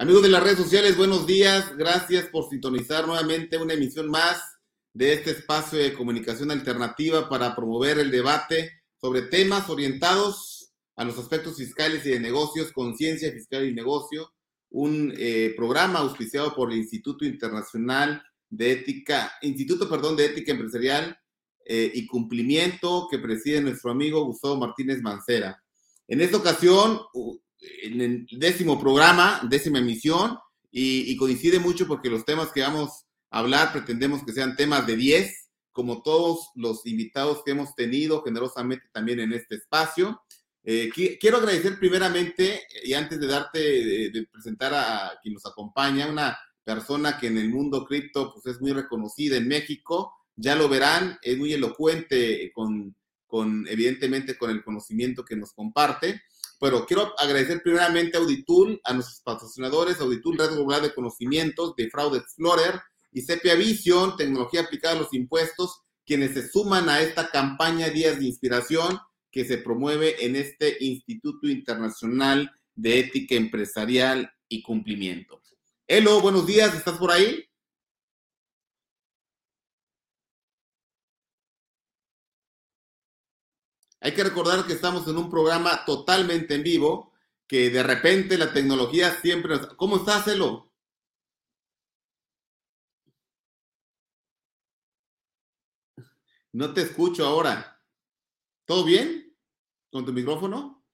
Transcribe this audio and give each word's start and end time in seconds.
Amigos 0.00 0.22
de 0.22 0.28
las 0.28 0.44
redes 0.44 0.58
sociales, 0.58 0.96
buenos 0.96 1.26
días. 1.26 1.76
Gracias 1.76 2.26
por 2.26 2.48
sintonizar 2.48 3.04
nuevamente 3.04 3.58
una 3.58 3.74
emisión 3.74 4.08
más 4.08 4.40
de 4.92 5.12
este 5.12 5.32
espacio 5.32 5.76
de 5.76 5.92
comunicación 5.92 6.52
alternativa 6.52 7.28
para 7.28 7.56
promover 7.56 7.98
el 7.98 8.12
debate 8.12 8.70
sobre 9.00 9.22
temas 9.22 9.68
orientados 9.68 10.70
a 10.94 11.04
los 11.04 11.18
aspectos 11.18 11.56
fiscales 11.56 12.06
y 12.06 12.10
de 12.10 12.20
negocios, 12.20 12.70
conciencia 12.70 13.32
fiscal 13.32 13.68
y 13.68 13.74
negocio, 13.74 14.30
un 14.70 15.12
eh, 15.18 15.52
programa 15.56 15.98
auspiciado 15.98 16.54
por 16.54 16.70
el 16.70 16.78
Instituto 16.78 17.24
Internacional 17.24 18.22
de 18.48 18.70
Ética, 18.70 19.32
Instituto, 19.42 19.88
perdón, 19.88 20.14
de 20.14 20.26
Ética 20.26 20.52
Empresarial 20.52 21.18
eh, 21.64 21.90
y 21.92 22.06
Cumplimiento 22.06 23.08
que 23.10 23.18
preside 23.18 23.60
nuestro 23.62 23.90
amigo 23.90 24.24
Gustavo 24.26 24.58
Martínez 24.58 25.02
Mancera. 25.02 25.60
En 26.06 26.20
esta 26.20 26.36
ocasión, 26.36 27.00
en 27.60 28.00
el 28.00 28.26
décimo 28.32 28.78
programa, 28.78 29.40
décima 29.48 29.78
emisión, 29.78 30.38
y, 30.70 31.16
coincide 31.16 31.58
mucho 31.58 31.86
porque 31.86 32.10
los 32.10 32.24
temas 32.24 32.52
que 32.52 32.60
vamos 32.60 33.06
a 33.30 33.38
hablar 33.38 33.72
pretendemos 33.72 34.22
que 34.24 34.32
sean 34.32 34.56
temas 34.56 34.86
de 34.86 34.96
10, 34.96 35.50
como 35.72 36.02
todos 36.02 36.50
los 36.54 36.86
invitados 36.86 37.42
que 37.44 37.52
hemos 37.52 37.74
tenido 37.74 38.22
generosamente 38.22 38.86
también 38.92 39.20
en 39.20 39.32
este 39.32 39.56
espacio. 39.56 40.22
Eh, 40.64 40.90
quiero 40.92 41.38
agradecer 41.38 41.78
primeramente, 41.78 42.62
y 42.84 42.92
antes 42.92 43.18
de 43.18 43.26
darte, 43.26 43.58
de, 44.10 44.26
presentar 44.30 44.74
a 44.74 45.18
quien 45.22 45.34
nos 45.34 45.46
acompaña, 45.46 46.08
una 46.08 46.38
persona 46.62 47.18
que 47.18 47.28
en 47.28 47.38
el 47.38 47.48
mundo 47.48 47.84
cripto 47.86 48.32
pues, 48.32 48.54
es 48.54 48.60
muy 48.60 48.72
reconocida 48.72 49.36
en 49.36 49.48
México, 49.48 50.12
ya 50.36 50.54
lo 50.54 50.68
verán, 50.68 51.18
es 51.22 51.38
muy 51.38 51.52
elocuente 51.52 52.52
con, 52.52 52.94
con, 53.26 53.66
evidentemente, 53.68 54.36
con 54.36 54.50
el 54.50 54.62
conocimiento 54.62 55.24
que 55.24 55.36
nos 55.36 55.52
comparte. 55.52 56.22
Pero 56.60 56.84
quiero 56.86 57.14
agradecer 57.18 57.62
primeramente 57.62 58.16
a 58.16 58.20
Auditul, 58.20 58.80
a 58.84 58.92
nuestros 58.92 59.20
patrocinadores, 59.20 60.00
Auditul 60.00 60.38
Red 60.38 60.54
Global 60.54 60.82
de 60.82 60.94
Conocimientos, 60.94 61.74
de 61.76 61.88
Fraud 61.88 62.16
Explorer 62.16 62.80
y 63.12 63.22
Sepia 63.22 63.54
Vision, 63.54 64.16
Tecnología 64.16 64.62
Aplicada 64.62 64.96
a 64.96 64.98
los 64.98 65.14
Impuestos, 65.14 65.82
quienes 66.04 66.34
se 66.34 66.48
suman 66.48 66.88
a 66.88 67.00
esta 67.00 67.30
campaña 67.30 67.88
Días 67.88 68.18
de 68.18 68.26
Inspiración 68.26 68.98
que 69.30 69.44
se 69.44 69.58
promueve 69.58 70.24
en 70.24 70.36
este 70.36 70.76
Instituto 70.80 71.48
Internacional 71.48 72.50
de 72.74 73.00
Ética 73.00 73.34
Empresarial 73.34 74.30
y 74.48 74.62
Cumplimiento. 74.62 75.40
Elo, 75.86 76.20
buenos 76.20 76.46
días, 76.46 76.74
¿estás 76.74 76.98
por 76.98 77.10
ahí? 77.10 77.47
Hay 84.00 84.14
que 84.14 84.22
recordar 84.24 84.66
que 84.66 84.74
estamos 84.74 85.06
en 85.08 85.16
un 85.16 85.28
programa 85.28 85.84
totalmente 85.84 86.54
en 86.54 86.62
vivo, 86.62 87.12
que 87.46 87.70
de 87.70 87.82
repente 87.82 88.38
la 88.38 88.52
tecnología 88.52 89.10
siempre 89.20 89.56
nos... 89.56 89.74
¿Cómo 89.74 89.96
estás, 89.96 90.28
Elo? 90.28 90.70
No 96.52 96.72
te 96.72 96.82
escucho 96.82 97.26
ahora. 97.26 97.80
¿Todo 98.64 98.84
bien 98.84 99.36
con 99.90 100.04
tu 100.04 100.12
micrófono? 100.12 100.84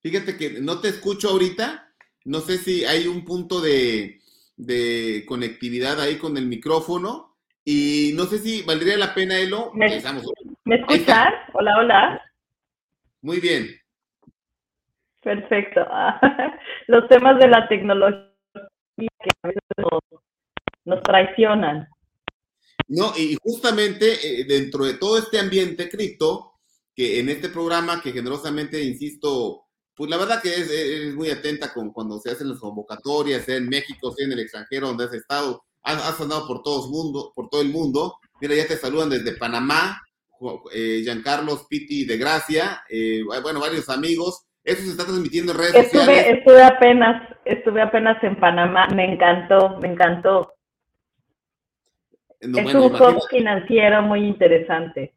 Fíjate 0.00 0.36
que 0.36 0.60
no 0.60 0.80
te 0.80 0.88
escucho 0.88 1.30
ahorita. 1.30 1.94
No 2.24 2.40
sé 2.40 2.58
si 2.58 2.84
hay 2.84 3.08
un 3.08 3.24
punto 3.24 3.60
de, 3.60 4.22
de 4.56 5.24
conectividad 5.26 6.00
ahí 6.00 6.18
con 6.18 6.36
el 6.36 6.46
micrófono 6.46 7.35
y 7.68 8.12
no 8.14 8.26
sé 8.26 8.38
si 8.38 8.62
valdría 8.62 8.96
la 8.96 9.12
pena, 9.12 9.36
Elo. 9.36 9.72
¿Me, 9.74 10.00
¿me 10.64 10.76
escuchas? 10.76 11.34
Hola, 11.52 11.78
hola. 11.78 12.22
Muy 13.22 13.40
bien. 13.40 13.66
Perfecto. 15.20 15.80
Los 16.86 17.08
temas 17.08 17.40
de 17.40 17.48
la 17.48 17.66
tecnología 17.66 18.30
que 18.96 19.30
a 19.42 19.48
veces 19.48 19.62
nos, 20.84 21.02
traicionan. 21.02 21.88
No, 22.86 23.12
y 23.16 23.36
justamente 23.42 24.12
eh, 24.12 24.44
dentro 24.44 24.84
de 24.84 24.94
todo 24.94 25.18
este 25.18 25.40
ambiente 25.40 25.88
cripto, 25.88 26.52
que 26.94 27.18
en 27.18 27.28
este 27.30 27.48
programa 27.48 28.00
que 28.00 28.12
generosamente, 28.12 28.80
insisto, 28.80 29.64
pues 29.92 30.08
la 30.08 30.18
verdad 30.18 30.40
que 30.40 30.54
es, 30.54 31.12
muy 31.16 31.30
atenta 31.30 31.74
con 31.74 31.92
cuando 31.92 32.20
se 32.20 32.30
hacen 32.30 32.48
las 32.48 32.60
convocatorias, 32.60 33.44
sea 33.44 33.56
en 33.56 33.68
México, 33.68 34.12
sea 34.12 34.24
en 34.24 34.32
el 34.34 34.38
extranjero, 34.38 34.86
donde 34.86 35.06
has 35.06 35.14
estado, 35.14 35.65
has, 35.86 36.20
andado 36.20 36.46
por, 36.46 36.62
todos 36.62 36.88
mundo, 36.90 37.32
por 37.34 37.48
todo 37.48 37.62
el 37.62 37.70
mundo. 37.70 38.18
Mira, 38.40 38.54
ya 38.54 38.66
te 38.66 38.76
saludan 38.76 39.10
desde 39.10 39.36
Panamá, 39.36 40.02
eh, 40.74 41.00
Giancarlos 41.02 41.66
Pitti 41.68 42.04
de 42.04 42.18
Gracia, 42.18 42.82
eh, 42.88 43.22
bueno, 43.42 43.60
varios 43.60 43.88
amigos. 43.88 44.44
Eso 44.64 44.82
se 44.82 44.90
está 44.90 45.04
transmitiendo 45.04 45.52
en 45.52 45.58
redes 45.58 45.74
estuve, 45.76 46.00
sociales. 46.00 46.38
Estuve 46.38 46.62
apenas, 46.62 47.38
estuve 47.44 47.80
apenas 47.80 48.22
en 48.24 48.38
Panamá, 48.38 48.88
me 48.94 49.12
encantó, 49.12 49.78
me 49.80 49.88
encantó. 49.88 50.52
es 52.40 52.74
un 52.74 52.94
hub 52.94 53.22
financiero 53.30 54.02
muy 54.02 54.26
interesante. 54.26 55.14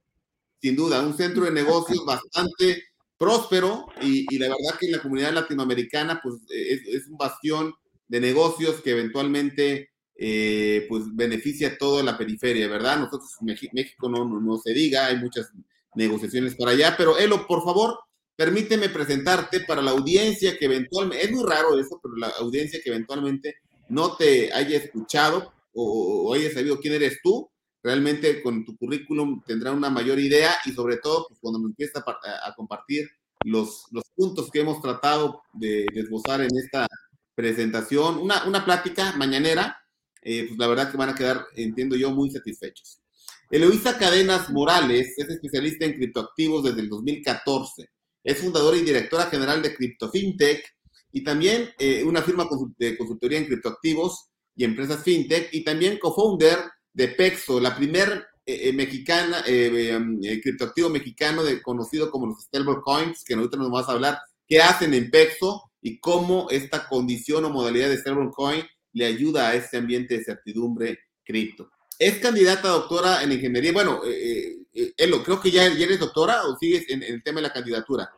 Sin 0.61 0.75
duda, 0.75 1.01
un 1.01 1.15
centro 1.15 1.45
de 1.45 1.51
negocios 1.51 2.05
bastante 2.05 2.83
próspero 3.17 3.87
y, 4.01 4.37
la 4.37 4.47
verdad 4.47 4.79
que 4.79 4.85
en 4.85 4.91
la 4.93 5.01
comunidad 5.01 5.33
latinoamericana 5.33 6.19
pues 6.21 6.35
es, 6.49 6.87
es 6.87 7.07
un 7.07 7.17
bastión 7.17 7.73
de 8.07 8.19
negocios 8.21 8.81
que 8.81 8.91
eventualmente 8.91 9.89
eh, 10.21 10.85
pues 10.89 11.03
beneficia 11.15 11.69
a 11.69 11.77
toda 11.77 12.03
la 12.03 12.17
periferia, 12.17 12.67
¿verdad? 12.67 12.99
Nosotros, 12.99 13.37
México 13.39 14.09
no, 14.09 14.25
no, 14.25 14.57
se 14.57 14.73
diga, 14.73 15.05
hay 15.05 15.15
muchas 15.15 15.49
negociaciones 15.95 16.55
para 16.55 16.71
allá, 16.71 16.95
pero 16.97 17.17
Elo, 17.17 17.47
por 17.47 17.63
favor, 17.63 17.97
permíteme 18.35 18.89
presentarte 18.89 19.61
para 19.61 19.81
la 19.81 19.91
audiencia 19.91 20.57
que 20.57 20.65
eventualmente, 20.65 21.23
es 21.23 21.31
muy 21.31 21.45
raro 21.45 21.79
eso, 21.79 22.01
pero 22.03 22.17
la 22.17 22.27
audiencia 22.41 22.81
que 22.83 22.89
eventualmente 22.89 23.55
no 23.87 24.17
te 24.17 24.51
haya 24.51 24.77
escuchado 24.77 25.53
o, 25.73 26.33
haya 26.33 26.51
sabido 26.51 26.81
quién 26.81 26.95
eres 26.95 27.19
tú, 27.23 27.49
realmente 27.81 28.43
con 28.43 28.65
tu 28.65 28.75
currículum 28.75 29.41
tendrá 29.47 29.71
una 29.71 29.89
mayor 29.89 30.19
idea 30.19 30.53
y 30.65 30.73
sobre 30.73 30.97
todo 30.97 31.27
pues, 31.29 31.39
cuando 31.39 31.59
me 31.59 31.67
empieza 31.67 32.03
a, 32.05 32.53
compartir 32.55 33.09
los, 33.45 33.85
puntos 34.17 34.51
que 34.51 34.59
hemos 34.59 34.81
tratado 34.81 35.43
de, 35.53 35.85
esbozar 35.93 36.41
en 36.41 36.49
esta 36.57 36.87
presentación, 37.35 38.17
una, 38.17 38.43
una 38.43 38.65
plática 38.65 39.13
mañanera 39.15 39.77
eh, 40.21 40.45
pues 40.47 40.59
la 40.59 40.67
verdad 40.67 40.91
que 40.91 40.97
van 40.97 41.09
a 41.09 41.15
quedar, 41.15 41.45
entiendo 41.55 41.95
yo, 41.95 42.11
muy 42.11 42.29
satisfechos. 42.29 43.01
Eloísa 43.49 43.97
Cadenas 43.97 44.49
Morales 44.51 45.13
es 45.17 45.29
especialista 45.29 45.85
en 45.85 45.93
criptoactivos 45.93 46.63
desde 46.63 46.81
el 46.81 46.89
2014. 46.89 47.89
Es 48.23 48.37
fundadora 48.37 48.77
y 48.77 48.81
directora 48.81 49.25
general 49.25 49.61
de 49.61 49.73
CryptoFintech 49.73 50.63
y 51.11 51.23
también 51.23 51.69
eh, 51.79 52.03
una 52.03 52.21
firma 52.21 52.47
de 52.77 52.95
consultoría 52.97 53.39
en 53.39 53.45
criptoactivos 53.45 54.29
y 54.55 54.65
empresas 54.65 55.03
fintech 55.03 55.49
y 55.53 55.63
también 55.63 55.97
co-founder 55.97 56.59
de 56.93 57.07
Pexo, 57.07 57.59
la 57.59 57.75
primer 57.75 58.27
eh, 58.45 58.73
mexicana, 58.73 59.43
um, 59.47 60.19
criptoactivo 60.19 60.89
mexicano 60.89 61.43
de, 61.43 61.61
conocido 61.61 62.11
como 62.11 62.27
los 62.27 62.43
stablecoins, 62.43 63.23
que 63.23 63.35
ahorita 63.35 63.57
nos 63.57 63.71
vamos 63.71 63.87
a 63.87 63.93
hablar 63.93 64.19
qué 64.47 64.61
hacen 64.61 64.93
en 64.93 65.09
Pexo 65.09 65.71
y 65.81 65.99
cómo 65.99 66.49
esta 66.49 66.87
condición 66.87 67.45
o 67.45 67.49
modalidad 67.49 67.89
de 67.89 67.97
stablecoin 67.97 68.63
le 68.93 69.05
ayuda 69.05 69.49
a 69.49 69.55
este 69.55 69.77
ambiente 69.77 70.17
de 70.17 70.23
certidumbre 70.23 70.99
cripto. 71.23 71.69
Es 71.97 72.19
candidata 72.19 72.69
doctora 72.69 73.21
en 73.23 73.33
ingeniería. 73.33 73.73
Bueno, 73.73 73.99
eh, 74.05 74.59
eh, 74.73 74.93
Elo, 74.97 75.21
creo 75.23 75.39
que 75.41 75.51
ya, 75.51 75.65
eres 75.65 75.99
doctora 75.99 76.43
o 76.43 76.55
sigues 76.55 76.89
en, 76.89 77.03
el 77.03 77.21
tema 77.21 77.41
de 77.41 77.47
la 77.47 77.53
candidatura. 77.53 78.09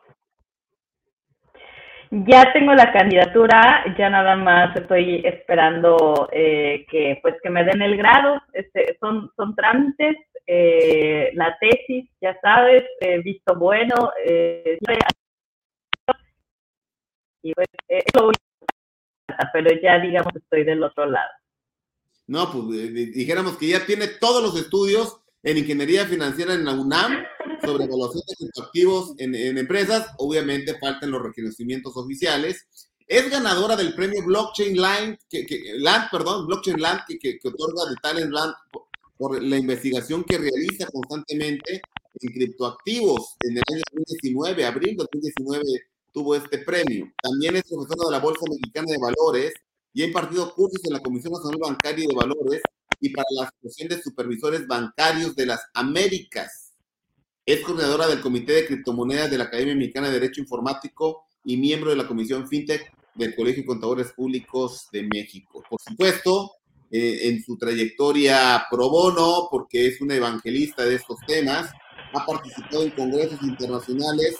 Ya 2.10 2.52
tengo 2.52 2.74
la 2.74 2.92
candidatura, 2.92 3.84
ya 3.98 4.10
nada 4.10 4.36
más 4.36 4.76
estoy 4.76 5.22
esperando 5.24 6.28
eh, 6.30 6.84
que 6.90 7.18
pues 7.22 7.34
que 7.42 7.48
me 7.48 7.64
den 7.64 7.80
el 7.80 7.96
grado. 7.96 8.40
Este, 8.52 8.98
son, 9.00 9.30
son 9.34 9.56
trámites, 9.56 10.16
eh, 10.46 11.30
la 11.34 11.56
tesis, 11.58 12.08
ya 12.20 12.38
sabes, 12.40 12.84
visto 13.24 13.56
bueno. 13.56 14.12
y 17.42 17.52
pues 17.54 17.66
eso 17.88 18.30
pero 19.52 19.70
ya 19.82 19.98
digamos 19.98 20.32
estoy 20.34 20.64
del 20.64 20.82
otro 20.82 21.06
lado. 21.06 21.30
No, 22.26 22.50
pues 22.50 22.94
dijéramos 23.12 23.56
que 23.56 23.68
ya 23.68 23.84
tiene 23.84 24.06
todos 24.06 24.42
los 24.42 24.56
estudios 24.56 25.18
en 25.42 25.58
ingeniería 25.58 26.06
financiera 26.06 26.54
en 26.54 26.64
la 26.64 26.72
UNAM 26.72 27.24
sobre 27.64 27.84
evaluación 27.84 28.22
de 28.38 28.62
activos 28.62 29.14
en, 29.18 29.34
empresas. 29.58 30.08
Obviamente 30.18 30.78
faltan 30.78 31.10
los 31.10 31.22
reconocimientos 31.22 31.96
oficiales. 31.96 32.66
Es 33.06 33.28
ganadora 33.28 33.76
del 33.76 33.94
premio 33.94 34.24
Blockchain 34.24 34.80
Land, 34.80 35.18
que, 35.28 35.44
Land 35.78 36.10
perdón, 36.10 36.46
Blockchain 36.46 36.80
Land, 36.80 37.00
que, 37.08 37.18
que, 37.18 37.48
otorga 37.48 37.90
de 37.90 37.96
Talent 38.00 38.32
Land 38.32 38.54
por, 38.72 38.86
por, 39.18 39.42
la 39.42 39.58
investigación 39.58 40.24
que 40.24 40.38
realiza 40.38 40.86
constantemente 40.86 41.82
en 42.20 42.32
criptoactivos 42.32 43.36
en 43.40 43.56
el 43.56 43.62
año 43.70 43.82
2019, 43.92 44.64
abril 44.64 44.96
de 44.96 45.04
2019 45.12 45.62
tuvo 46.12 46.34
este 46.36 46.58
premio. 46.58 47.12
También 47.22 47.56
es 47.56 47.64
profesora 47.64 48.06
de 48.06 48.10
la 48.12 48.20
Bolsa 48.20 48.44
Mexicana 48.48 48.86
de 48.90 48.98
Valores 48.98 49.52
y 49.92 50.02
ha 50.02 50.06
impartido 50.06 50.54
cursos 50.54 50.80
en 50.84 50.92
la 50.92 51.00
Comisión 51.00 51.32
Nacional 51.32 51.58
Bancaria 51.60 52.04
y 52.04 52.08
de 52.08 52.14
Valores 52.14 52.62
y 53.00 53.10
para 53.10 53.26
la 53.30 53.48
Asociación 53.48 53.88
de 53.88 54.02
Supervisores 54.02 54.66
Bancarios 54.66 55.34
de 55.34 55.46
las 55.46 55.60
Américas. 55.74 56.72
Es 57.44 57.60
coordinadora 57.60 58.06
del 58.06 58.20
Comité 58.20 58.52
de 58.52 58.66
Criptomonedas 58.66 59.30
de 59.30 59.38
la 59.38 59.44
Academia 59.44 59.74
Mexicana 59.74 60.08
de 60.08 60.14
Derecho 60.14 60.40
Informático 60.40 61.24
y 61.44 61.56
miembro 61.56 61.90
de 61.90 61.96
la 61.96 62.06
Comisión 62.06 62.46
FinTech 62.46 62.92
del 63.14 63.34
Colegio 63.34 63.62
de 63.62 63.66
Contadores 63.66 64.12
Públicos 64.12 64.88
de 64.92 65.02
México. 65.02 65.62
Por 65.68 65.80
supuesto, 65.80 66.52
eh, 66.90 67.28
en 67.28 67.42
su 67.42 67.56
trayectoria 67.56 68.64
pro 68.70 68.88
bono, 68.88 69.48
porque 69.50 69.86
es 69.86 70.00
un 70.00 70.12
evangelista 70.12 70.84
de 70.84 70.94
estos 70.94 71.18
temas, 71.26 71.70
ha 72.14 72.26
participado 72.26 72.84
en 72.84 72.90
congresos 72.90 73.42
internacionales 73.42 74.36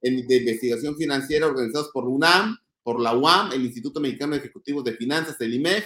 de 0.00 0.36
investigación 0.36 0.96
financiera 0.96 1.46
organizados 1.46 1.90
por 1.92 2.04
UNAM, 2.08 2.56
por 2.82 3.00
la 3.00 3.16
UAM, 3.16 3.52
el 3.52 3.66
Instituto 3.66 4.00
Mexicano 4.00 4.32
de 4.32 4.38
Ejecutivos 4.38 4.84
de 4.84 4.94
Finanzas, 4.94 5.36
el 5.40 5.54
IMEF, 5.54 5.84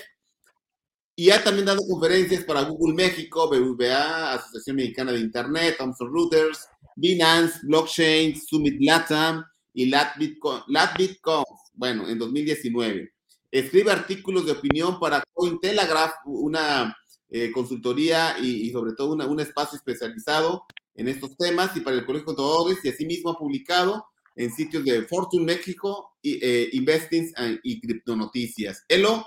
y 1.14 1.30
ha 1.30 1.42
también 1.42 1.66
dado 1.66 1.86
conferencias 1.86 2.44
para 2.44 2.62
Google 2.62 2.94
México, 2.94 3.48
BBVA, 3.48 4.34
Asociación 4.34 4.76
Mexicana 4.76 5.12
de 5.12 5.20
Internet, 5.20 5.76
Thomson 5.78 6.12
Reuters, 6.12 6.66
Binance, 6.96 7.60
Blockchain, 7.64 8.40
Summit 8.40 8.76
Latam 8.80 9.44
y 9.74 9.86
LatBitConf, 9.86 11.46
bueno, 11.74 12.08
en 12.08 12.18
2019. 12.18 13.12
Escribe 13.50 13.92
artículos 13.92 14.46
de 14.46 14.52
opinión 14.52 14.98
para 14.98 15.22
Cointelegraph, 15.32 16.14
una 16.24 16.96
eh, 17.28 17.50
consultoría 17.52 18.36
y, 18.38 18.70
sobre 18.70 18.92
todo 18.92 19.12
un 19.12 19.40
espacio 19.40 19.76
especializado 19.76 20.64
en 20.94 21.08
estos 21.08 21.36
temas 21.36 21.76
y 21.76 21.80
para 21.80 21.96
el 21.96 22.04
Colegio 22.04 22.32
de 22.32 22.34
Contadores 22.34 22.78
y 22.84 22.88
asimismo 22.88 23.30
ha 23.30 23.38
publicado 23.38 24.06
en 24.34 24.50
sitios 24.50 24.84
de 24.84 25.02
Fortune 25.02 25.44
México, 25.44 26.12
y, 26.22 26.38
eh, 26.42 26.70
Investings 26.72 27.32
y 27.62 27.80
Criptonoticias. 27.80 28.84
Elo, 28.88 29.26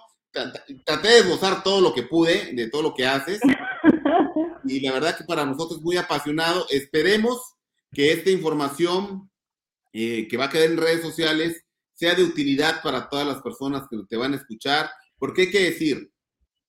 traté 0.83 1.07
de 1.07 1.19
esbozar 1.19 1.63
todo 1.63 1.81
lo 1.81 1.93
que 1.93 2.03
pude 2.03 2.53
de 2.53 2.69
todo 2.69 2.81
lo 2.81 2.93
que 2.93 3.05
haces 3.05 3.39
y 4.65 4.81
la 4.81 4.91
verdad 4.91 5.17
que 5.17 5.23
para 5.23 5.45
nosotros 5.45 5.79
es 5.79 5.83
muy 5.83 5.97
apasionado. 5.97 6.65
Esperemos 6.69 7.55
que 7.91 8.11
esta 8.11 8.29
información 8.29 9.29
eh, 9.93 10.27
que 10.27 10.37
va 10.37 10.45
a 10.45 10.49
quedar 10.49 10.69
en 10.69 10.77
redes 10.77 11.01
sociales 11.01 11.63
sea 11.93 12.15
de 12.15 12.23
utilidad 12.23 12.81
para 12.83 13.07
todas 13.07 13.25
las 13.25 13.41
personas 13.41 13.87
que 13.89 13.97
te 14.09 14.17
van 14.17 14.33
a 14.33 14.37
escuchar, 14.37 14.89
porque 15.17 15.43
hay 15.43 15.51
que 15.51 15.71
decir, 15.71 16.11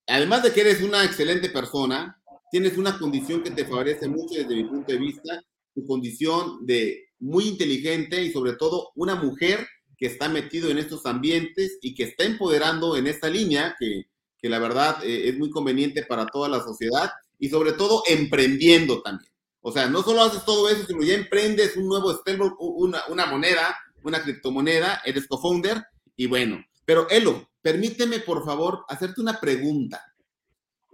además 0.06 0.44
de 0.44 0.52
que 0.52 0.60
eres 0.60 0.82
una 0.82 1.02
excelente 1.04 1.50
persona, 1.50 2.22
tienes 2.56 2.78
una 2.78 2.98
condición 2.98 3.42
que 3.42 3.50
te 3.50 3.66
favorece 3.66 4.08
mucho 4.08 4.38
desde 4.38 4.56
mi 4.56 4.64
punto 4.64 4.90
de 4.90 4.96
vista, 4.96 5.44
tu 5.74 5.84
condición 5.84 6.64
de 6.64 7.10
muy 7.18 7.48
inteligente 7.48 8.22
y 8.22 8.32
sobre 8.32 8.54
todo 8.54 8.92
una 8.94 9.14
mujer 9.14 9.66
que 9.98 10.06
está 10.06 10.30
metido 10.30 10.70
en 10.70 10.78
estos 10.78 11.04
ambientes 11.04 11.76
y 11.82 11.94
que 11.94 12.04
está 12.04 12.24
empoderando 12.24 12.96
en 12.96 13.08
esta 13.08 13.28
línea, 13.28 13.76
que, 13.78 14.06
que 14.38 14.48
la 14.48 14.58
verdad 14.58 15.04
eh, 15.04 15.28
es 15.28 15.38
muy 15.38 15.50
conveniente 15.50 16.06
para 16.06 16.24
toda 16.24 16.48
la 16.48 16.62
sociedad 16.62 17.10
y 17.38 17.50
sobre 17.50 17.74
todo 17.74 18.02
emprendiendo 18.08 19.02
también. 19.02 19.30
O 19.60 19.70
sea, 19.70 19.90
no 19.90 20.02
solo 20.02 20.22
haces 20.22 20.42
todo 20.46 20.70
eso, 20.70 20.86
sino 20.86 21.02
ya 21.02 21.12
emprendes 21.12 21.76
un 21.76 21.86
nuevo 21.86 22.10
stablecoin, 22.14 22.56
una, 22.58 23.02
una 23.10 23.26
moneda, 23.26 23.76
una 24.02 24.22
criptomoneda, 24.22 25.02
eres 25.04 25.26
co-founder 25.26 25.84
y 26.16 26.26
bueno. 26.26 26.64
Pero 26.86 27.06
Elo, 27.10 27.50
permíteme 27.60 28.20
por 28.20 28.46
favor 28.46 28.86
hacerte 28.88 29.20
una 29.20 29.38
pregunta. 29.38 30.02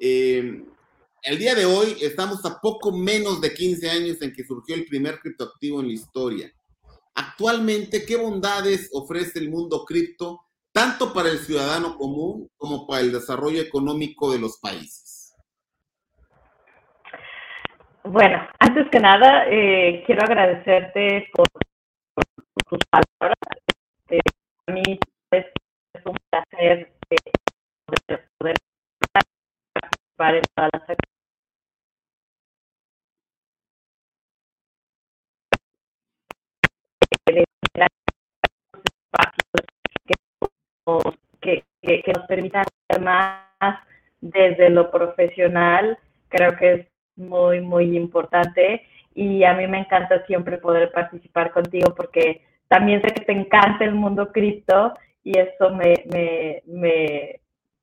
Eh, 0.01 0.65
el 1.23 1.39
día 1.39 1.55
de 1.55 1.65
hoy 1.65 1.97
estamos 2.01 2.45
a 2.45 2.59
poco 2.61 2.91
menos 2.91 3.41
de 3.41 3.55
15 3.55 3.91
años 3.91 4.23
en 4.23 4.33
que 4.33 4.45
surgió 4.45 4.75
el 4.75 4.87
primer 4.87 5.21
criptoactivo 5.21 5.81
en 5.81 5.87
la 5.87 5.93
historia. 5.93 6.53
Actualmente, 7.15 8.05
¿qué 8.05 8.17
bondades 8.17 8.91
ofrece 8.93 9.39
el 9.39 9.51
mundo 9.51 9.85
cripto 9.85 10.41
tanto 10.73 11.13
para 11.13 11.29
el 11.29 11.39
ciudadano 11.39 11.97
común 11.97 12.49
como 12.57 12.87
para 12.87 13.03
el 13.03 13.13
desarrollo 13.13 13.61
económico 13.61 14.33
de 14.33 14.41
los 14.41 14.59
países? 14.59 15.35
Bueno, 18.05 18.49
antes 18.59 18.89
que 18.91 18.99
nada, 18.99 19.45
eh, 19.49 20.03
quiero 20.05 20.23
agradecerte 20.25 21.31
por, 21.33 21.47
tus 22.69 22.81
palabras. 22.91 23.39
Eh, 24.09 24.19
mí 24.73 24.99
es, 25.31 25.47
un 26.05 26.17
placer 26.31 26.93
eh, 27.11 28.27
poder 28.39 28.57
participar 29.13 30.35
en 30.35 30.43
todas 30.57 30.71
las 30.73 31.12
que, 42.03 42.13
nos 42.13 42.27
permita 42.27 42.63
hacer 42.63 43.03
más 43.03 43.41
desde 44.21 44.71
lo 44.71 44.91
profesional, 44.91 45.99
creo 46.29 46.57
que 46.57 46.73
es 46.73 46.87
muy, 47.17 47.61
muy 47.61 47.97
importante 47.97 48.87
y 49.15 49.45
a 49.45 49.55
mí 49.55 49.67
me 49.67 49.81
encanta 49.81 50.25
siempre 50.27 50.59
poder 50.59 50.91
participar 50.93 51.51
contigo 51.53 51.95
porque 51.95 52.43
también 52.69 53.03
sé 53.03 53.13
que 53.13 53.25
te 53.25 53.33
encanta 53.33 53.85
el 53.85 53.95
mundo 53.95 54.33
cripto 54.33 54.95
y 55.25 55.39
eso 55.39 55.71
me, 55.71 56.05
me, 56.13 56.63
me, 56.67 57.41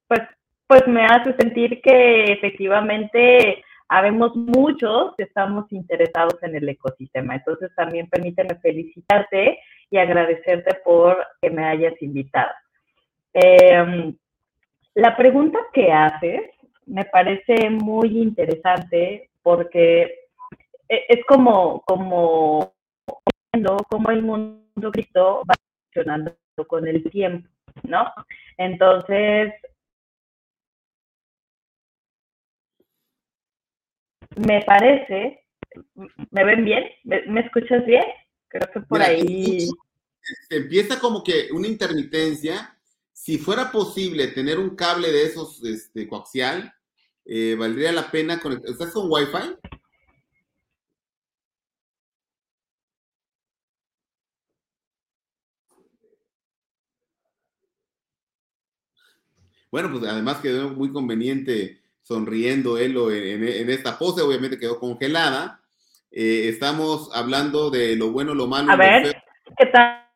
pues, 0.07 0.22
pues 0.68 0.88
me 0.88 1.06
hace 1.06 1.33
sentir 1.33 1.81
que 1.81 2.24
efectivamente 2.24 3.63
habemos 3.89 4.36
muchos 4.36 5.15
que 5.18 5.24
estamos 5.24 5.72
interesados 5.72 6.42
en 6.44 6.56
el 6.56 6.69
ecosistema. 6.69 7.36
Entonces 7.36 7.72
también 7.75 8.07
permíteme 8.07 8.56
felicitarte 8.62 9.60
y 9.89 9.98
agradecerte 9.98 10.75
por 10.86 11.18
que 11.42 11.50
me 11.50 11.65
hayas 11.65 12.00
invitado. 12.01 12.51
Em, 13.33 14.15
la 14.95 15.15
pregunta 15.15 15.59
que 15.73 15.91
haces 15.91 16.49
me 16.85 17.05
parece 17.05 17.69
muy 17.69 18.19
interesante 18.21 19.29
porque 19.43 20.03
e, 20.89 21.05
es 21.09 21.25
como, 21.27 21.81
como 21.81 22.74
cómo 23.89 24.12
el 24.12 24.24
mundo 24.24 24.91
cripto 24.91 25.43
va 25.50 25.55
funcionando 25.86 26.36
con 26.67 26.88
el 26.88 27.03
tiempo, 27.09 27.48
¿no? 27.83 28.12
Entonces, 28.57 29.53
me 34.36 34.62
parece, 34.63 35.45
¿me 36.31 36.43
ven 36.43 36.65
bien? 36.65 36.86
¿Me, 37.03 37.41
escuchas 37.41 37.86
bien? 37.86 38.03
Creo 38.48 38.69
que 38.71 38.81
por 38.81 39.01
ahí... 39.01 39.67
Empieza 40.50 41.00
como 41.00 41.24
que 41.24 41.48
una 41.51 41.67
intermitencia. 41.67 42.77
Si 43.29 43.38
fuera 43.38 43.71
posible 43.71 44.29
tener 44.29 44.57
un 44.57 44.75
cable 44.75 45.12
de 45.12 45.21
esos 45.21 45.63
este, 45.63 46.07
coaxial, 46.07 46.74
eh, 47.25 47.55
valdría 47.59 47.91
la 47.91 48.09
pena 48.09 48.39
conectar. 48.39 48.71
¿Estás 48.71 48.91
con 48.91 49.05
Wi-Fi? 49.07 49.55
Bueno, 59.69 59.91
pues 59.91 60.12
además 60.12 60.38
quedó 60.38 60.71
muy 60.71 60.91
conveniente 60.91 61.83
sonriendo 62.01 62.79
él 62.79 62.98
en, 63.12 63.69
esta 63.69 64.00
pose, 64.00 64.24
obviamente 64.24 64.57
quedó 64.57 64.79
congelada. 64.79 65.62
Eh, 66.09 66.48
estamos 66.48 67.12
hablando 67.13 67.69
de 67.69 67.95
lo 67.95 68.12
bueno, 68.12 68.33
lo 68.33 68.48
malo. 68.48 68.71
A 68.71 68.75
ver, 68.75 69.15
¿qué 69.55 69.67
tal? 69.67 70.09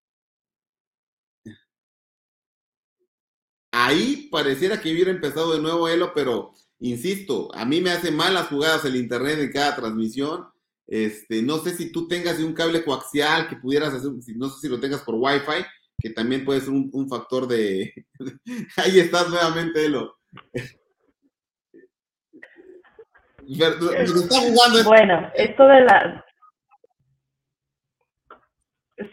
Ahí 3.75 4.27
pareciera 4.32 4.80
que 4.80 4.92
hubiera 4.94 5.10
empezado 5.10 5.53
de 5.53 5.60
nuevo 5.60 5.89
Elo, 5.89 6.13
pero 6.13 6.53
insisto, 6.80 7.50
a 7.56 7.65
mí 7.65 7.82
me 7.82 7.89
hace 7.89 8.12
mal 8.12 8.36
las 8.36 8.48
jugadas 8.48 8.86
el 8.86 8.96
internet 8.96 9.39
en 9.39 9.51
cada 9.51 9.75
transmisión. 9.75 10.48
Este, 10.86 11.42
no 11.42 11.58
sé 11.58 11.72
si 11.72 11.92
tú 11.92 12.08
tengas 12.08 12.38
un 12.38 12.53
cable 12.53 12.84
coaxial 12.84 13.50
que 13.50 13.56
pudieras 13.56 13.92
hacer, 13.92 14.12
no 14.36 14.50
sé 14.50 14.60
si 14.62 14.70
lo 14.70 14.80
tengas 14.80 15.01
por 15.01 15.15
Wi-Fi, 15.15 15.65
que 15.98 16.12
también 16.12 16.46
puede 16.46 16.62
ser 16.62 16.70
un, 16.70 17.10
factor 17.10 17.48
de... 17.48 17.92
Ahí 18.77 19.00
estás 19.00 19.27
nuevamente, 19.30 19.84
Elo. 19.84 20.18
Bueno, 24.86 25.32
esto 25.36 25.68
de 25.68 25.82
la... 25.82 26.25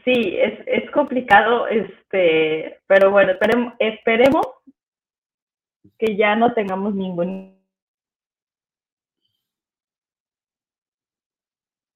Sí, 0.04 0.37
es, 0.37 0.61
es 0.66 0.90
complicado, 0.90 1.66
este, 1.68 2.80
pero 2.87 3.11
bueno, 3.11 3.32
esperemos, 3.32 3.75
esperemos 3.78 4.47
que 5.99 6.16
ya 6.16 6.37
no 6.37 6.52
tengamos 6.54 6.94
ningún 6.94 7.61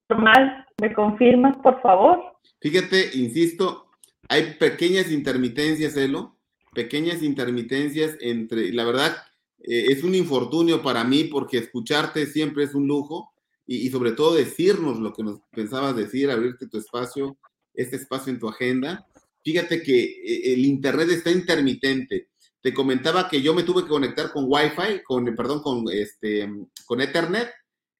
más. 0.09 0.65
¿Me 0.81 0.93
confirmas, 0.93 1.55
por 1.57 1.81
favor? 1.81 2.19
Fíjate, 2.59 3.11
insisto, 3.13 3.89
hay 4.27 4.55
pequeñas 4.59 5.11
intermitencias, 5.11 5.95
Elo, 5.95 6.37
pequeñas 6.73 7.23
intermitencias 7.23 8.17
entre, 8.19 8.71
la 8.73 8.85
verdad, 8.85 9.15
eh, 9.59 9.85
es 9.89 10.03
un 10.03 10.13
infortunio 10.15 10.83
para 10.83 11.03
mí 11.03 11.23
porque 11.23 11.57
escucharte 11.57 12.25
siempre 12.25 12.65
es 12.65 12.75
un 12.75 12.87
lujo 12.87 13.31
y, 13.65 13.89
sobre 13.89 14.11
todo 14.11 14.35
decirnos 14.35 14.99
lo 14.99 15.11
que 15.13 15.23
nos 15.23 15.39
pensabas 15.51 15.95
decir, 15.95 16.29
abrirte 16.29 16.67
tu 16.67 16.77
espacio, 16.77 17.37
este 17.75 17.97
espacio 17.97 18.31
en 18.31 18.39
tu 18.39 18.49
agenda. 18.49 19.05
Fíjate 19.43 19.81
que 19.81 20.03
eh, 20.03 20.53
el 20.53 20.65
Internet 20.65 21.09
está 21.09 21.31
intermitente. 21.31 22.29
Te 22.61 22.73
comentaba 22.73 23.29
que 23.29 23.41
yo 23.41 23.53
me 23.53 23.63
tuve 23.63 23.83
que 23.83 23.89
conectar 23.89 24.31
con 24.31 24.45
Wi-Fi, 24.47 25.03
con, 25.03 25.25
perdón, 25.35 25.61
con, 25.61 25.85
este, 25.91 26.49
con 26.85 27.01
Ethernet, 27.01 27.49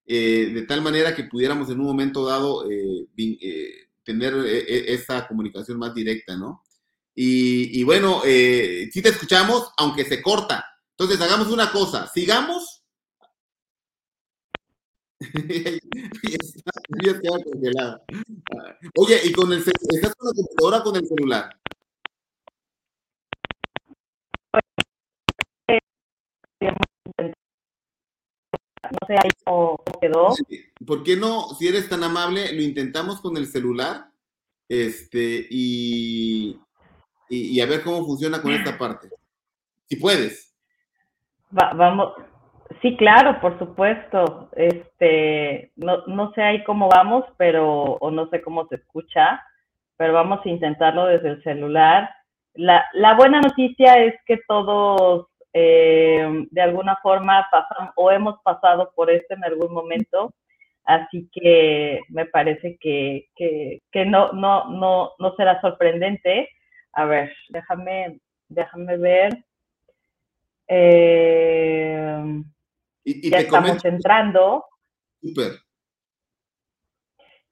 eh, 0.07 0.51
de 0.53 0.61
tal 0.63 0.81
manera 0.81 1.15
que 1.15 1.25
pudiéramos 1.25 1.69
en 1.69 1.79
un 1.79 1.85
momento 1.85 2.25
dado 2.25 2.67
tener 4.03 4.33
esa 4.45 5.27
comunicación 5.27 5.77
más 5.79 5.93
directa, 5.93 6.35
¿no? 6.35 6.63
Y, 7.17 7.83
bueno, 7.85 8.21
eh, 8.25 8.89
si 8.91 9.01
te 9.01 9.09
escuchamos, 9.09 9.71
aunque 9.77 10.03
se 10.03 10.21
corta. 10.21 10.65
Entonces, 10.97 11.19
hagamos 11.21 11.47
una 11.47 11.71
cosa, 11.71 12.11
sigamos. 12.13 12.64
Oye, 18.97 19.19
¿y 19.23 19.31
con 19.31 19.51
el 19.53 19.59
estás 19.59 20.15
con 20.15 20.27
la 20.27 20.33
computadora 20.33 20.83
con 20.83 20.95
el 20.95 21.07
celular? 21.07 21.49
No 28.91 29.07
sé 29.07 29.13
ahí 29.13 29.29
cómo 29.43 29.83
quedó. 29.99 30.35
¿Por 30.85 31.03
qué 31.03 31.15
no, 31.15 31.49
si 31.57 31.67
eres 31.67 31.89
tan 31.89 32.03
amable, 32.03 32.53
lo 32.53 32.61
intentamos 32.61 33.19
con 33.21 33.35
el 33.37 33.47
celular? 33.47 34.11
Este, 34.67 35.47
y, 35.49 36.59
y, 37.29 37.59
a 37.59 37.65
ver 37.65 37.83
cómo 37.83 38.05
funciona 38.05 38.41
con 38.41 38.51
esta 38.51 38.77
parte. 38.77 39.09
Si 39.87 39.95
puedes. 39.95 40.53
vamos, 41.51 42.13
sí, 42.81 42.97
claro, 42.97 43.39
por 43.41 43.57
supuesto. 43.59 44.49
Este, 44.55 45.71
no, 45.75 46.05
no 46.07 46.31
sé 46.33 46.41
ahí 46.41 46.63
cómo 46.63 46.89
vamos, 46.89 47.25
pero, 47.37 47.93
o 47.99 48.11
no 48.11 48.29
sé 48.29 48.41
cómo 48.41 48.67
se 48.67 48.75
escucha, 48.75 49.43
pero 49.97 50.13
vamos 50.13 50.39
a 50.45 50.49
intentarlo 50.49 51.05
desde 51.05 51.29
el 51.29 51.43
celular. 51.43 52.09
La, 52.53 52.85
la 52.93 53.15
buena 53.15 53.41
noticia 53.41 53.95
es 53.95 54.15
que 54.25 54.39
todos 54.47 55.27
eh, 55.53 56.45
de 56.51 56.61
alguna 56.61 56.97
forma 56.97 57.47
pasan 57.51 57.91
o 57.95 58.11
hemos 58.11 58.41
pasado 58.43 58.91
por 58.95 59.09
esto 59.09 59.35
en 59.35 59.43
algún 59.45 59.73
momento, 59.73 60.33
así 60.83 61.29
que 61.31 62.01
me 62.09 62.25
parece 62.25 62.77
que, 62.79 63.27
que, 63.35 63.81
que 63.91 64.05
no, 64.05 64.33
no, 64.33 64.65
no, 64.69 65.11
no 65.19 65.35
será 65.35 65.61
sorprendente. 65.61 66.49
A 66.93 67.05
ver, 67.05 67.33
déjame, 67.49 68.19
déjame 68.49 68.97
ver. 68.97 69.45
Eh, 70.67 72.43
y, 73.05 73.29
ya 73.29 73.39
estamos 73.39 73.85
entrando. 73.85 74.65
Súper. 75.21 75.59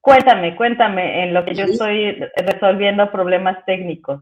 Cuéntame, 0.02 0.58
cuéntame 0.58 1.24
en 1.24 1.34
lo 1.34 1.46
que 1.46 1.56
yo 1.56 1.64
estoy 1.64 2.20
resolviendo 2.36 3.10
problemas 3.10 3.64
técnicos. 3.66 4.22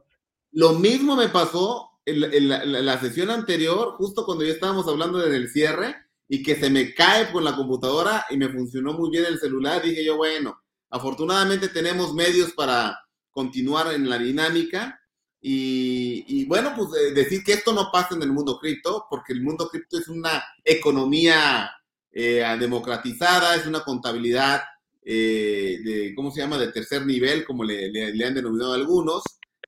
Lo 0.51 0.73
mismo 0.73 1.15
me 1.15 1.29
pasó 1.29 1.89
en, 2.05 2.50
la, 2.85 3.00
sesión 3.00 3.31
anterior, 3.31 3.95
justo 3.95 4.25
cuando 4.25 4.43
ya 4.43 4.51
estábamos 4.51 4.88
hablando 4.88 5.17
del 5.17 5.50
cierre, 5.50 5.95
y 6.27 6.43
que 6.43 6.55
se 6.55 6.69
me 6.69 6.93
cae 6.93 7.31
con 7.31 7.43
la 7.43 7.55
computadora 7.55 8.25
y 8.29 8.38
me 8.38 8.47
funcionó 8.47 8.93
muy 8.93 9.09
bien 9.09 9.25
el 9.25 9.39
celular. 9.39 9.81
Dije 9.81 10.05
yo, 10.05 10.17
bueno, 10.17 10.61
afortunadamente 10.89 11.67
tenemos 11.67 12.13
medios 12.13 12.53
para 12.53 12.97
continuar 13.31 13.93
en 13.93 14.09
la 14.09 14.17
dinámica 14.17 15.00
y, 15.43 16.45
bueno, 16.45 16.74
pues 16.75 17.15
decir 17.15 17.43
que 17.43 17.53
esto 17.53 17.74
no 17.74 17.89
pasa 17.91 18.15
en 18.15 18.21
el 18.21 18.31
mundo 18.31 18.60
cripto, 18.60 19.07
porque 19.10 19.33
el 19.33 19.41
mundo 19.41 19.67
cripto 19.69 19.98
es 19.98 20.07
una 20.07 20.43
economía 20.63 21.71
eh, 22.12 22.45
democratizada, 22.60 23.55
es 23.55 23.65
una 23.65 23.83
contabilidad 23.83 24.62
eh, 25.03 25.79
de, 25.83 26.13
¿cómo 26.15 26.29
se 26.29 26.41
llama?, 26.41 26.60
de 26.60 26.71
tercer 26.71 27.05
nivel, 27.07 27.43
como 27.43 27.63
le, 27.63 27.88
han 28.24 28.36
denominado 28.36 28.74
algunos, 28.74 29.24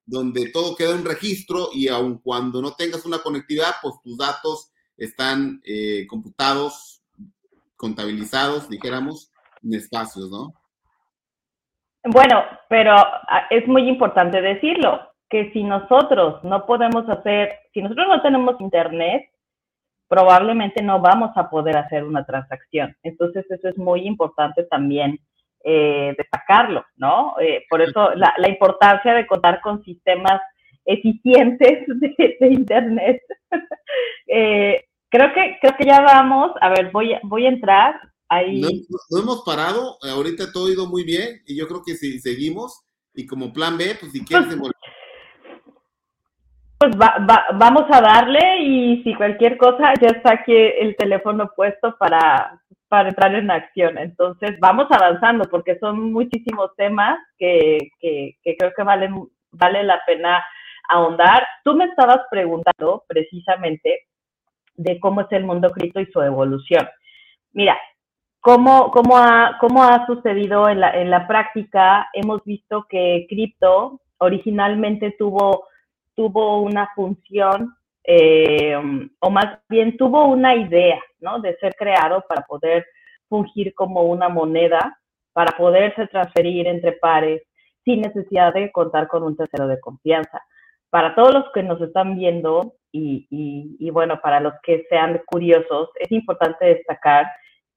donde 0.05 0.49
todo 0.49 0.75
queda 0.75 0.91
en 0.91 1.05
registro 1.05 1.69
y 1.73 1.87
aun 1.87 2.19
cuando 2.19 2.61
no 2.61 2.73
tengas 2.73 3.03
una 3.05 3.19
conectividad, 3.19 3.75
pues 3.81 3.95
tus 4.03 4.15
datos 4.15 4.71
están 4.95 5.59
eh, 5.65 6.05
computados, 6.07 7.01
contabilizados, 7.75 8.69
dijéramos, 8.69 9.31
en 9.63 9.73
espacios, 9.73 10.29
¿no? 10.29 10.53
Bueno, 12.05 12.43
pero 12.69 12.91
ah, 12.93 13.47
es 13.49 13.65
muy 13.67 13.87
importante 13.87 14.39
decirlo 14.41 15.12
que 15.33 15.51
si 15.51 15.63
nosotros 15.63 16.43
no 16.43 16.63
podemos 16.67 17.09
hacer, 17.09 17.53
si 17.73 17.81
nosotros 17.81 18.05
no 18.07 18.21
tenemos 18.21 18.61
internet, 18.61 19.31
probablemente 20.07 20.83
no 20.83 20.99
vamos 20.99 21.31
a 21.35 21.49
poder 21.49 21.75
hacer 21.75 22.03
una 22.03 22.23
transacción. 22.23 22.95
Entonces, 23.01 23.43
eso 23.49 23.67
es 23.67 23.75
muy 23.75 24.05
importante 24.05 24.61
también 24.65 25.19
eh, 25.63 26.13
destacarlo, 26.15 26.85
¿no? 26.97 27.33
Eh, 27.41 27.65
por 27.67 27.81
eso 27.81 28.11
la, 28.13 28.47
importancia 28.47 29.15
de 29.15 29.25
contar 29.25 29.59
con 29.61 29.83
sistemas 29.83 30.39
eficientes 30.85 31.83
de, 31.87 32.47
internet. 32.47 33.19
Eh, 34.25 34.85
creo 35.09 35.31
que 35.33 35.57
creo 35.61 35.75
que 35.77 35.85
ya 35.85 36.01
vamos. 36.01 36.51
A 36.61 36.69
ver, 36.69 36.91
voy 36.91 37.15
voy 37.23 37.45
a 37.45 37.49
entrar. 37.49 37.99
Ahí. 38.29 38.61
No, 38.61 39.19
hemos 39.19 39.43
parado. 39.43 39.97
Ahorita 40.01 40.51
todo 40.51 40.67
ha 40.67 40.71
ido 40.71 40.87
muy 40.87 41.03
bien 41.03 41.41
y 41.45 41.55
yo 41.55 41.67
creo 41.67 41.83
que 41.85 41.93
si 41.93 42.19
seguimos 42.19 42.81
y 43.13 43.27
como 43.27 43.53
plan 43.53 43.77
B, 43.77 43.95
pues 43.99 44.11
si 44.11 44.25
quieres 44.25 44.47
pues, 44.59 44.71
pues 46.83 46.97
vamos 46.97 47.85
a 47.89 48.01
darle 48.01 48.59
y 48.59 49.03
si 49.03 49.13
cualquier 49.15 49.57
cosa 49.57 49.93
ya 50.01 50.07
está 50.07 50.33
aquí 50.33 50.53
el 50.53 50.95
teléfono 50.97 51.49
puesto 51.55 51.95
para, 51.97 52.59
para 52.89 53.09
entrar 53.09 53.33
en 53.35 53.49
acción. 53.49 53.97
Entonces 53.97 54.59
vamos 54.59 54.87
avanzando 54.89 55.45
porque 55.49 55.77
son 55.79 56.11
muchísimos 56.11 56.75
temas 56.75 57.19
que, 57.37 57.77
que, 58.01 58.35
creo 58.57 58.71
que 58.75 58.83
valen, 58.83 59.29
vale 59.51 59.83
la 59.83 60.01
pena 60.05 60.43
ahondar. 60.89 61.47
Tú 61.63 61.73
me 61.75 61.85
estabas 61.85 62.19
preguntando 62.29 63.03
precisamente 63.07 64.01
de 64.75 64.99
cómo 64.99 65.21
es 65.21 65.31
el 65.31 65.45
mundo 65.45 65.69
cripto 65.69 66.01
y 66.01 66.11
su 66.11 66.21
evolución. 66.21 66.85
Mira, 67.53 67.77
¿cómo, 68.41 68.91
cómo, 68.91 69.17
ha, 69.17 69.57
cómo 69.61 69.83
ha 69.83 70.05
sucedido 70.05 70.67
en 70.67 70.81
la, 70.81 70.89
en 70.91 71.09
la 71.09 71.27
práctica? 71.27 72.09
Hemos 72.11 72.43
visto 72.43 72.85
que 72.89 73.25
cripto 73.29 74.01
originalmente 74.17 75.15
tuvo 75.17 75.67
tuvo 76.15 76.61
una 76.61 76.89
función, 76.95 77.75
eh, 78.03 78.75
o 79.19 79.29
más 79.29 79.59
bien 79.69 79.97
tuvo 79.97 80.25
una 80.25 80.55
idea, 80.55 80.99
¿no? 81.19 81.39
De 81.39 81.55
ser 81.57 81.75
creado 81.75 82.23
para 82.27 82.41
poder 82.43 82.85
fungir 83.29 83.73
como 83.73 84.03
una 84.03 84.29
moneda, 84.29 84.99
para 85.33 85.57
poderse 85.57 86.07
transferir 86.07 86.67
entre 86.67 86.93
pares 86.93 87.41
sin 87.83 88.01
necesidad 88.01 88.53
de 88.53 88.71
contar 88.71 89.07
con 89.07 89.23
un 89.23 89.35
tercero 89.35 89.67
de 89.67 89.79
confianza. 89.79 90.41
Para 90.89 91.15
todos 91.15 91.33
los 91.33 91.45
que 91.53 91.63
nos 91.63 91.81
están 91.81 92.15
viendo 92.15 92.75
y, 92.91 93.27
y 93.29 93.89
bueno, 93.89 94.21
para 94.21 94.39
los 94.39 94.53
que 94.61 94.85
sean 94.89 95.19
curiosos, 95.25 95.89
es 95.95 96.11
importante 96.11 96.65
destacar 96.65 97.25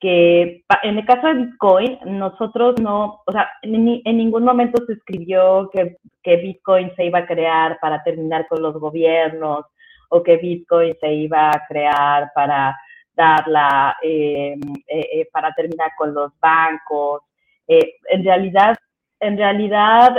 que 0.00 0.64
en 0.82 0.98
el 0.98 1.06
caso 1.06 1.26
de 1.26 1.34
Bitcoin, 1.34 1.98
nosotros 2.04 2.74
no, 2.80 3.22
o 3.26 3.32
sea, 3.32 3.48
en, 3.62 3.84
ningún 4.04 4.44
momento 4.44 4.84
se 4.86 4.94
escribió 4.94 5.70
que, 5.72 5.96
que, 6.22 6.36
Bitcoin 6.36 6.94
se 6.96 7.06
iba 7.06 7.20
a 7.20 7.26
crear 7.26 7.78
para 7.80 8.02
terminar 8.02 8.46
con 8.46 8.60
los 8.62 8.74
gobiernos 8.74 9.64
o 10.10 10.22
que 10.22 10.36
Bitcoin 10.36 10.94
se 11.00 11.12
iba 11.14 11.48
a 11.48 11.66
crear 11.66 12.30
para 12.34 12.76
dar 13.14 13.48
la, 13.48 13.96
em, 14.02 14.60
eh, 14.86 15.08
eh, 15.12 15.28
para 15.32 15.52
terminar 15.54 15.92
con 15.96 16.12
los 16.12 16.32
bancos. 16.38 17.22
Eh, 17.66 17.94
en 18.10 18.22
realidad, 18.24 18.76
en 19.18 19.38
realidad 19.38 20.14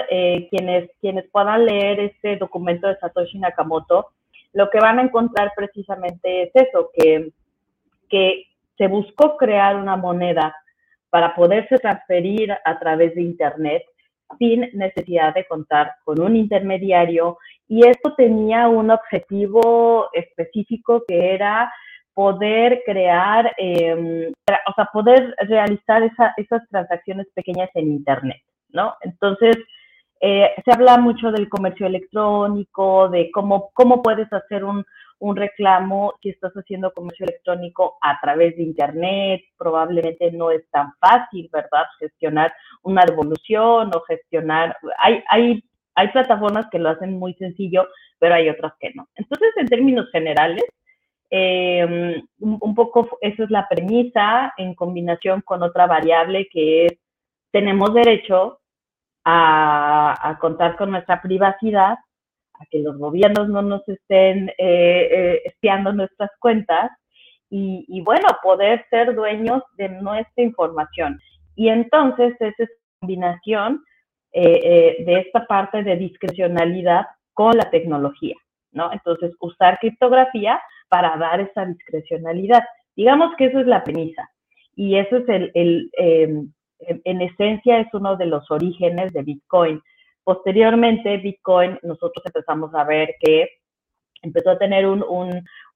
quienes, 0.49 0.89
quienes 0.99 1.29
puedan 1.29 1.65
leer 1.65 1.99
este 1.99 2.37
documento 2.37 2.87
de 2.87 2.97
Satoshi 2.97 3.37
Nakamoto, 3.37 4.07
lo 4.53 4.69
que 4.71 4.79
van 4.79 4.97
a 4.97 5.03
encontrar 5.03 5.53
precisamente 5.55 6.43
es 6.43 6.51
eso, 6.55 6.89
que, 6.95 7.29
que 8.09 8.46
se 8.77 8.87
buscó 8.87 9.37
crear 9.37 9.75
una 9.75 9.95
moneda 9.95 10.55
para 11.09 11.35
poderse 11.35 11.77
transferir 11.77 12.51
a 12.51 12.79
través 12.79 13.15
de 13.15 13.21
Internet 13.21 13.83
sin 14.37 14.69
necesidad 14.73 15.33
de 15.33 15.45
contar 15.45 15.95
con 16.03 16.19
un 16.19 16.35
intermediario 16.35 17.37
y 17.67 17.87
esto 17.87 18.13
tenía 18.15 18.67
un 18.67 18.91
objetivo 18.91 20.09
específico 20.13 21.03
que 21.07 21.33
era 21.33 21.71
poder 22.13 22.81
crear, 22.85 23.53
em, 23.57 24.31
o 24.31 24.73
sea, 24.75 24.85
poder 24.91 25.35
realizar 25.41 26.01
esas 26.37 26.67
transacciones 26.69 27.27
pequeñas 27.33 27.69
en 27.75 27.91
Internet, 27.91 28.41
¿no? 28.69 28.95
Entonces, 29.01 29.55
eh, 30.19 30.49
se 30.65 30.71
habla 30.71 30.97
mucho 30.97 31.31
del 31.31 31.47
comercio 31.47 31.85
electrónico, 31.85 33.07
de 33.09 33.29
cómo, 33.31 33.69
cómo 33.73 34.01
puedes 34.01 34.31
hacer 34.33 34.63
un, 34.63 34.83
un 35.19 35.35
reclamo 35.35 36.13
si 36.21 36.29
estás 36.29 36.53
haciendo 36.53 36.93
comercio 36.93 37.25
electrónico 37.25 37.97
a 38.01 38.19
través 38.21 38.55
de 38.55 38.63
Internet. 38.63 39.41
Probablemente 39.57 40.31
no 40.31 40.51
es 40.51 40.69
tan 40.69 40.93
fácil, 40.99 41.49
¿verdad? 41.51 41.85
Gestionar 41.99 42.53
una 42.83 43.03
devolución 43.05 43.91
o 43.95 44.01
gestionar... 44.01 44.77
Hay, 44.99 45.23
hay, 45.29 45.63
hay 45.95 46.07
plataformas 46.09 46.67
que 46.71 46.79
lo 46.79 46.89
hacen 46.89 47.17
muy 47.17 47.33
sencillo, 47.35 47.87
pero 48.19 48.35
hay 48.35 48.49
otras 48.49 48.73
que 48.79 48.91
no. 48.93 49.07
Entonces, 49.15 49.49
en 49.57 49.67
términos 49.67 50.07
generales, 50.11 50.65
em, 51.29 52.21
un, 52.39 52.75
poco 52.75 53.09
esa 53.21 53.43
es 53.43 53.49
la 53.49 53.67
premisa 53.67 54.53
en 54.57 54.75
combinación 54.75 55.41
con 55.41 55.63
otra 55.63 55.87
variable 55.87 56.47
que 56.51 56.85
es 56.85 56.93
tenemos 57.51 57.93
derecho 57.93 58.59
a, 59.23 60.29
a 60.29 60.37
contar 60.37 60.77
con 60.77 60.91
nuestra 60.91 61.21
privacidad 61.21 61.97
a 62.59 62.65
que 62.69 62.79
los 62.79 62.97
gobiernos 62.97 63.49
no 63.49 63.61
nos 63.61 63.87
estén 63.87 64.49
eh, 64.49 64.55
eh, 64.57 65.41
espiando 65.45 65.93
nuestras 65.93 66.31
cuentas 66.39 66.91
y, 67.49 68.01
bueno, 68.01 68.27
poder 68.43 68.85
ser 68.89 69.15
dueños 69.15 69.63
de 69.77 69.87
nuestra 69.87 70.43
información. 70.43 71.17
Y 71.55 71.69
entonces 71.69 72.35
esa 72.41 72.65
combinación 72.99 73.81
de 74.33 75.23
esta 75.25 75.47
parte 75.47 75.81
de 75.81 75.95
discrecionalidad 75.95 77.05
con 77.33 77.55
la 77.55 77.69
tecnología, 77.69 78.35
¿no? 78.73 78.91
Entonces, 78.91 79.33
usar 79.39 79.79
criptografía 79.79 80.59
para 80.89 81.15
dar 81.17 81.39
esa 81.39 81.65
discrecionalidad. 81.65 82.63
Digamos 82.95 83.33
que 83.37 83.45
eso 83.45 83.59
es 83.59 83.67
la 83.67 83.83
premisa. 83.83 84.29
Y 84.75 84.97
eso 84.97 85.17
es 85.17 85.29
el, 85.29 85.51
el 85.53 85.89
em, 85.97 86.51
en 86.79 87.21
esencia, 87.21 87.79
es 87.79 87.87
uno 87.93 88.15
de 88.15 88.27
los 88.27 88.49
orígenes 88.51 89.11
de 89.13 89.23
Bitcoin. 89.23 89.81
Posteriormente, 90.27 91.15
Bitcoin, 91.19 91.79
nosotros 91.83 92.21
empezamos 92.25 92.75
a 92.75 92.83
ver 92.83 93.15
que 93.21 93.47
empezó 94.21 94.49
a 94.49 94.57
tener 94.57 94.85
un, 94.85 95.01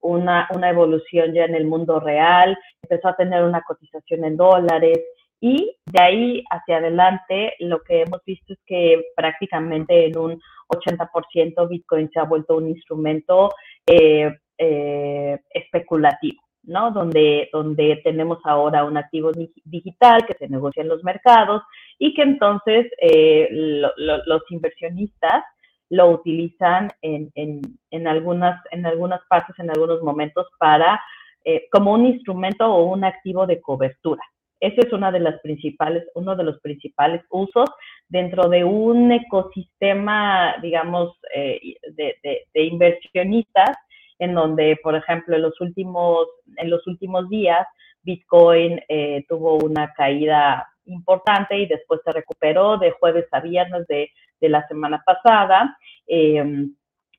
una, 0.01 0.45
evolución 0.69 1.31
ya 1.33 1.45
en 1.45 1.55
el 1.55 1.65
mundo 1.65 2.01
real, 2.01 2.57
empezó 2.83 3.07
a 3.07 3.15
tener 3.15 3.45
una 3.45 3.61
cotización 3.61 4.25
en 4.25 4.35
dólares 4.35 4.99
y 5.39 5.73
de 5.85 6.01
ahí 6.03 6.43
hacia 6.49 6.79
adelante 6.79 7.53
lo 7.59 7.81
que 7.81 8.01
hemos 8.01 8.21
visto 8.25 8.51
es 8.51 8.59
que 8.65 9.01
prácticamente 9.15 10.07
en 10.07 10.17
un 10.17 10.41
80% 10.67 11.69
Bitcoin 11.69 12.09
se 12.11 12.19
ha 12.19 12.23
vuelto 12.23 12.57
un 12.57 12.67
instrumento 12.67 13.51
eh, 13.85 14.37
eh, 14.57 15.39
especulativo. 15.49 16.41
¿No? 16.63 16.91
Donde, 16.91 17.49
donde 17.51 18.01
tenemos 18.03 18.39
ahora 18.43 18.83
un 18.83 18.97
activo 18.97 19.31
digital 19.65 20.25
que 20.25 20.35
se 20.35 20.47
negocia 20.47 20.81
en 20.81 20.89
los 20.89 21.03
mercados 21.03 21.63
y 21.97 22.13
que 22.13 22.21
entonces 22.21 22.87
eh, 23.01 23.47
los 23.51 24.41
inversionistas 24.49 25.43
lo 25.89 26.09
utilizan 26.09 26.89
en, 27.01 27.31
en, 27.35 27.61
en, 27.91 28.07
algunas, 28.07 28.61
en 28.71 28.85
algunas 28.85 29.21
partes, 29.27 29.57
en 29.59 29.69
algunos 29.69 30.01
momentos, 30.01 30.47
para 30.57 31.01
eh, 31.43 31.67
como 31.71 31.93
un 31.93 32.05
instrumento 32.05 32.65
o 32.65 32.85
un 32.85 33.03
activo 33.03 33.45
de 33.45 33.59
cobertura. 33.59 34.21
Ese 34.61 34.81
es 34.87 34.93
una 34.93 35.11
de 35.11 35.19
las 35.19 35.41
principales, 35.41 36.03
uno 36.13 36.35
de 36.35 36.43
los 36.43 36.61
principales 36.61 37.23
usos 37.29 37.69
dentro 38.07 38.47
de 38.47 38.63
un 38.63 39.11
ecosistema, 39.11 40.55
digamos, 40.61 41.17
eh, 41.35 41.59
de, 41.93 42.15
de, 42.53 42.63
inversionistas 42.63 43.75
en 44.21 44.35
donde, 44.35 44.79
por 44.83 44.95
ejemplo, 44.95 45.35
en 45.35 45.41
los 45.41 45.59
últimos, 45.59 46.27
en 46.57 46.69
los 46.69 46.85
últimos 46.85 47.27
días, 47.27 47.67
Bitcoin 48.03 48.79
eh, 48.87 49.25
tuvo 49.27 49.55
una 49.55 49.91
caída 49.93 50.67
importante 50.85 51.57
y 51.57 51.65
después 51.65 52.01
se 52.05 52.11
recuperó 52.11 52.77
de 52.77 52.91
jueves 52.91 53.25
a 53.31 53.39
viernes 53.39 53.87
de, 53.87 54.11
la 54.41 54.67
semana 54.67 55.03
pasada. 55.03 55.75
Em, 56.05 56.75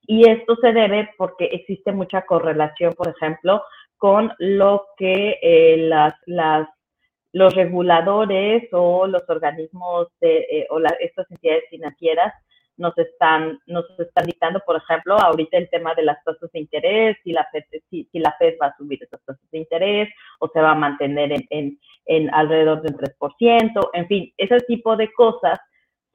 y 0.06 0.28
esto 0.28 0.56
se 0.56 0.72
debe 0.72 1.10
porque 1.18 1.46
existe 1.46 1.90
mucha 1.90 2.22
correlación, 2.22 2.92
por 2.94 3.08
ejemplo, 3.08 3.64
con 3.96 4.32
lo 4.38 4.86
que 4.96 5.38
eh, 5.42 5.76
las, 5.78 6.14
las, 6.26 6.68
los 7.32 7.52
reguladores 7.54 8.68
o 8.72 9.08
los 9.08 9.22
organismos 9.28 10.06
de, 10.20 10.38
eh, 10.38 10.66
o 10.70 10.80
estas 11.00 11.28
entidades 11.32 11.64
financieras 11.68 12.32
nos 12.82 12.98
están, 12.98 13.58
nos 13.66 13.84
están 13.98 14.26
dictando, 14.26 14.60
por 14.66 14.76
ejemplo, 14.76 15.16
ahorita 15.16 15.56
el 15.56 15.70
tema 15.70 15.94
de 15.94 16.02
las 16.02 16.22
tasas 16.24 16.50
de 16.52 16.58
interés, 16.58 17.16
si 17.22 17.32
la 17.32 17.46
FED, 17.50 17.64
si, 17.88 18.08
la 18.14 18.34
Fed 18.38 18.56
va 18.60 18.66
a 18.66 18.76
subir 18.76 19.02
esas 19.02 19.24
tasas 19.24 19.50
de 19.52 19.58
interés 19.58 20.08
o 20.40 20.48
se 20.48 20.60
va 20.60 20.72
a 20.72 20.74
mantener 20.74 21.32
en, 21.32 21.46
en, 21.50 21.78
en 22.06 22.34
alrededor 22.34 22.82
del 22.82 22.96
3%, 22.96 23.90
en 23.92 24.06
fin, 24.08 24.32
ese 24.36 24.58
tipo 24.66 24.96
de 24.96 25.12
cosas 25.12 25.60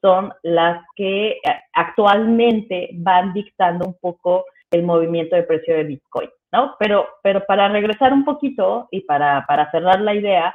son 0.02 0.34
las 0.44 0.84
que 0.96 1.30
eh, 1.30 1.40
actualmente 1.74 2.90
van 2.94 3.34
dictando 3.34 3.88
un 3.88 3.98
poco 4.00 4.46
el 4.70 4.84
movimiento 4.84 5.38
de 5.38 5.44
precio 5.44 5.74
de 5.74 5.86
Bitcoin, 5.86 6.30
¿no? 6.52 6.76
Pero, 6.78 7.08
pero 7.24 7.46
para 7.46 7.70
regresar 7.70 8.12
un 8.12 8.26
poquito 8.26 8.90
y 8.92 9.02
para, 9.02 9.46
para 9.48 9.72
cerrar 9.72 10.02
la 10.02 10.14
idea, 10.14 10.54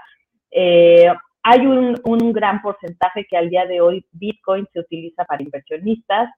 eh, 0.51 1.11
hay 1.43 1.67
un, 1.67 2.33
gran 2.33 2.63
porcentaje 2.63 3.27
que 3.29 3.37
al 3.37 3.51
día 3.51 3.67
de 3.67 3.81
hoy 3.81 4.05
Bitcoin 4.13 4.67
se 4.73 4.81
utiliza 4.81 5.25
para 5.25 5.43
inversionistas. 5.43 6.31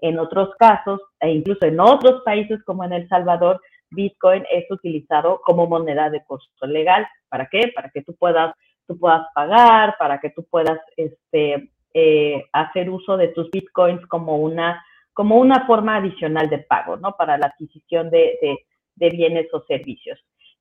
En 0.00 0.18
otros 0.18 0.50
casos, 0.58 1.00
e 1.20 1.30
incluso 1.30 1.64
en 1.64 1.78
otros 1.78 2.22
países 2.24 2.62
como 2.64 2.82
en 2.84 2.92
El 2.92 3.08
Salvador, 3.08 3.60
Bitcoin 3.90 4.44
es 4.50 4.68
utilizado 4.70 5.40
como 5.44 5.66
moneda 5.66 6.10
de 6.10 6.24
costo 6.24 6.66
legal. 6.66 7.06
¿Para 7.28 7.46
qué? 7.46 7.70
Para 7.74 7.88
que 7.90 8.02
tú 8.02 8.14
puedas, 8.16 8.52
tú 8.86 8.98
puedas 8.98 9.26
pagar, 9.34 9.96
para 9.98 10.18
que 10.18 10.30
tú 10.30 10.44
puedas 10.50 10.80
este, 10.96 11.70
eh, 11.94 12.44
hacer 12.52 12.90
uso 12.90 13.16
de 13.16 13.28
tus 13.28 13.50
Bitcoins 13.50 14.04
como 14.06 14.38
una, 14.38 14.84
como 15.12 15.36
una 15.36 15.66
forma 15.66 15.96
adicional 15.96 16.50
de 16.50 16.58
pago, 16.58 16.96
¿no? 16.96 17.12
Para 17.16 17.38
la 17.38 17.46
adquisición 17.46 18.10
de, 18.10 18.38
de, 18.42 18.58
de 18.96 19.10
bienes 19.10 19.54
o 19.54 19.62
servicios. 19.66 20.18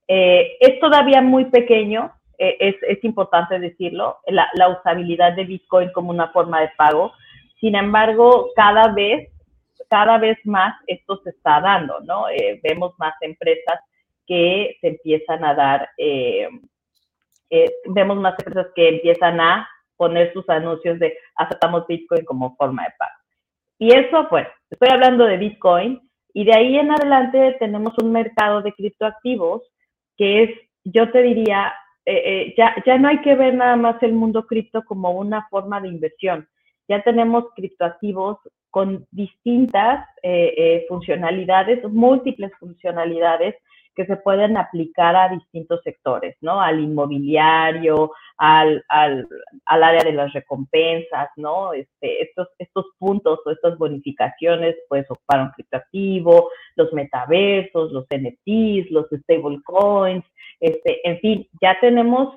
Eh, 0.08 0.58
es 0.60 0.80
todavía 0.80 1.22
muy 1.22 1.46
pequeño, 1.46 2.12
eh, 2.38 2.58
es, 2.60 2.76
es, 2.82 3.04
importante 3.04 3.60
decirlo, 3.60 4.18
la, 4.28 4.50
usabilidad 4.70 5.34
de 5.34 5.46
Bitcoin 5.46 5.92
como 5.92 6.10
una 6.10 6.30
forma 6.30 6.62
de 6.62 6.72
pago. 6.78 7.12
Sin 7.60 7.76
embargo, 7.76 8.50
cada 8.56 8.94
vez, 8.94 9.30
cada 9.90 10.18
vez 10.18 10.38
más 10.46 10.76
esto 10.88 11.22
se 11.24 11.32
está 11.32 11.62
dando, 11.62 12.00
¿no? 12.02 12.30
Eh, 12.30 12.60
vemos 12.64 12.94
más 12.98 13.14
empresas 13.22 13.80
que 14.26 14.78
se 14.82 14.88
empiezan 14.90 15.44
a 15.44 15.54
dar, 15.54 15.90
eh, 15.98 16.48
vemos 17.86 18.18
más 18.18 18.36
empresas 18.40 18.72
que 18.76 18.90
empiezan 18.90 19.40
a 19.40 19.68
poner 19.98 20.34
sus 20.34 20.48
anuncios 20.50 20.98
de 21.00 21.16
aceptamos 21.36 21.86
Bitcoin 21.88 22.26
como 22.26 22.56
forma 22.56 22.84
de 22.84 22.94
pago. 22.98 23.12
Y 23.78 23.94
eso, 23.94 24.28
pues, 24.30 24.48
estoy 24.70 24.90
hablando 24.90 25.26
de 25.26 25.38
Bitcoin 25.38 26.02
y 26.34 26.46
de 26.46 26.56
ahí 26.56 26.78
en 26.78 26.92
adelante 26.92 27.58
tenemos 27.60 27.94
un 28.02 28.12
mercado 28.12 28.62
de 28.62 28.74
criptoactivos 28.74 29.62
que 30.18 30.44
es, 30.44 30.50
yo 30.84 31.12
te 31.12 31.22
diría, 31.22 31.74
eh, 32.06 32.24
eh, 32.26 32.54
ya, 32.58 32.76
ya 32.86 32.98
no 32.98 33.08
hay 33.08 33.22
que 33.22 33.36
ver 33.36 33.54
nada 33.54 33.76
más 33.76 34.02
el 34.02 34.14
mundo 34.14 34.48
cripto 34.48 34.84
como 34.86 35.12
una 35.12 35.48
forma 35.50 35.80
de 35.82 35.90
inversión. 35.90 36.48
Ya 36.88 37.02
tenemos 37.04 37.46
criptoactivos 37.56 38.38
con 38.70 39.06
distintas 39.12 40.08
eh, 40.24 40.86
funcionalidades, 40.90 41.84
múltiples 41.92 42.52
funcionalidades 42.60 43.56
que 43.96 44.06
se 44.06 44.16
pueden 44.16 44.58
aplicar 44.58 45.16
a 45.16 45.30
distintos 45.30 45.82
sectores, 45.84 46.36
¿no? 46.42 46.62
Al 46.62 46.80
inmobiliario, 46.80 48.12
al, 48.38 48.84
al, 48.88 49.28
al 49.66 49.84
área 49.84 50.04
de 50.04 50.14
las 50.14 50.32
recompensas, 50.34 51.30
¿no? 51.36 51.74
Este, 51.74 52.24
estos, 52.24 52.48
estos 52.58 52.86
puntos 52.98 53.40
o 53.46 53.52
estas 53.52 53.78
bonificaciones 53.78 54.76
pues 54.88 55.06
ocupar 55.10 55.42
un 55.42 55.52
criptoactivo, 55.52 56.50
los 56.76 56.94
metaversos, 56.94 57.92
los 57.92 58.06
NFTs, 58.06 58.90
los 58.92 59.08
stablecoins, 59.08 60.24
este, 60.62 61.08
en 61.10 61.20
fin, 61.20 61.50
ya 61.60 61.78
tenemos 61.82 62.36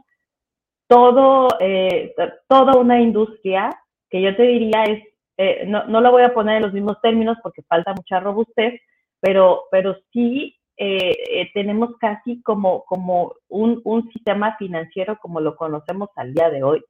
todo, 0.89 1.49
eh, 1.61 2.15
toda 2.49 2.77
una 2.77 3.01
industria 3.01 3.71
que 4.09 4.23
yo 4.23 4.35
te 4.35 4.43
diría 4.43 4.85
es, 4.85 5.05
eh, 5.37 5.65
no, 5.67 5.85
no 5.85 6.01
lo 6.01 6.11
voy 6.11 6.23
a 6.23 6.33
poner 6.33 6.57
en 6.57 6.63
los 6.63 6.73
mismos 6.73 7.01
términos 7.03 7.37
porque 7.43 7.63
falta 7.63 7.93
mucha 7.93 8.21
robustez, 8.21 8.81
pero, 9.21 9.65
pero 9.71 9.97
sí 10.13 10.57
eh, 10.77 11.51
tenemos 11.53 11.97
casi 12.01 12.43
como, 12.43 12.85
como 12.85 13.35
un, 13.49 13.81
un, 13.85 14.11
sistema 14.13 14.57
financiero 14.57 15.19
como 15.21 15.41
lo 15.41 15.55
conocemos 15.57 16.09
al 16.17 16.33
día 16.33 16.51
de 16.51 16.63
hoy. 16.63 16.83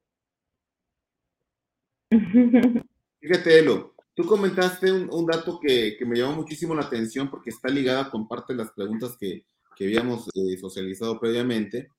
Fíjate, 3.19 3.59
Elo, 3.59 3.95
tú 4.15 4.25
comentaste 4.25 4.91
un, 4.91 5.09
un 5.11 5.25
dato 5.25 5.59
que, 5.59 5.95
que, 5.97 6.05
me 6.05 6.17
llamó 6.17 6.37
muchísimo 6.37 6.73
la 6.73 6.83
atención 6.83 7.29
porque 7.29 7.49
está 7.49 7.69
ligada 7.69 8.09
con 8.09 8.27
parte 8.27 8.53
de 8.53 8.59
las 8.59 8.71
preguntas 8.71 9.17
que, 9.19 9.43
que 9.75 9.85
habíamos 9.85 10.27
eh, 10.33 10.57
socializado 10.57 11.19
previamente. 11.19 11.89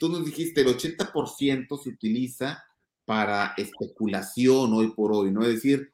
tú 0.00 0.08
nos 0.08 0.24
dijiste 0.24 0.62
el 0.62 0.68
80% 0.68 1.82
se 1.82 1.88
utiliza 1.90 2.62
para 3.04 3.54
especulación 3.56 4.72
hoy 4.72 4.92
por 4.92 5.12
hoy, 5.12 5.30
¿no? 5.30 5.42
Es 5.42 5.54
decir, 5.54 5.90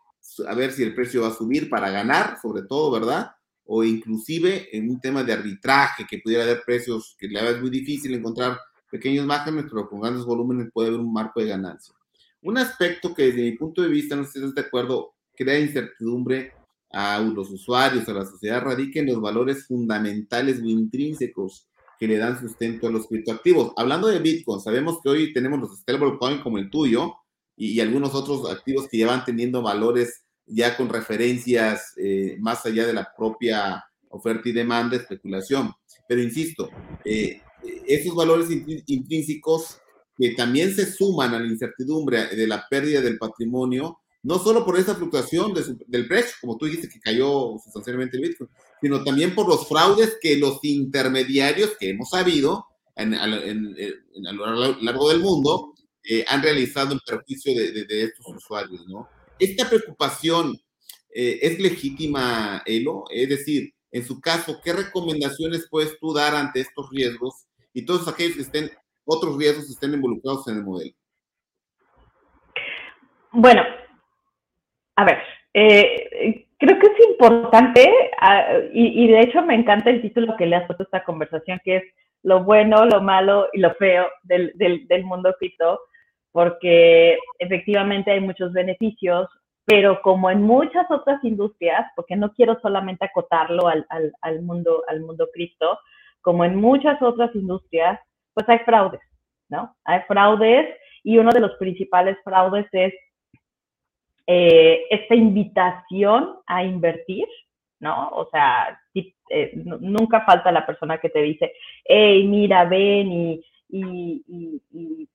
a 0.47 0.55
ver 0.55 0.73
si 0.73 0.83
el 0.83 0.95
precio 0.95 1.23
va 1.23 1.29
a 1.29 1.35
subir 1.35 1.69
para 1.69 1.91
ganar, 1.91 2.39
sobre 2.41 2.63
todo, 2.63 2.91
¿verdad? 2.91 3.33
o 3.65 3.85
inclusive 3.85 4.69
en 4.77 4.91
un 4.91 5.01
tema 5.01 5.23
de 5.23 5.33
arbitraje 5.33 6.07
que 6.09 6.19
pudiera 6.19 6.45
haber 6.45 6.63
precios 6.65 7.17
que 7.19 7.29
le 7.29 7.51
es 7.51 7.61
muy 7.61 7.71
difícil 7.71 8.15
encontrar 8.15 8.59
pequeños 8.91 9.25
márgenes, 9.25 9.65
pero 9.71 9.89
con 9.89 10.01
grandes 10.01 10.25
volúmenes 10.25 10.71
puede 10.73 10.89
haber 10.89 11.01
un 11.01 11.13
marco 11.13 11.41
de 11.41 11.47
ganancia. 11.47 11.95
Un 12.43 12.59
aspecto 12.59 13.15
que 13.15 13.27
desde 13.27 13.43
mi 13.43 13.53
punto 13.53 13.83
de 13.83 13.89
vista, 13.89 14.17
no 14.17 14.25
sé 14.25 14.33
si 14.33 14.39
estás 14.41 14.55
de 14.55 14.61
acuerdo, 14.63 15.15
crea 15.35 15.59
incertidumbre 15.59 16.53
a 16.93 17.21
los 17.21 17.51
usuarios, 17.51 18.09
a 18.09 18.13
la 18.13 18.27
sociedad, 18.27 18.63
radica 18.63 19.01
en 19.01 19.07
los 19.07 19.21
valores 19.21 19.67
fundamentales 19.67 20.61
o 20.61 20.67
intrínsecos 20.67 21.69
que 21.99 22.09
le 22.09 22.19
dan 22.19 22.41
sustento 22.41 22.87
a 22.87 22.91
los 22.91 23.07
criptoactivos. 23.07 23.73
Hablando 23.77 24.09
de 24.09 24.19
Bitcoin, 24.19 24.61
sabemos 24.61 24.99
que 25.03 25.09
hoy 25.09 25.33
tenemos 25.33 25.61
los 25.61 25.79
stablecoin 25.79 26.41
como 26.41 26.59
el 26.59 26.69
tuyo 26.69 27.15
y, 27.57 27.73
y 27.73 27.81
algunos 27.81 28.15
otros 28.15 28.51
activos 28.51 28.89
que 28.89 28.99
ya 28.99 29.07
van 29.07 29.25
teniendo 29.25 29.63
valores 29.63 30.25
ya 30.47 30.77
con 30.77 30.89
referencias 30.89 31.95
eh, 31.97 32.37
más 32.41 32.65
allá 32.67 32.87
de 32.87 32.93
la 32.93 33.13
propia 33.17 33.85
oferta 34.11 34.49
y 34.49 34.53
demanda, 34.53 34.97
especulación. 34.97 35.73
Pero 36.09 36.23
insisto, 36.23 36.69
eh, 37.05 37.41
esos 37.87 38.15
valores 38.15 38.49
intrínsecos 38.87 39.79
que 40.17 40.35
también 40.35 40.75
se 40.75 40.91
suman 40.91 41.35
a 41.35 41.41
la 41.41 41.47
incertidumbre 41.47 42.27
de 42.27 42.47
la 42.47 42.67
pérdida 42.69 43.01
del 43.01 43.19
patrimonio, 43.19 44.01
no 44.23 44.39
solo 44.39 44.65
por 44.65 44.79
esa 44.79 44.95
fluctuación 44.95 45.53
del 45.87 46.07
precio, 46.07 46.37
como 46.41 46.57
tú 46.57 46.67
dijiste 46.67 46.89
que 46.89 47.01
cayó 47.01 47.57
sustancialmente 47.63 48.17
el 48.17 48.23
Bitcoin, 48.23 48.51
sino 48.81 49.03
también 49.03 49.35
por 49.35 49.49
los 49.49 49.69
fraudes 49.69 50.17
que 50.21 50.37
los 50.37 50.61
intermediarios 50.63 51.77
que 51.79 51.91
hemos 51.91 52.11
sabido 52.11 52.67
a 52.95 53.07
lo 53.07 54.81
largo 54.81 55.09
del 55.09 55.21
mundo 55.21 55.75
eh, 56.05 56.25
han 56.29 56.43
realizado 56.43 56.93
en 56.93 57.01
perjuicio 57.05 57.55
de, 57.55 58.03
estos 58.03 58.27
usuarios. 58.27 58.85
Esta 59.39 59.69
preocupación 59.69 60.57
eh, 61.15 61.39
es 61.43 61.59
legítima, 61.59 62.63
Elo, 62.67 63.05
es 63.11 63.29
decir, 63.29 63.75
en 63.91 64.07
su 64.07 64.21
caso, 64.21 64.61
¿qué 64.63 64.73
recomendaciones 64.73 65.67
puedes 65.71 65.99
tú 65.99 66.13
dar 66.15 66.35
ante 66.35 66.61
estos 66.61 66.89
riesgos 66.91 67.47
y 67.73 67.85
todos 67.85 68.09
aquellos 68.09 68.37
que 68.37 68.43
estén, 68.43 68.71
otros 69.05 69.37
riesgos 69.37 69.67
que 69.67 69.73
estén 69.73 69.95
involucrados 69.95 70.47
en 70.49 70.57
el 70.57 70.65
modelo? 70.65 70.95
Bueno, 73.33 73.63
a 74.97 75.05
ver, 75.05 75.19
eh, 75.55 76.47
creo 76.59 76.79
que 76.79 76.87
es 76.87 77.09
importante, 77.09 77.93
ah, 78.21 78.59
y, 78.73 79.09
de 79.09 79.21
hecho 79.21 79.43
me 79.43 79.55
encanta 79.55 79.91
el 79.91 80.03
título 80.03 80.37
que 80.37 80.47
le 80.47 80.57
has 80.57 80.67
puesto 80.67 80.85
esta 80.85 81.05
conversación, 81.05 81.61
que 81.65 81.77
es 81.77 81.83
lo 82.23 82.45
bueno, 82.45 82.85
lo 82.85 83.03
malo 83.03 83.49
y 83.53 83.61
lo 83.61 83.75
feo 83.75 84.07
del, 84.23 84.53
del, 84.55 85.05
mundo 85.05 85.35
cripto, 85.39 85.81
porque 86.31 87.19
efectivamente 87.39 88.13
hay 88.13 88.21
muchos 88.21 88.53
beneficios, 88.53 89.29
pero 89.65 90.01
como 90.03 90.31
en 90.31 90.43
muchas 90.43 90.89
otras 90.91 91.23
industrias, 91.25 91.87
porque 91.97 92.17
no 92.17 92.33
quiero 92.33 92.59
solamente 92.61 93.05
acotarlo 93.05 93.69
al, 93.69 93.85
al, 93.89 94.13
al, 94.21 94.43
mundo, 94.43 94.85
al 94.89 95.01
mundo 95.01 95.29
cripto, 95.33 95.79
como 96.21 96.45
en 96.45 96.57
muchas 96.57 97.01
otras 97.03 97.35
industrias, 97.35 97.99
pues 98.35 98.49
hay 98.49 98.61
fraudes, 98.61 99.01
¿no? 99.49 99.75
Hay 99.85 100.01
fraudes 100.07 100.69
y 101.03 101.19
uno 101.19 101.33
de 101.33 101.41
los 101.41 101.53
principales 101.57 102.17
fraudes 102.25 102.67
es 102.73 102.95
eh, 104.27 104.85
esta 104.91 105.15
invitación 105.15 106.37
a 106.47 106.65
invertir, 106.65 107.27
¿no? 107.81 108.09
O 108.11 108.29
sea, 108.31 108.79
eh, 108.95 109.53
nunca 109.55 110.25
falta 110.25 110.53
la 110.53 110.67
persona 110.67 110.99
que 110.99 111.09
te 111.09 111.23
dice, 111.23 111.53
hey, 111.85 112.27
mira, 112.27 112.65
ven 112.65 113.13
y, 113.13 113.45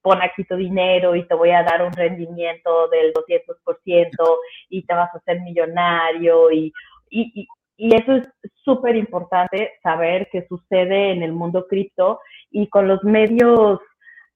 pon 0.02 0.20
aquí 0.22 0.44
tu 0.46 0.56
dinero 0.56 1.16
y 1.16 1.28
te 1.28 1.36
voy 1.36 1.52
a 1.52 1.62
dar 1.62 1.84
un 1.84 1.94
rendimiento 1.94 2.88
del 2.88 3.14
200% 3.14 4.38
y 4.70 4.82
te 4.84 4.94
vas 4.96 5.14
a 5.14 5.18
hacer 5.20 5.42
millonario 5.42 6.52
y, 6.52 6.74
y, 7.12 7.48
y 7.78 7.96
eso 7.96 8.16
es 8.16 8.28
súper 8.66 8.96
importante 8.96 9.74
saber 9.84 10.28
qué 10.32 10.48
sucede 10.48 11.12
en 11.12 11.22
el 11.22 11.34
mundo 11.34 11.68
cripto 11.68 12.20
y 12.50 12.68
con 12.68 12.88
los 12.88 13.04
medios 13.04 13.80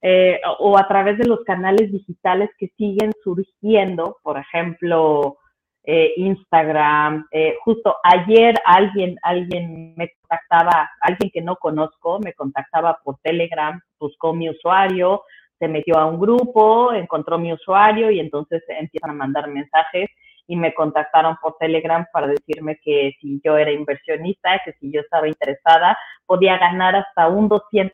eh, 0.02 0.40
o 0.60 0.78
a 0.78 0.88
través 0.88 1.18
de 1.20 1.28
los 1.28 1.42
canales 1.42 1.92
digitales 1.92 2.50
que 2.58 2.70
siguen 2.78 3.12
surgiendo, 3.24 4.18
por 4.24 4.38
ejemplo, 4.38 5.38
eh, 5.84 6.14
Instagram. 6.18 7.28
Eh, 7.32 7.56
justo 7.64 7.96
ayer 8.04 8.56
alguien, 8.66 9.18
alguien 9.22 9.94
me 9.96 10.12
contactaba, 10.22 10.90
alguien 11.02 11.30
que 11.32 11.42
no 11.42 11.56
conozco, 11.56 12.20
me 12.20 12.34
contactaba 12.34 13.00
por 13.04 13.18
Telegram, 13.22 13.80
buscó 14.00 14.34
mi 14.34 14.50
usuario, 14.50 15.24
se 15.60 15.68
metió 15.68 15.98
a 15.98 16.06
un 16.06 16.20
grupo, 16.20 16.94
encontró 16.94 17.38
mi 17.38 17.54
usuario 17.54 18.10
y 18.10 18.20
entonces 18.20 18.64
empiezan 18.70 19.12
a 19.12 19.14
mandar 19.14 19.48
mensajes 19.50 20.10
y 20.48 20.56
me 20.56 20.74
contactaron 20.74 21.38
por 21.42 21.58
Telegram 21.60 22.06
para 22.12 22.28
decirme 22.28 22.80
que 22.84 23.14
si 23.22 23.40
yo 23.44 23.56
era 23.58 23.72
inversionista, 23.72 24.60
que 24.66 24.74
si 24.74 24.92
yo 24.92 25.02
estaba 25.02 25.28
interesada, 25.28 25.98
podía 26.26 26.58
ganar 26.58 26.96
hasta 26.96 27.28
un 27.28 27.48
200% 27.50 27.92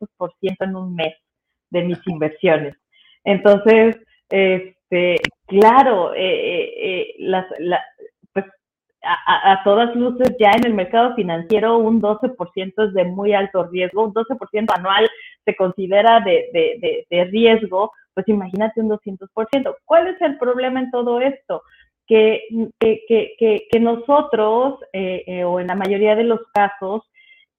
en 0.61 0.75
un 0.75 0.95
mes 0.95 1.13
de 1.69 1.83
mis 1.83 1.99
inversiones. 2.07 2.75
Entonces, 3.23 3.97
este, 4.29 5.17
claro, 5.45 6.13
eh, 6.13 6.19
eh, 6.19 6.73
eh, 6.79 7.15
las, 7.19 7.45
pues 8.33 8.45
a, 9.03 9.61
todas 9.63 9.95
luces 9.95 10.35
ya 10.39 10.51
en 10.51 10.65
el 10.65 10.73
mercado 10.73 11.15
financiero 11.15 11.77
un 11.77 12.01
12% 12.01 12.87
es 12.87 12.93
de 12.93 13.03
muy 13.05 13.33
alto 13.33 13.65
riesgo, 13.65 14.05
un 14.05 14.13
12% 14.13 14.65
anual 14.75 15.09
se 15.45 15.55
considera 15.55 16.19
de, 16.21 16.49
de, 16.53 17.05
de, 17.09 17.25
riesgo, 17.25 17.91
pues 18.13 18.27
imagínate 18.27 18.81
un 18.81 18.89
200%. 18.89 19.75
¿Cuál 19.85 20.07
es 20.07 20.21
el 20.21 20.37
problema 20.37 20.79
en 20.79 20.91
todo 20.91 21.21
esto? 21.21 21.63
Que, 22.05 22.43
que, 22.79 23.03
que, 23.07 23.67
que 23.69 23.79
nosotros, 23.79 24.79
o 25.45 25.59
en 25.59 25.67
la 25.67 25.75
mayoría 25.75 26.15
de 26.15 26.23
los 26.23 26.39
casos, 26.53 27.03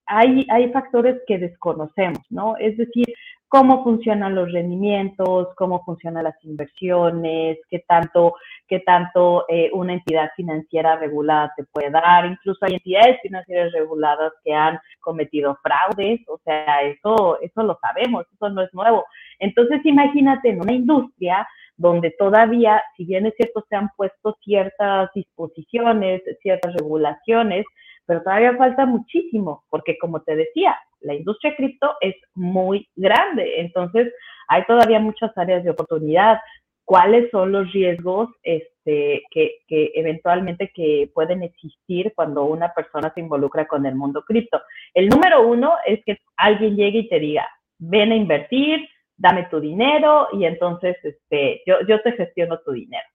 hay, 0.07 0.47
hay 0.51 0.73
factores 0.73 1.21
que 1.27 1.39
desconocemos, 1.39 2.23
¿no? 2.31 2.57
Es 2.57 2.77
decir, 2.79 3.07
cómo 3.49 3.83
funcionan 3.83 4.35
los 4.35 4.53
rendimientos, 4.53 5.49
cómo 5.57 5.83
funcionan 5.85 6.25
las 6.25 6.45
inversiones, 6.45 7.59
qué 7.71 7.81
tanto, 7.89 8.35
qué 8.69 8.81
tanto 8.81 9.47
eh, 9.49 9.71
una 9.73 9.95
entidad 9.95 10.31
financiera 10.37 10.97
regulada 10.97 11.53
te 11.57 11.65
puede 11.65 11.91
dar. 11.91 12.27
Incluso 12.27 12.65
hay 12.65 12.75
entidades 12.75 13.19
financieras 13.23 13.73
reguladas 13.73 14.33
que 14.45 14.53
han 14.53 14.79
cometido 15.01 15.59
fraudes, 15.63 16.21
o 16.29 16.39
sea, 16.45 16.83
eso, 16.83 17.41
eso 17.41 17.63
lo 17.63 17.79
sabemos, 17.81 18.27
eso 18.33 18.51
no 18.51 18.63
es 18.63 18.73
nuevo. 18.75 19.05
Entonces, 19.39 19.81
imagínate 19.85 20.51
en 20.51 20.61
una 20.61 20.73
industria 20.73 21.47
donde 21.77 22.11
todavía, 22.19 22.83
si 22.97 23.05
bien 23.05 23.27
es 23.27 23.35
cierto, 23.37 23.65
se 23.69 23.77
han 23.77 23.89
puesto 23.97 24.37
ciertas 24.45 25.11
disposiciones, 25.15 26.23
ciertas 26.43 26.75
regulaciones, 26.75 27.65
pero 28.09 28.23
todavía 28.23 28.57
falta 28.57 28.87
muchísimo, 28.87 29.65
porque 29.69 29.99
como 29.99 30.23
te 30.23 30.35
decía, 30.35 30.75
la 31.01 31.13
industria 31.13 31.55
cripto 31.55 31.95
es 32.01 32.15
muy 32.35 32.89
grande, 32.97 33.61
entonces 33.61 34.15
hay 34.49 34.65
todavía 34.65 34.99
muchas 34.99 35.31
áreas 35.37 35.63
de 35.63 35.71
oportunidad. 35.71 36.39
¿Cuáles 36.87 37.31
son 37.31 37.53
los 37.53 37.71
riesgos 37.71 38.31
este, 38.43 39.23
que, 39.31 39.59
que 39.69 39.93
eventualmente 39.95 40.73
que 40.75 41.11
pueden 41.13 41.43
existir 41.43 42.15
cuando 42.17 42.45
una 42.45 42.73
persona 42.73 43.13
se 43.13 43.21
involucra 43.21 43.67
con 43.67 43.85
el 43.85 43.95
mundo 43.95 44.25
cripto? 44.27 44.63
El 44.95 45.11
número 45.11 45.47
uno 45.47 45.75
es 45.85 46.03
que 46.07 46.17
alguien 46.39 46.77
llegue 46.77 47.01
y 47.01 47.09
te 47.11 47.21
diga, 47.21 47.47
ven 47.79 48.13
a 48.13 48.17
invertir, 48.17 48.89
dame 49.19 49.49
tu 49.51 49.61
dinero 49.61 50.29
y 50.33 50.47
entonces 50.47 50.97
este, 51.03 51.61
yo, 51.67 51.75
yo 51.87 52.01
te 52.01 52.13
gestiono 52.13 52.59
tu 52.61 52.73
dinero. 52.73 53.07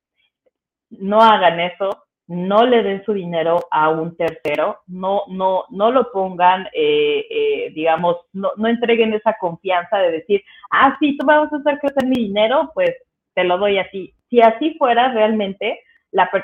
No 0.92 1.20
hagan 1.20 1.60
eso, 1.60 1.90
no 2.28 2.66
le 2.66 2.84
den 2.84 3.04
su 3.04 3.14
dinero 3.14 3.60
a 3.72 3.90
un 3.90 4.16
tercero, 4.16 4.80
no, 4.88 5.24
no, 5.28 5.66
no 5.72 5.92
lo 5.92 6.12
pongan, 6.12 6.68
eh, 6.74 7.26
eh, 7.30 7.72
digamos, 7.76 8.18
no, 8.32 8.52
no, 8.56 8.68
entreguen 8.68 9.14
esa 9.14 9.36
confianza 9.40 9.98
de 9.98 10.12
decir, 10.12 10.42
ah, 10.72 10.96
sí, 11.00 11.18
tú 11.18 11.26
vas 11.26 11.52
a 11.52 11.58
hacer 11.58 11.80
crecer 11.80 12.06
mi 12.06 12.16
dinero, 12.16 12.72
pues 12.74 12.92
te 13.34 13.44
lo 13.44 13.58
doy 13.58 13.78
así. 13.78 14.14
Si 14.30 14.42
así 14.42 14.76
fuera 14.78 15.12
realmente, 15.12 15.80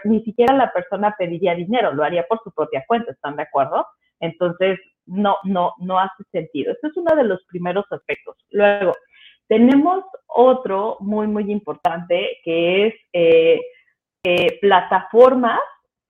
ni 0.03 0.21
siquiera 0.23 0.55
la 0.55 0.71
persona 0.73 1.15
pediría 1.17 1.55
dinero, 1.55 1.93
lo 1.93 2.03
haría 2.03 2.25
por 2.27 2.41
su 2.43 2.51
propia 2.51 2.83
cuenta, 2.87 3.11
¿están 3.11 3.35
de 3.35 3.43
acuerdo? 3.43 3.85
Entonces, 4.19 4.79
no, 5.05 5.37
no, 5.43 5.73
no 5.79 5.99
hace 5.99 6.23
sentido. 6.31 6.73
Este 6.73 6.87
es 6.87 6.97
uno 6.97 7.15
de 7.15 7.23
los 7.23 7.43
primeros 7.45 7.85
aspectos. 7.91 8.35
Luego, 8.49 8.93
tenemos 9.47 10.03
otro 10.27 10.97
muy, 10.99 11.27
muy 11.27 11.51
importante 11.51 12.37
que 12.43 12.87
es... 12.87 12.93
Eh, 13.13 13.61
eh, 14.23 14.59
plataformas, 14.59 15.59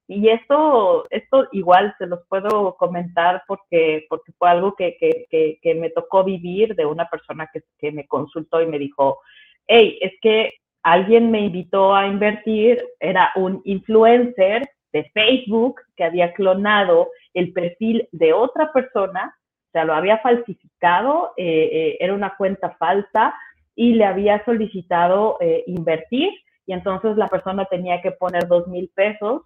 y 0.07 0.29
esto, 0.29 1.05
esto 1.11 1.47
igual 1.51 1.93
se 1.99 2.07
los 2.07 2.21
puedo 2.27 2.75
comentar 2.77 3.43
porque, 3.47 4.07
porque 4.09 4.31
fue 4.39 4.49
algo 4.49 4.73
que, 4.75 4.97
que, 4.99 5.75
me 5.75 5.91
tocó 5.91 6.23
vivir 6.23 6.75
de 6.75 6.87
una 6.87 7.07
persona 7.07 7.47
que, 7.53 7.61
que 7.77 7.91
me 7.91 8.07
consultó 8.07 8.59
y 8.59 8.65
me 8.65 8.79
dijo, 8.79 9.19
hey, 9.67 9.99
es 10.01 10.13
que 10.23 10.53
alguien 10.81 11.29
me 11.29 11.41
invitó 11.41 11.93
a 11.93 12.07
invertir, 12.07 12.83
era 12.99 13.31
un 13.35 13.61
influencer 13.65 14.67
de 14.91 15.03
Facebook 15.13 15.79
que 15.95 16.05
había 16.05 16.33
clonado 16.33 17.11
el 17.35 17.53
perfil 17.53 18.09
de 18.11 18.33
otra 18.33 18.73
persona, 18.73 19.35
o 19.67 19.71
sea, 19.71 19.85
lo 19.85 19.93
había 19.93 20.17
falsificado, 20.17 21.33
eh, 21.37 21.69
eh, 21.71 21.97
era 21.99 22.15
una 22.15 22.35
cuenta 22.35 22.71
falsa 22.79 23.35
y 23.75 23.93
le 23.93 24.05
había 24.05 24.43
solicitado 24.43 25.37
invertir 25.67 26.31
y 26.69 26.73
entonces 26.73 27.17
la 27.17 27.27
persona 27.27 27.65
tenía 27.65 27.99
que 27.99 28.11
poner 28.11 28.47
dos 28.47 28.67
mil 28.67 28.91
pesos, 28.93 29.41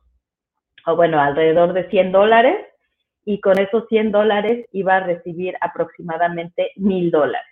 o 0.86 0.95
bueno, 0.97 1.21
alrededor 1.21 1.71
de 1.71 1.89
100 1.89 2.12
dólares, 2.12 2.57
y 3.23 3.39
con 3.39 3.57
esos 3.59 3.88
100 3.88 4.12
dólares 4.12 4.67
iba 4.73 4.97
a 4.97 5.05
recibir 5.05 5.55
aproximadamente 5.62 6.71
mil 6.75 7.12
dólares. 7.12 7.47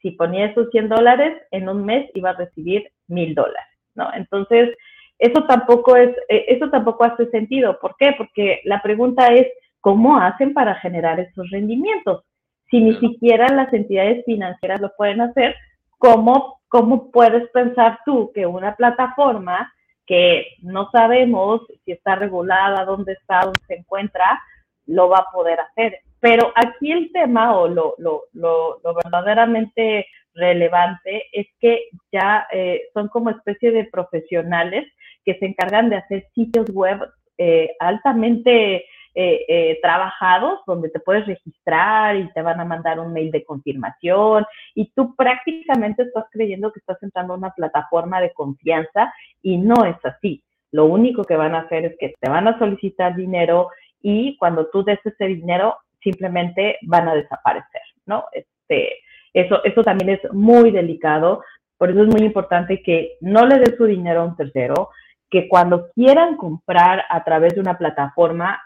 Si 0.00 0.10
ponía 0.10 0.46
esos 0.46 0.68
100 0.70 0.88
dólares, 0.88 1.40
en 1.52 1.68
un 1.68 1.84
mes 1.84 2.10
iba 2.14 2.30
a 2.30 2.36
recibir 2.36 2.90
mil 3.06 3.36
dólares, 3.36 3.70
¿no? 3.94 4.12
Entonces, 4.14 4.76
eso 5.20 5.44
tampoco 5.44 5.94
es, 5.94 6.10
eh, 6.28 6.46
eso 6.48 6.68
tampoco 6.68 7.04
hace 7.04 7.30
sentido. 7.30 7.78
¿Por 7.78 7.94
qué? 7.96 8.16
Porque 8.18 8.62
la 8.64 8.82
pregunta 8.82 9.28
es, 9.28 9.46
¿cómo 9.80 10.18
hacen 10.18 10.54
para 10.54 10.74
generar 10.80 11.20
esos 11.20 11.48
rendimientos? 11.50 12.24
Si 12.68 12.80
ni 12.80 12.96
siquiera 12.96 13.46
las 13.46 13.72
entidades 13.72 14.24
financieras 14.24 14.80
lo 14.80 14.90
pueden 14.96 15.20
hacer, 15.20 15.54
¿cómo 16.02 16.62
¿cómo 16.72 17.10
puedes 17.10 17.50
pensar 17.50 17.98
tú 18.06 18.32
que 18.34 18.46
una 18.46 18.74
plataforma 18.74 19.70
que 20.06 20.46
no 20.62 20.90
sabemos 20.90 21.60
si 21.84 21.92
está 21.92 22.16
regulada, 22.16 22.86
dónde 22.86 23.12
está, 23.12 23.42
dónde 23.42 23.60
se 23.66 23.74
encuentra, 23.74 24.40
lo 24.86 25.10
va 25.10 25.18
a 25.18 25.30
poder 25.30 25.60
hacer? 25.60 25.98
Pero 26.18 26.50
aquí 26.54 26.90
el 26.90 27.12
tema 27.12 27.54
o 27.58 27.68
lo, 27.68 27.94
lo, 27.98 28.22
lo, 28.32 28.80
verdaderamente 29.04 30.06
relevante 30.32 31.26
es 31.30 31.46
que 31.60 31.90
ya 32.10 32.46
eh, 32.50 32.84
son 32.94 33.08
como 33.08 33.28
especie 33.28 33.70
de 33.70 33.84
profesionales 33.84 34.90
que 35.26 35.38
se 35.38 35.44
encargan 35.44 35.90
de 35.90 35.96
hacer 35.96 36.26
sitios 36.34 36.70
web 36.70 37.00
eh, 37.36 37.76
altamente 37.80 38.86
eh, 39.14 39.44
eh, 39.46 39.78
trabajados 39.82 40.60
donde 40.66 40.88
te 40.88 40.98
puedes 40.98 41.26
registrar 41.26 42.16
y 42.16 42.32
te 42.32 42.40
van 42.40 42.60
a 42.60 42.64
mandar 42.64 42.98
un 42.98 43.12
mail 43.12 43.30
de 43.30 43.44
confirmación 43.44 44.46
y 44.74 44.90
tú 44.92 45.14
prácticamente 45.14 46.04
estás 46.04 46.24
creyendo 46.30 46.72
que 46.72 46.80
estás 46.80 47.02
entrando 47.02 47.34
a 47.34 47.36
una 47.36 47.50
plataforma 47.50 48.20
de 48.22 48.32
confianza 48.32 49.12
y 49.42 49.58
no 49.58 49.84
es 49.84 49.96
así. 50.04 50.42
Lo 50.70 50.86
único 50.86 51.24
que 51.24 51.36
van 51.36 51.54
a 51.54 51.60
hacer 51.60 51.84
es 51.84 51.96
que 51.98 52.14
te 52.18 52.30
van 52.30 52.48
a 52.48 52.58
solicitar 52.58 53.14
dinero 53.14 53.68
y 54.00 54.36
cuando 54.38 54.68
tú 54.68 54.82
des 54.82 54.98
ese 55.04 55.26
dinero 55.26 55.76
simplemente 56.02 56.78
van 56.82 57.06
a 57.06 57.14
desaparecer, 57.14 57.82
¿no? 58.06 58.24
Este, 58.32 58.94
eso, 59.34 59.62
eso 59.64 59.82
también 59.82 60.10
es 60.10 60.32
muy 60.32 60.70
delicado, 60.70 61.44
por 61.76 61.90
eso 61.90 62.02
es 62.02 62.08
muy 62.08 62.22
importante 62.22 62.82
que 62.82 63.16
no 63.20 63.46
le 63.46 63.58
des 63.58 63.76
su 63.76 63.84
dinero 63.84 64.22
a 64.22 64.24
un 64.24 64.36
tercero, 64.36 64.88
que 65.30 65.48
cuando 65.48 65.90
quieran 65.94 66.36
comprar 66.36 67.04
a 67.08 67.24
través 67.24 67.54
de 67.54 67.60
una 67.60 67.78
plataforma, 67.78 68.60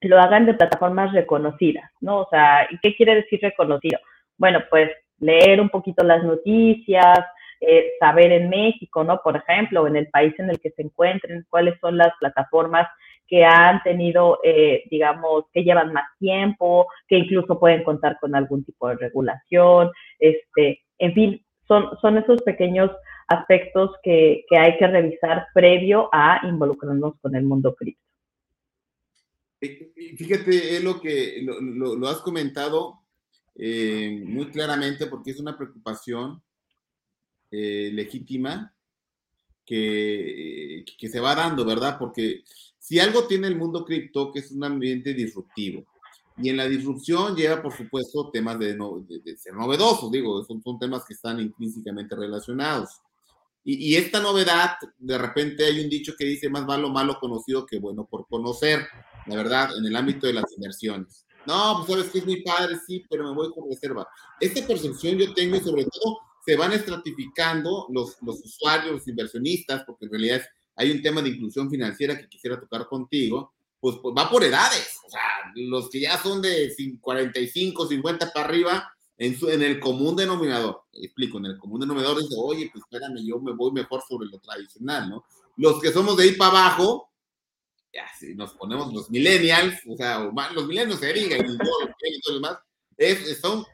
lo 0.00 0.18
hagan 0.20 0.46
de 0.46 0.54
plataformas 0.54 1.12
reconocidas, 1.12 1.90
¿no? 2.00 2.20
O 2.20 2.28
sea, 2.28 2.66
¿y 2.70 2.78
qué 2.78 2.94
quiere 2.94 3.14
decir 3.16 3.40
reconocido? 3.42 3.98
Bueno, 4.36 4.60
pues 4.70 4.90
leer 5.18 5.60
un 5.60 5.70
poquito 5.70 6.04
las 6.04 6.22
noticias, 6.22 7.18
eh, 7.60 7.92
saber 7.98 8.32
en 8.32 8.50
México, 8.50 9.02
¿no? 9.02 9.20
Por 9.22 9.36
ejemplo, 9.36 9.86
en 9.86 9.96
el 9.96 10.08
país 10.08 10.34
en 10.38 10.50
el 10.50 10.60
que 10.60 10.70
se 10.70 10.82
encuentren, 10.82 11.46
cuáles 11.48 11.78
son 11.80 11.96
las 11.96 12.12
plataformas 12.20 12.86
que 13.26 13.44
han 13.44 13.82
tenido, 13.82 14.38
eh, 14.44 14.84
digamos, 14.90 15.44
que 15.52 15.64
llevan 15.64 15.92
más 15.92 16.06
tiempo, 16.18 16.86
que 17.08 17.16
incluso 17.16 17.58
pueden 17.58 17.82
contar 17.82 18.18
con 18.20 18.34
algún 18.36 18.64
tipo 18.64 18.88
de 18.88 18.96
regulación, 18.96 19.90
este, 20.18 20.82
en 20.98 21.14
fin, 21.14 21.46
son, 21.66 21.90
son 22.00 22.18
esos 22.18 22.42
pequeños 22.42 22.90
aspectos 23.26 23.90
que, 24.02 24.44
que 24.48 24.56
hay 24.56 24.76
que 24.76 24.86
revisar 24.86 25.46
previo 25.52 26.08
a 26.12 26.40
involucrarnos 26.44 27.18
con 27.20 27.34
el 27.34 27.44
mundo 27.44 27.74
cripto. 27.74 28.05
Fíjate, 29.58 30.76
es 30.76 30.84
lo 30.84 31.00
que 31.00 31.40
lo, 31.42 31.60
lo, 31.96 32.08
has 32.08 32.18
comentado 32.18 33.00
eh, 33.54 34.22
muy 34.24 34.50
claramente 34.50 35.06
porque 35.06 35.30
es 35.30 35.40
una 35.40 35.56
preocupación 35.56 36.42
eh, 37.50 37.90
legítima 37.92 38.74
que, 39.64 40.84
que, 40.98 41.08
se 41.08 41.20
va 41.20 41.34
dando, 41.34 41.64
¿verdad? 41.64 41.96
Porque 41.98 42.44
si 42.78 43.00
algo 43.00 43.26
tiene 43.26 43.48
el 43.48 43.56
mundo 43.56 43.84
cripto, 43.84 44.30
que 44.30 44.40
es 44.40 44.52
un 44.52 44.62
ambiente 44.62 45.14
disruptivo, 45.14 45.86
y 46.38 46.50
en 46.50 46.58
la 46.58 46.68
disrupción 46.68 47.34
lleva, 47.34 47.62
por 47.62 47.74
supuesto, 47.74 48.30
temas 48.30 48.58
de, 48.58 48.76
de, 49.24 49.36
ser 49.38 49.54
novedosos, 49.54 50.10
digo, 50.12 50.44
son, 50.44 50.62
son, 50.62 50.78
temas 50.78 51.04
que 51.06 51.14
están 51.14 51.40
intrínsecamente 51.40 52.14
relacionados. 52.14 53.00
Y, 53.64 53.92
y, 53.92 53.96
esta 53.96 54.20
novedad, 54.20 54.76
de 54.98 55.18
repente 55.18 55.64
hay 55.64 55.80
un 55.80 55.88
dicho 55.88 56.14
que 56.16 56.26
dice, 56.26 56.50
más 56.50 56.66
malo 56.66 56.90
malo 56.90 57.18
conocido 57.18 57.64
que 57.64 57.78
bueno 57.78 58.06
por 58.06 58.28
conocer, 58.28 58.86
la 59.26 59.36
verdad, 59.36 59.76
en 59.76 59.84
el 59.86 59.96
ámbito 59.96 60.26
de 60.26 60.34
las 60.34 60.44
inversiones. 60.56 61.26
No, 61.46 61.76
pues 61.76 61.98
sabes 61.98 62.12
que 62.12 62.18
es 62.18 62.26
muy 62.26 62.42
padre, 62.42 62.76
sí, 62.86 63.04
pero 63.08 63.24
me 63.24 63.34
voy 63.34 63.52
con 63.52 63.68
reserva. 63.70 64.06
Esta 64.40 64.66
percepción 64.66 65.16
yo 65.16 65.32
tengo 65.32 65.56
y 65.56 65.60
sobre 65.60 65.84
todo 65.84 66.18
se 66.44 66.56
van 66.56 66.72
estratificando 66.72 67.86
los, 67.90 68.16
los 68.22 68.40
usuarios, 68.44 68.92
los 68.92 69.08
inversionistas, 69.08 69.84
porque 69.84 70.06
en 70.06 70.10
realidad 70.10 70.42
hay 70.76 70.90
un 70.90 71.02
tema 71.02 71.22
de 71.22 71.30
inclusión 71.30 71.70
financiera 71.70 72.18
que 72.18 72.28
quisiera 72.28 72.60
tocar 72.60 72.86
contigo, 72.86 73.52
pues, 73.80 73.96
pues, 74.02 74.14
va 74.16 74.28
por 74.30 74.44
edades. 74.44 74.98
O 75.06 75.10
sea, 75.10 75.20
los 75.54 75.88
que 75.90 76.00
ya 76.00 76.20
son 76.20 76.42
de 76.42 76.74
45, 77.00 77.86
50 77.86 78.32
para 78.32 78.46
arriba, 78.46 78.92
en, 79.18 79.38
su, 79.38 79.48
en 79.48 79.62
el 79.62 79.80
común 79.80 80.14
denominador, 80.14 80.82
explico, 80.92 81.38
en 81.38 81.46
el 81.46 81.58
común 81.58 81.80
denominador 81.80 82.20
dice, 82.20 82.34
oye, 82.36 82.68
pues 82.70 82.84
espérame, 82.84 83.24
yo 83.24 83.38
me 83.38 83.52
voy 83.52 83.72
mejor 83.72 84.02
sobre 84.06 84.28
lo 84.28 84.38
tradicional, 84.38 85.08
¿no? 85.08 85.24
Los 85.56 85.80
que 85.80 85.90
somos 85.90 86.18
de 86.18 86.24
ahí 86.24 86.32
para 86.32 86.50
abajo, 86.50 87.08
ya 87.96 88.06
si 88.18 88.34
nos 88.34 88.52
ponemos 88.54 88.92
los 88.92 89.10
millennials, 89.10 89.80
o 89.88 89.96
sea, 89.96 90.30
los 90.54 90.66
millennials 90.66 91.00
se 91.00 91.12
digan, 91.12 91.40
y 91.50 91.58
todo 91.58 91.78
lo 92.28 92.34
demás, 92.34 92.58
es, 92.96 93.40
son 93.40 93.64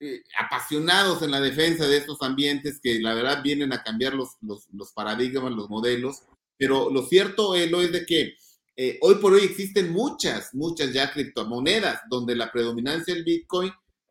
eh, 0.00 0.22
apasionados 0.38 1.22
en 1.22 1.30
la 1.30 1.40
defensa 1.40 1.86
de 1.86 1.98
estos 1.98 2.20
ambientes 2.22 2.80
que 2.82 3.00
la 3.00 3.14
verdad 3.14 3.42
vienen 3.42 3.72
a 3.72 3.82
cambiar 3.82 4.14
los, 4.14 4.36
los, 4.40 4.92
paradigmas, 4.92 5.52
los 5.52 5.68
modelos, 5.68 6.22
pero 6.56 6.90
lo 6.90 7.02
cierto, 7.06 7.54
Elo, 7.54 7.82
es 7.82 7.92
de 7.92 8.06
que 8.06 8.34
eh, 8.76 8.98
hoy 9.02 9.16
por 9.16 9.34
hoy 9.34 9.42
existen 9.42 9.92
muchas, 9.92 10.54
muchas 10.54 10.92
ya 10.92 11.12
criptomonedas 11.12 12.00
donde 12.08 12.34
la 12.34 12.50
predominancia 12.50 13.14
del 13.14 13.24
Bitcoin, 13.24 13.70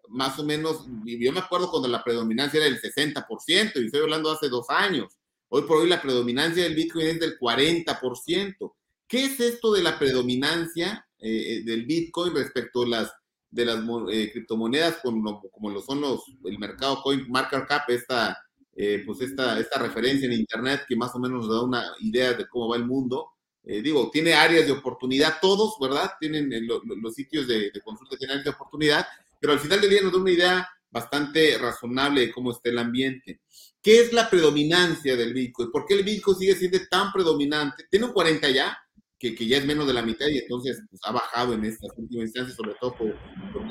más 0.10 0.38
o 0.39 0.43
menos, 0.43 0.86
yo 1.06 1.32
me 1.32 1.39
acuerdo 1.39 1.71
cuando 1.71 1.88
la 1.88 2.04
predominancia 2.04 2.58
era 2.58 2.65
del 2.65 2.82
60%, 2.82 3.71
y 3.75 3.86
estoy 3.86 4.01
hablando 4.01 4.32
hace 4.32 4.49
dos 4.49 4.69
años. 4.69 5.13
Hoy 5.49 5.63
por 5.63 5.77
hoy 5.77 5.89
la 5.89 6.01
predominancia 6.01 6.63
del 6.63 6.75
Bitcoin 6.75 7.08
es 7.08 7.19
del 7.19 7.38
40%. 7.38 8.73
¿Qué 9.12 9.26
es 9.26 9.39
esto 9.41 9.74
de 9.74 9.84
la 9.84 10.00
predominancia 10.00 11.06
eh, 11.19 11.63
del 11.65 11.86
Bitcoin 11.86 12.34
respecto 12.34 12.84
a 12.84 12.88
las 12.88 13.12
de 13.52 13.65
las 13.65 13.84
eh, 14.10 14.32
criptomonedas 14.32 15.00
como, 15.04 15.69
lo 15.69 15.82
son 15.82 16.02
los, 16.02 16.24
el 16.45 16.58
mercado 16.58 17.02
Coin 17.04 17.30
Market 17.30 17.67
Cap, 17.67 17.89
esta, 17.89 18.38
eh, 18.74 19.04
pues 19.06 19.19
esta, 19.21 19.56
referencia 19.78 20.26
en 20.26 20.34
Internet 20.34 20.86
que 20.88 20.95
más 20.95 21.13
o 21.13 21.19
menos 21.19 21.45
nos 21.45 21.54
da 21.54 21.62
una 21.62 21.86
idea 22.00 22.34
de 22.34 22.47
cómo 22.47 22.69
va 22.69 22.78
el 22.78 22.86
mundo. 22.86 23.32
Eh, 23.63 23.82
digo, 23.82 24.10
tiene 24.12 24.34
áreas 24.34 24.65
de 24.65 24.71
oportunidad 24.71 25.39
todos, 25.41 25.76
¿verdad? 25.80 26.12
Tienen 26.19 26.50
los 26.65 27.13
sitios 27.13 27.47
de, 27.47 27.71
consulta, 27.84 28.17
tienen 28.17 28.38
áreas 28.38 28.45
de 28.45 28.52
oportunidad, 28.52 29.06
pero 29.39 29.54
al 29.54 29.60
final 29.60 29.82
del 29.82 29.89
día 29.89 30.02
nos 30.02 30.13
da 30.13 30.19
una 30.19 30.32
idea 30.32 30.69
bastante 30.89 31.58
razonable 31.58 32.21
de 32.21 32.32
cómo 32.32 32.52
está 32.52 32.69
el 32.69 32.80
ambiente. 32.80 33.41
¿Qué 33.82 34.02
es 34.02 34.13
la 34.13 34.30
predominancia 34.30 35.15
del 35.15 35.34
Bitcoin? 35.34 35.71
¿Por 35.71 35.86
qué 35.86 35.95
el 35.95 36.04
Bitcoin 36.04 36.38
sigue 36.38 36.56
siendo 36.56 36.80
tan 36.89 37.12
predominante? 37.12 37.86
Tiene 37.89 38.06
un 38.06 38.13
40 38.13 38.50
ya, 38.50 38.78
que, 39.22 39.36
que, 39.36 39.46
ya 39.46 39.58
es 39.58 39.66
menos 39.66 39.86
de 39.86 39.94
la 39.94 40.02
mitad 40.02 40.28
y 40.28 40.40
entonces 40.40 40.82
pues, 40.90 41.00
ha 41.06 41.12
bajado 41.12 41.54
en 41.54 41.64
estas 41.64 41.92
últimas 41.96 42.26
instancias, 42.26 42.58
sobre 42.58 42.74
todo 42.82 42.98
por, 42.98 43.16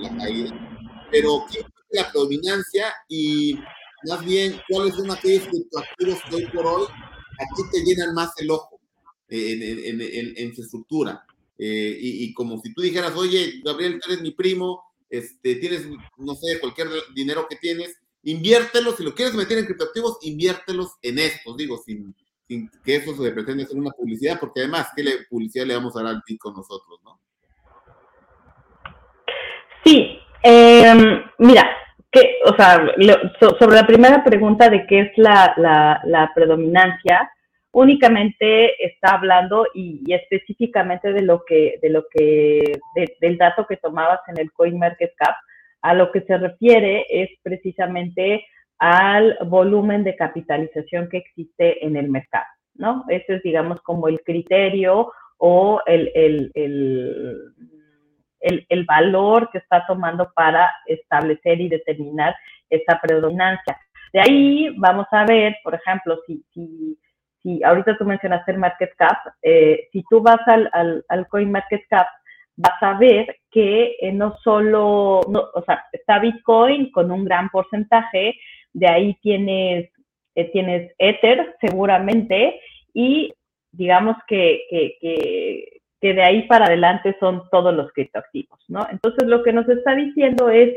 la 0.01 0.17
caída. 0.17 1.09
Pero, 1.11 1.45
¿qué 1.51 1.59
es 1.59 1.67
la 1.91 2.11
predominancia 2.13 2.95
y 3.09 3.59
más 4.09 4.25
bien 4.25 4.61
cuáles 4.69 4.95
son 4.95 5.11
aquellos 5.11 5.49
criptoactivos 5.49 6.19
que 6.29 6.37
hoy 6.37 6.47
por 6.47 6.67
hoy 6.67 6.85
a 6.85 7.57
ti 7.57 7.63
te 7.73 7.83
llenan 7.83 8.15
más 8.15 8.31
el 8.39 8.51
ojo 8.53 8.81
en, 9.29 9.63
en, 9.63 10.01
en, 10.01 10.35
en 10.37 10.55
su 10.55 10.63
estructura? 10.63 11.27
Eh, 11.59 11.99
y, 12.01 12.25
y, 12.25 12.33
como 12.33 12.61
si 12.63 12.73
tú 12.73 12.81
dijeras, 12.81 13.15
oye, 13.17 13.61
Gabriel, 13.65 14.01
tú 14.01 14.11
eres 14.11 14.23
mi 14.23 14.31
primo, 14.31 14.83
este, 15.11 15.57
tienes, 15.57 15.85
no 16.17 16.35
sé, 16.37 16.61
cualquier 16.61 16.89
dinero 17.13 17.47
que 17.51 17.57
tienes, 17.57 17.97
inviértelo, 18.23 18.97
si 18.97 19.03
lo 19.03 19.15
quieres 19.15 19.35
meter 19.35 19.59
en 19.59 19.67
criptoactivos, 19.67 20.19
inviértelos 20.23 20.93
en 21.03 21.19
estos, 21.19 21.57
digo, 21.57 21.83
sin, 21.85 22.15
que 22.85 22.97
eso 22.97 23.15
se 23.15 23.31
pretende 23.31 23.63
hacer 23.63 23.79
una 23.79 23.91
publicidad, 23.91 24.39
porque 24.41 24.61
además, 24.61 24.91
¿qué 24.97 25.03
le, 25.05 25.11
publicidad 25.29 25.67
le 25.67 25.77
vamos 25.77 25.97
a 25.97 26.03
dar 26.03 26.15
al 26.15 26.39
con 26.39 26.55
nosotros, 26.55 27.01
no? 27.05 27.21
Sí, 29.85 30.19
em, 30.43 31.23
mira, 31.39 31.69
que, 32.11 32.39
o 32.45 32.55
sea, 32.57 32.85
sobre 33.59 33.77
la 33.77 33.87
primera 33.87 34.25
pregunta 34.25 34.69
de 34.69 34.87
qué 34.87 35.01
es 35.01 35.13
la, 35.17 35.55
la, 36.05 36.33
predominancia, 36.35 37.31
únicamente 37.73 38.85
está 38.85 39.15
hablando 39.15 39.67
y, 39.75 40.03
específicamente 40.13 41.13
de 41.13 41.23
lo 41.23 41.45
que, 41.47 41.79
de 41.81 41.91
lo 41.91 42.05
que, 42.13 42.81
del 43.21 43.39
dato 43.39 43.67
que 43.67 43.77
tomabas 43.77 44.21
en 44.29 44.41
el 44.41 44.53
CoinMarketCap, 44.53 45.37
a 45.83 45.95
lo 45.95 46.11
que 46.11 46.23
se 46.23 46.37
refiere 46.37 47.07
es 47.09 47.31
precisamente 47.43 48.45
al 48.81 49.37
volumen 49.47 50.05
de 50.05 50.16
capitalización 50.16 51.09
que 51.11 51.19
existe 51.19 51.85
en 51.85 51.97
el 51.97 52.09
mercado, 52.09 52.47
¿no? 52.75 53.05
Ese 53.09 53.37
es, 53.37 53.43
digamos, 53.43 53.81
como 53.83 54.09
el 54.09 54.21
criterio 54.23 55.12
o 55.37 55.83
el, 55.87 56.11
el, 56.14 56.51
el, 56.55 58.64
el, 58.69 58.85
valor 58.85 59.51
que 59.51 59.59
está 59.59 59.85
tomando 59.87 60.33
para 60.35 60.71
establecer 60.87 61.61
y 61.61 61.69
determinar 61.69 62.35
esa 62.71 62.99
predominancia. 63.01 63.79
De 64.14 64.21
ahí 64.21 64.75
vamos 64.79 65.07
a 65.12 65.27
ver, 65.27 65.57
por 65.62 65.75
ejemplo, 65.75 66.19
si, 66.27 66.43
si, 66.55 66.99
si 67.43 67.62
ahorita 67.62 67.99
tú 67.99 68.07
mencionaste 68.07 68.53
el 68.53 68.59
market 68.59 68.95
cap, 68.97 69.19
eh, 69.43 69.88
si 69.93 70.03
tú 70.09 70.23
vas 70.23 70.40
al, 70.47 70.71
al, 70.73 71.05
al 71.09 71.29
coin 71.29 71.53
market 71.53 71.83
cap, 71.88 72.07
vas 72.57 72.83
a 72.83 72.99
ver 72.99 73.37
que 73.51 73.97
eh, 74.01 74.12
no 74.12 74.37
solo, 74.43 75.21
no, 75.29 75.45
o 75.55 75.62
sea, 75.64 75.85
está 75.93 76.19
Bitcoin 76.19 76.90
con 76.93 77.11
un 77.11 77.25
gran 77.25 77.51
porcentaje, 77.51 78.37
de 78.72 78.88
ahí 78.88 79.14
tienes, 79.22 79.90
eh, 80.35 80.50
tienes 80.52 80.92
Ether 80.98 81.56
seguramente 81.61 82.61
y 82.94 83.33
digamos 83.72 84.16
que, 84.26 84.62
que, 84.68 84.96
que, 85.00 85.80
que, 86.00 86.14
de 86.14 86.22
ahí 86.22 86.42
para 86.48 86.66
adelante 86.66 87.16
son 87.20 87.42
todos 87.50 87.74
los 87.74 87.92
criptoactivos, 87.92 88.59
¿no? 88.68 88.87
Entonces 88.90 89.28
lo 89.28 89.42
que 89.42 89.52
nos 89.52 89.68
está 89.68 89.94
diciendo 89.94 90.48
es 90.48 90.74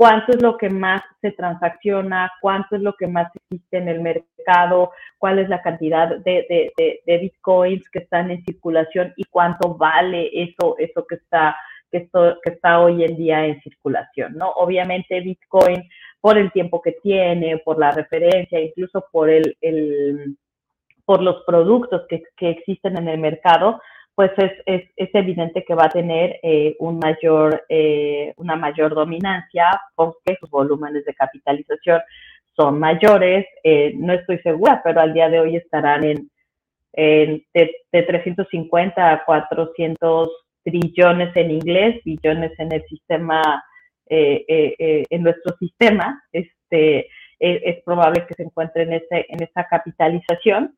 cuánto 0.00 0.32
es 0.32 0.42
lo 0.42 0.56
que 0.56 0.70
más 0.70 1.02
se 1.20 1.32
transacciona, 1.32 2.32
cuánto 2.40 2.76
es 2.76 2.80
lo 2.80 2.94
que 2.94 3.06
más 3.06 3.30
existe 3.34 3.76
en 3.76 3.88
el 3.88 4.00
mercado, 4.00 4.92
cuál 5.18 5.38
es 5.38 5.48
la 5.50 5.60
cantidad 5.60 6.08
de, 6.08 6.72
de, 6.78 7.02
de, 7.04 7.18
bitcoins 7.18 7.86
que 7.90 7.98
están 7.98 8.30
en 8.30 8.42
circulación 8.44 9.12
y 9.16 9.24
cuánto 9.24 9.74
vale 9.74 10.30
eso, 10.32 10.76
eso 10.78 11.06
que 11.06 11.16
está, 11.16 11.54
que, 11.90 11.98
esto, 11.98 12.38
que 12.42 12.52
está 12.52 12.80
hoy 12.80 13.04
en 13.04 13.14
día 13.14 13.44
en 13.44 13.60
circulación, 13.60 14.32
¿no? 14.36 14.48
Obviamente 14.52 15.20
Bitcoin 15.20 15.86
por 16.20 16.38
el 16.38 16.52
tiempo 16.52 16.82
que 16.82 16.92
tiene, 17.02 17.58
por 17.58 17.78
la 17.78 17.92
referencia, 17.92 18.60
incluso 18.60 19.06
por 19.10 19.30
el, 19.30 19.56
el 19.60 20.36
por 21.04 21.22
los 21.22 21.42
productos 21.44 22.02
que, 22.08 22.22
que, 22.36 22.50
existen 22.50 22.96
en 22.96 23.08
el 23.08 23.18
mercado, 23.18 23.80
pues 24.14 24.30
es, 24.36 24.52
es, 24.66 24.88
es 24.96 25.08
evidente 25.14 25.64
que 25.64 25.74
va 25.74 25.86
a 25.86 25.88
tener 25.88 26.38
eh, 26.42 26.76
un 26.78 26.98
mayor, 26.98 27.64
eh, 27.68 28.32
una 28.36 28.54
mayor 28.54 28.94
dominancia 28.94 29.80
porque 29.96 30.36
sus 30.38 30.48
volúmenes 30.50 31.04
de 31.04 31.14
capitalización 31.14 32.00
son 32.54 32.78
mayores. 32.78 33.46
Eh, 33.64 33.92
no 33.96 34.12
estoy 34.12 34.38
segura, 34.38 34.82
pero 34.84 35.00
al 35.00 35.14
día 35.14 35.28
de 35.28 35.40
hoy 35.40 35.56
estarán 35.56 36.04
en, 36.04 36.30
de, 36.92 37.74
de, 37.90 38.02
350 38.02 39.12
a 39.12 39.24
400 39.24 40.28
trillones 40.62 41.34
en 41.34 41.50
inglés, 41.50 42.00
billones 42.04 42.52
en 42.58 42.72
el 42.72 42.84
sistema, 42.84 43.64
en 44.10 45.22
nuestro 45.22 45.56
sistema. 45.58 46.22
Este, 46.32 47.08
es, 47.40 47.82
probable 47.84 48.26
que 48.26 48.34
se 48.34 48.42
encuentre 48.42 48.82
en, 48.82 48.92
ese, 48.92 49.26
en 49.28 49.42
esa 49.42 49.66
capitalización. 49.66 50.76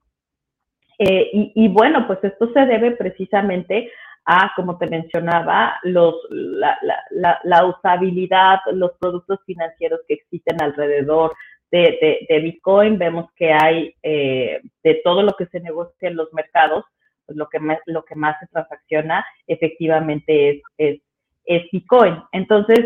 Eh, 0.99 1.31
y, 1.55 1.69
bueno, 1.69 2.07
pues 2.07 2.21
esto 2.23 2.53
se 2.53 2.61
debe 2.61 2.93
precisamente 2.93 3.91
a, 4.25 4.53
como 4.55 4.79
te 4.79 4.87
mencionaba, 4.87 5.79
los, 5.83 6.15
la, 6.31 7.67
usabilidad, 7.67 8.61
los 8.73 8.93
productos 9.01 9.41
financieros 9.45 10.01
que 10.07 10.15
existen 10.15 10.63
alrededor 10.63 11.35
de, 11.73 12.41
Bitcoin. 12.43 12.99
Vemos 12.99 13.31
que 13.35 13.53
hay 13.53 13.95
eh, 14.03 14.61
de 14.85 14.95
todo 15.03 15.23
lo 15.23 15.33
que 15.33 15.47
se 15.47 15.61
negocia 15.61 16.09
en 16.09 16.17
los 16.17 16.33
mercados, 16.33 16.85
pues 17.27 17.37
lo, 17.37 17.49
que 17.49 17.59
más, 17.59 17.79
lo 17.87 18.05
que 18.05 18.15
más 18.15 18.39
se 18.39 18.47
transacciona 18.47 19.27
efectivamente 19.49 20.51
es, 20.51 20.63
es, 20.79 21.01
es 21.45 21.63
Bitcoin. 21.73 22.23
Entonces, 22.31 22.79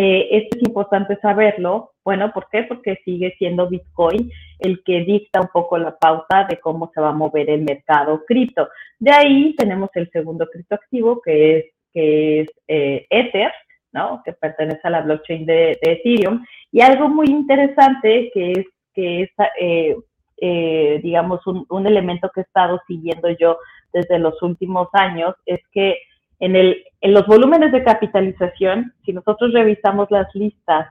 eh, 0.00 0.28
esto 0.30 0.56
es 0.56 0.68
importante 0.68 1.18
saberlo. 1.20 1.90
Bueno, 2.04 2.30
¿por 2.32 2.48
qué? 2.50 2.62
Porque 2.62 3.00
sigue 3.04 3.34
siendo 3.36 3.68
Bitcoin 3.68 4.30
el 4.60 4.80
que 4.84 5.00
dicta 5.00 5.40
un 5.40 5.48
poco 5.48 5.76
la 5.76 5.96
pauta 5.98 6.46
de 6.48 6.60
cómo 6.60 6.88
se 6.94 7.00
va 7.00 7.08
a 7.08 7.12
mover 7.12 7.50
el 7.50 7.62
mercado 7.62 8.24
cripto. 8.24 8.68
De 9.00 9.10
ahí 9.10 9.56
tenemos 9.56 9.90
el 9.94 10.08
segundo 10.12 10.46
criptoactivo, 10.46 11.20
que 11.20 11.58
es, 11.58 11.64
que 11.92 12.40
es 12.42 12.48
eh, 12.68 13.06
Ether, 13.10 13.50
¿no? 13.90 14.22
que 14.24 14.34
pertenece 14.34 14.82
a 14.84 14.90
la 14.90 15.00
blockchain 15.00 15.44
de, 15.44 15.76
Ethereum. 15.82 16.44
Y 16.70 16.80
algo 16.80 17.08
muy 17.08 17.26
interesante 17.26 18.30
que 18.32 18.52
es, 18.52 18.66
que 18.94 19.22
es 19.22 19.30
eh, 20.40 21.00
digamos, 21.02 21.44
un, 21.48 21.66
un 21.70 21.86
elemento 21.88 22.30
que 22.32 22.42
he 22.42 22.44
estado 22.44 22.80
siguiendo 22.86 23.30
yo 23.30 23.58
desde 23.92 24.20
los 24.20 24.40
últimos 24.42 24.86
años, 24.92 25.34
es 25.44 25.58
que 25.72 25.98
en, 26.40 26.56
el, 26.56 26.84
en 27.00 27.14
los 27.14 27.26
volúmenes 27.26 27.72
de 27.72 27.84
capitalización, 27.84 28.94
si 29.04 29.12
nosotros 29.12 29.52
revisamos 29.52 30.10
las 30.10 30.32
listas 30.34 30.88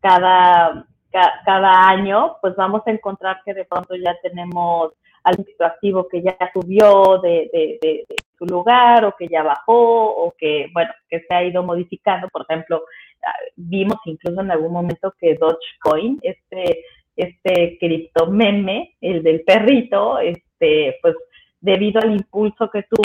cada, 0.00 0.86
cada 1.10 1.88
año, 1.88 2.36
pues 2.40 2.54
vamos 2.56 2.82
a 2.86 2.90
encontrar 2.90 3.40
que 3.44 3.54
de 3.54 3.64
pronto 3.64 3.94
ya 3.94 4.14
tenemos 4.22 4.92
algún 5.24 5.46
activo 5.60 6.08
que 6.08 6.22
ya 6.22 6.36
subió 6.52 7.20
de, 7.22 7.48
de, 7.52 8.04
su 8.38 8.44
lugar 8.46 9.04
o 9.04 9.14
que 9.16 9.28
ya 9.28 9.42
bajó 9.42 10.10
o 10.16 10.34
que, 10.36 10.68
bueno, 10.72 10.90
que 11.08 11.20
se 11.20 11.34
ha 11.34 11.44
ido 11.44 11.62
modificando. 11.62 12.28
Por 12.28 12.44
ejemplo, 12.48 12.82
ah, 13.24 13.32
vimos 13.56 13.98
incluso 14.04 14.40
en 14.40 14.50
algún 14.50 14.72
momento 14.72 15.14
que 15.20 15.36
Dogecoin, 15.36 16.18
este, 16.22 16.84
este 17.14 17.78
cripto 17.78 18.26
meme, 18.26 18.96
el 19.00 19.22
del 19.22 19.42
perrito, 19.42 20.18
este, 20.18 20.98
pues 21.00 21.14
debido 21.60 22.00
al 22.00 22.12
impulso 22.12 22.68
que 22.70 22.82
tuvo 22.82 23.04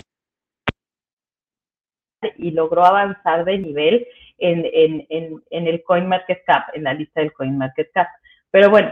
y 2.38 2.52
logró 2.52 2.86
avanzar 2.86 3.46
de 3.46 3.58
nivel 3.58 4.08
en, 4.38 4.66
en, 4.72 5.06
en, 5.10 5.42
en 5.50 5.68
el 5.68 5.84
CoinMarketCap, 5.84 6.76
en 6.76 6.84
la 6.84 6.94
lista 6.94 7.22
del 7.22 7.34
CoinMarketCap. 7.34 8.08
Pero 8.52 8.70
bueno, 8.70 8.92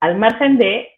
al 0.00 0.16
margen 0.16 0.58
de, 0.58 0.88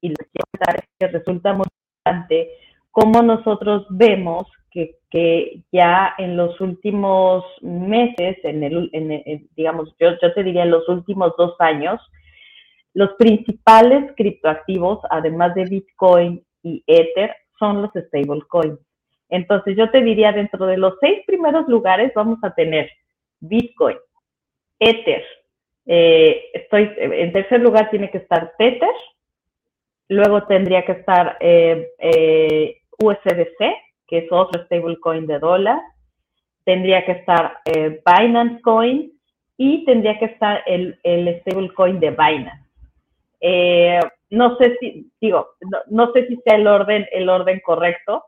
y 0.00 0.08
lo 0.08 0.14
que 0.16 0.30
quiero 0.32 0.46
contar 0.52 0.76
es 0.76 0.88
que 0.98 1.18
resulta 1.18 1.52
muy 1.52 1.66
importante 2.04 2.50
cómo 2.90 3.22
nosotros 3.22 3.86
vemos 3.90 4.46
que, 4.70 4.96
que, 5.10 5.62
ya 5.72 6.14
en 6.18 6.36
los 6.36 6.60
últimos 6.60 7.44
meses, 7.60 8.36
en 8.44 8.62
el, 8.62 8.88
en 8.92 9.48
digamos, 9.56 9.94
yo, 9.98 10.10
yo 10.22 10.32
te 10.32 10.44
diría 10.44 10.62
en 10.62 10.70
los 10.70 10.88
últimos 10.88 11.34
dos 11.36 11.54
años, 11.58 12.00
los 12.94 13.10
principales 13.18 14.12
criptoactivos, 14.16 15.00
además 15.10 15.54
de 15.54 15.64
Bitcoin 15.64 16.44
y 16.62 16.82
Ether, 16.86 17.34
son 17.58 17.82
los 17.82 17.90
stablecoins. 17.90 18.78
Entonces 19.30 19.76
yo 19.76 19.90
te 19.90 20.02
diría, 20.02 20.32
dentro 20.32 20.66
de 20.66 20.76
los 20.76 20.94
seis 21.00 21.24
primeros 21.26 21.68
lugares 21.68 22.12
vamos 22.14 22.38
a 22.42 22.54
tener 22.54 22.90
Bitcoin, 23.40 23.96
Ether, 24.78 25.24
eh, 25.86 26.50
estoy, 26.52 26.92
en 26.98 27.32
tercer 27.32 27.60
lugar 27.60 27.90
tiene 27.90 28.10
que 28.10 28.18
estar 28.18 28.52
Tether, 28.58 28.94
luego 30.08 30.44
tendría 30.44 30.84
que 30.84 30.92
estar 30.92 31.36
eh, 31.40 31.88
eh, 31.98 32.76
USDC, 32.98 33.58
que 34.06 34.18
es 34.18 34.26
otro 34.30 34.64
stablecoin 34.64 35.26
de 35.26 35.38
dólar, 35.38 35.80
tendría 36.64 37.04
que 37.04 37.12
estar 37.12 37.58
Binance 37.64 38.60
Coin 38.62 39.12
y 39.56 39.84
tendría 39.84 40.18
que 40.18 40.26
estar 40.26 40.62
el, 40.66 40.98
el 41.02 41.40
stablecoin 41.40 41.98
de 41.98 42.10
Binance. 42.10 42.66
no 44.30 44.56
sé 44.58 44.76
si, 44.80 45.10
digo, 45.20 45.48
no, 45.60 45.78
no 45.88 46.12
sé 46.12 46.26
si 46.28 46.36
sea 46.44 46.56
el 46.56 46.66
orden, 46.66 47.06
el 47.12 47.28
orden 47.28 47.60
correcto, 47.64 48.24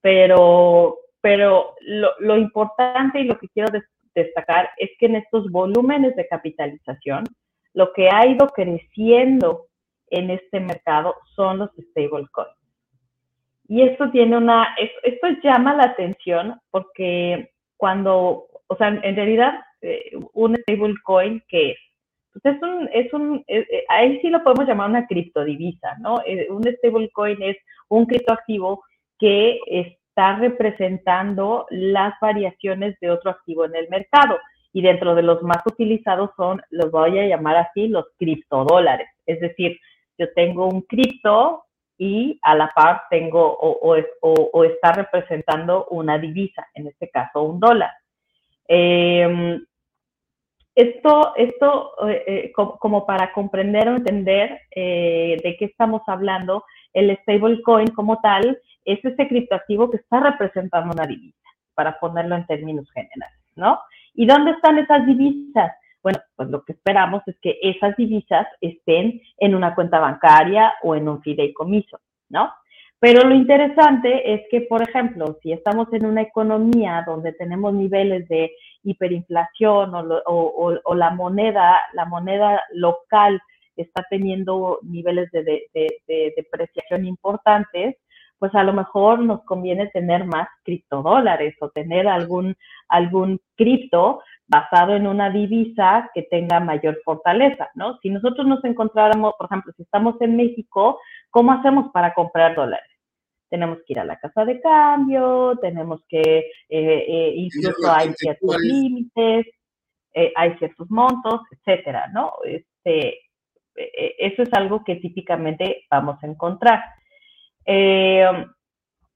pero, 0.00 0.98
pero 1.20 1.74
lo, 1.80 2.10
lo 2.18 2.36
importante 2.36 3.20
y 3.20 3.24
lo 3.24 3.38
que 3.38 3.48
quiero 3.48 3.70
destacar 4.14 4.70
es 4.76 4.90
que 4.98 5.06
en 5.06 5.16
estos 5.16 5.50
volúmenes 5.50 6.16
de 6.16 6.26
capitalización, 6.26 7.24
lo 7.74 7.92
que 7.92 8.08
ha 8.08 8.26
ido 8.26 8.48
creciendo 8.48 9.66
en 10.10 10.30
este 10.30 10.60
mercado 10.60 11.14
son 11.34 11.58
los 11.58 11.70
stablecoins. 11.90 12.54
Y 13.68 13.82
esto 13.82 14.10
tiene 14.10 14.36
una, 14.36 14.74
esto 15.04 15.28
llama 15.44 15.74
la 15.74 15.84
atención 15.84 16.60
porque 16.70 17.52
cuando, 17.76 18.48
o 18.66 18.76
sea, 18.76 18.88
en 18.88 19.16
realidad, 19.16 19.60
eh, 19.80 20.10
un 20.32 20.56
stablecoin, 20.56 21.42
¿qué 21.48 21.70
es? 21.72 21.78
Pues 22.32 22.56
es 22.56 22.62
un, 22.62 22.88
es 22.92 23.12
un, 23.12 23.44
eh, 23.46 23.66
eh, 23.70 23.84
ahí 23.88 24.20
sí 24.20 24.28
lo 24.28 24.42
podemos 24.42 24.66
llamar 24.66 24.90
una 24.90 25.06
criptodivisa, 25.06 25.96
¿no? 26.00 26.20
un 26.50 26.64
stablecoin 26.64 27.40
es 27.42 27.56
un 27.88 28.06
criptoactivo 28.06 28.82
que 29.20 29.60
está 29.66 30.36
representando 30.36 31.66
las 31.70 32.14
variaciones 32.20 32.98
de 33.00 33.10
otro 33.10 33.30
activo 33.30 33.64
en 33.66 33.76
el 33.76 33.88
mercado. 33.88 34.38
Y 34.72 34.82
dentro 34.82 35.14
de 35.14 35.22
los 35.22 35.42
más 35.42 35.62
utilizados 35.66 36.30
son, 36.36 36.62
los 36.70 36.90
voy 36.90 37.18
a 37.18 37.26
llamar 37.28 37.56
así, 37.56 37.88
los 37.88 38.06
criptodólares. 38.18 39.08
Es 39.26 39.40
decir, 39.40 39.78
yo 40.18 40.32
tengo 40.34 40.66
un 40.66 40.82
cripto 40.82 41.64
y 41.98 42.38
a 42.42 42.54
la 42.54 42.72
par 42.74 43.02
tengo 43.10 43.40
o, 43.42 43.96
o, 44.22 44.64
está 44.64 44.92
representando 44.92 45.86
una 45.90 46.18
divisa, 46.18 46.66
en 46.74 46.86
este 46.86 47.10
caso 47.10 47.42
un 47.42 47.60
dólar. 47.60 47.90
Em, 48.66 49.62
esto, 50.80 51.34
esto 51.36 51.92
eh, 52.08 52.24
eh, 52.26 52.52
como, 52.52 53.04
para 53.04 53.32
comprender 53.32 53.88
o 53.88 53.96
entender 53.96 54.60
eh, 54.74 55.36
de 55.42 55.56
qué 55.58 55.66
estamos 55.66 56.02
hablando, 56.06 56.64
el 56.92 57.16
stablecoin 57.18 57.88
como 57.88 58.20
tal 58.20 58.58
es 58.84 59.04
ese 59.04 59.28
criptoactivo 59.28 59.90
que 59.90 59.98
está 59.98 60.20
representando 60.20 60.92
una 60.92 61.06
divisa, 61.06 61.36
para 61.74 61.98
ponerlo 61.98 62.36
en 62.36 62.46
términos 62.46 62.90
generales, 62.92 63.38
¿no? 63.56 63.80
¿Y 64.14 64.26
dónde 64.26 64.52
están 64.52 64.78
esas 64.78 65.06
divisas? 65.06 65.72
Bueno, 66.02 66.18
pues 66.34 66.48
lo 66.48 66.64
que 66.64 66.72
esperamos 66.72 67.22
es 67.26 67.38
que 67.40 67.58
esas 67.62 67.94
divisas 67.96 68.46
estén 68.60 69.20
en 69.36 69.54
una 69.54 69.74
cuenta 69.74 69.98
bancaria 69.98 70.72
o 70.82 70.94
en 70.94 71.08
un 71.08 71.20
fideicomiso, 71.20 72.00
¿no? 72.30 72.50
Pero 73.00 73.26
lo 73.26 73.34
interesante 73.34 74.34
es 74.34 74.42
que, 74.50 74.60
por 74.60 74.82
ejemplo, 74.82 75.38
si 75.42 75.52
estamos 75.52 75.90
en 75.94 76.04
una 76.04 76.20
economía 76.20 77.02
donde 77.06 77.32
tenemos 77.32 77.72
niveles 77.72 78.28
de 78.28 78.52
hiperinflación 78.82 79.92
o, 79.94 80.94
la 80.94 81.10
moneda, 81.10 81.80
la 81.94 82.04
moneda 82.04 82.62
local 82.74 83.40
está 83.74 84.04
teniendo 84.10 84.80
niveles 84.82 85.30
de, 85.32 85.66
depreciación 86.36 87.06
importantes, 87.06 87.96
pues 88.40 88.54
a 88.54 88.64
lo 88.64 88.72
mejor 88.72 89.20
nos 89.20 89.44
conviene 89.44 89.88
tener 89.88 90.24
más 90.24 90.48
criptodólares 90.64 91.54
o 91.60 91.68
tener 91.68 92.08
algún, 92.08 92.56
algún 92.88 93.38
cripto 93.54 94.22
basado 94.48 94.96
en 94.96 95.06
una 95.06 95.28
divisa 95.28 96.10
que 96.14 96.22
tenga 96.22 96.58
mayor 96.58 96.98
fortaleza, 97.04 97.68
¿no? 97.74 97.98
Si 97.98 98.08
nosotros 98.08 98.46
nos 98.46 98.64
encontráramos, 98.64 99.34
por 99.36 99.46
ejemplo, 99.46 99.74
si 99.76 99.82
estamos 99.82 100.18
en 100.22 100.36
México, 100.36 100.98
¿cómo 101.28 101.52
hacemos 101.52 101.92
para 101.92 102.14
comprar 102.14 102.56
dólares? 102.56 102.90
Tenemos 103.50 103.78
que 103.86 103.92
ir 103.92 104.00
a 104.00 104.04
la 104.04 104.18
casa 104.18 104.46
de 104.46 104.58
cambio, 104.60 105.58
tenemos 105.60 106.00
que, 106.08 106.38
eh, 106.38 107.04
eh, 107.08 107.32
incluso 107.36 107.92
hay 107.92 108.10
ciertos 108.14 108.58
límites, 108.58 109.48
eh, 110.14 110.32
hay 110.34 110.56
ciertos 110.56 110.90
montos, 110.90 111.42
etcétera, 111.50 112.08
¿no? 112.08 112.32
Este, 112.44 113.18
eso 113.74 114.42
es 114.42 114.52
algo 114.54 114.82
que 114.82 114.96
típicamente 114.96 115.84
vamos 115.90 116.16
a 116.22 116.26
encontrar. 116.26 116.82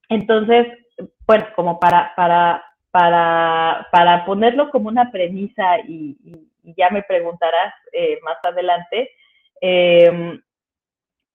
Entonces, 0.09 0.67
bueno, 1.27 1.45
como 1.55 1.79
para, 1.79 2.13
para, 2.15 2.63
para, 2.91 3.87
para 3.91 4.25
ponerlo 4.25 4.69
como 4.69 4.89
una 4.89 5.11
premisa 5.11 5.79
y, 5.87 6.17
ya 6.77 6.89
me 6.89 7.03
preguntarás 7.03 7.73
eh, 7.93 8.17
más 8.23 8.37
adelante, 8.43 9.11
eh, 9.61 10.39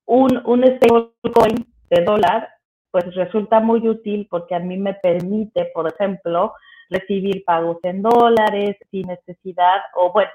un, 0.06 0.42
un 0.44 0.64
stablecoin 0.64 1.66
de 1.88 2.02
dólar 2.02 2.48
pues 2.90 3.14
resulta 3.14 3.60
muy 3.60 3.86
útil 3.88 4.26
porque 4.30 4.54
a 4.54 4.58
mí 4.58 4.76
me 4.76 4.94
permite, 4.94 5.70
por 5.72 5.88
ejemplo, 5.88 6.52
recibir 6.88 7.44
pagos 7.44 7.78
en 7.84 8.02
dólares 8.02 8.76
sin 8.90 9.06
necesidad, 9.06 9.80
o 9.94 10.12
bueno, 10.12 10.30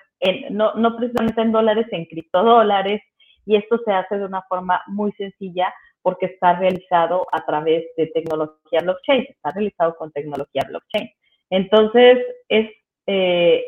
no, 0.52 0.74
no 0.76 0.96
precisamente 0.96 1.42
en 1.42 1.52
dólares, 1.52 1.86
en 1.92 2.06
criptodólares, 2.06 3.02
y 3.46 3.58
esto 3.58 3.80
se 3.86 3.92
hace 3.92 4.18
de 4.18 4.26
una 4.26 4.42
forma 4.44 4.82
muy 4.88 5.12
sencilla 5.14 5.74
porque 6.06 6.28
está 6.28 6.54
realizado 6.54 7.26
a 7.32 7.44
través 7.44 7.84
de 7.98 8.06
tecnología 8.14 8.82
blockchain, 8.84 9.26
está 9.28 9.50
realizado 9.50 9.96
con 9.96 10.12
tecnología 10.12 10.62
blockchain. 10.70 11.10
Entonces, 11.50 12.20
es 12.48 12.70
eh, 13.08 13.66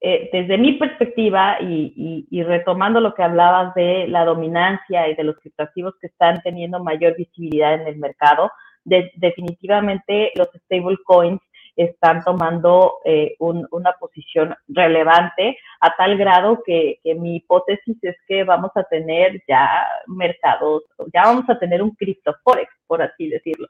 eh, 0.00 0.30
desde 0.32 0.56
mi 0.56 0.72
perspectiva 0.72 1.58
y, 1.60 2.42
retomando 2.44 2.98
lo 2.98 3.12
que 3.12 3.22
hablabas 3.22 3.74
de 3.74 4.08
la 4.08 4.24
dominancia 4.24 5.06
y 5.06 5.16
de 5.16 5.24
los 5.24 5.36
criptoactivos 5.36 5.94
que 6.00 6.06
están 6.06 6.40
teniendo 6.40 6.82
mayor 6.82 7.14
visibilidad 7.14 7.74
en 7.74 7.86
el 7.86 7.96
mercado, 7.96 8.50
definitivamente 8.84 10.32
los 10.34 10.48
stablecoins 10.64 11.40
están 11.76 12.24
tomando 12.24 12.94
eh, 13.04 13.36
una 13.38 13.92
posición 14.00 14.54
relevante 14.68 15.58
a 15.80 15.94
tal 15.96 16.16
grado 16.16 16.62
que, 16.64 17.00
mi 17.18 17.36
hipótesis 17.36 17.96
es 18.02 18.16
que 18.26 18.44
vamos 18.44 18.70
a 18.74 18.84
tener 18.84 19.42
ya 19.46 19.84
mercados, 20.06 20.84
ya 21.12 21.22
vamos 21.22 21.44
a 21.48 21.58
tener 21.58 21.82
un 21.82 21.90
criptoforex, 21.94 22.70
por 22.86 23.02
así 23.02 23.28
decirlo. 23.28 23.68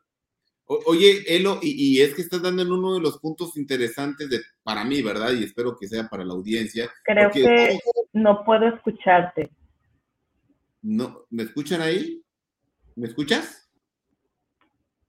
oye, 0.66 1.24
Elo, 1.26 1.59
y, 1.62 2.00
es 2.00 2.14
que 2.14 2.22
estás 2.22 2.42
dando 2.42 2.62
en 2.62 2.72
uno 2.72 2.94
de 2.94 3.00
los 3.00 3.18
puntos 3.18 3.57
interesantes 3.57 4.30
de, 4.30 4.40
para 4.62 4.84
mí, 4.84 5.02
¿verdad? 5.02 5.32
Y 5.32 5.44
espero 5.44 5.76
que 5.76 5.88
sea 5.88 6.09
para 6.09 6.24
la 6.24 6.34
audiencia. 6.34 6.88
Creo 7.04 7.30
que 7.30 7.78
no 8.12 8.44
puedo 8.44 8.68
escucharte. 8.68 9.50
No, 10.82 11.26
¿Me 11.30 11.42
escuchan 11.42 11.82
ahí? 11.82 12.22
¿Me 12.94 13.09
escuchas? 13.09 13.68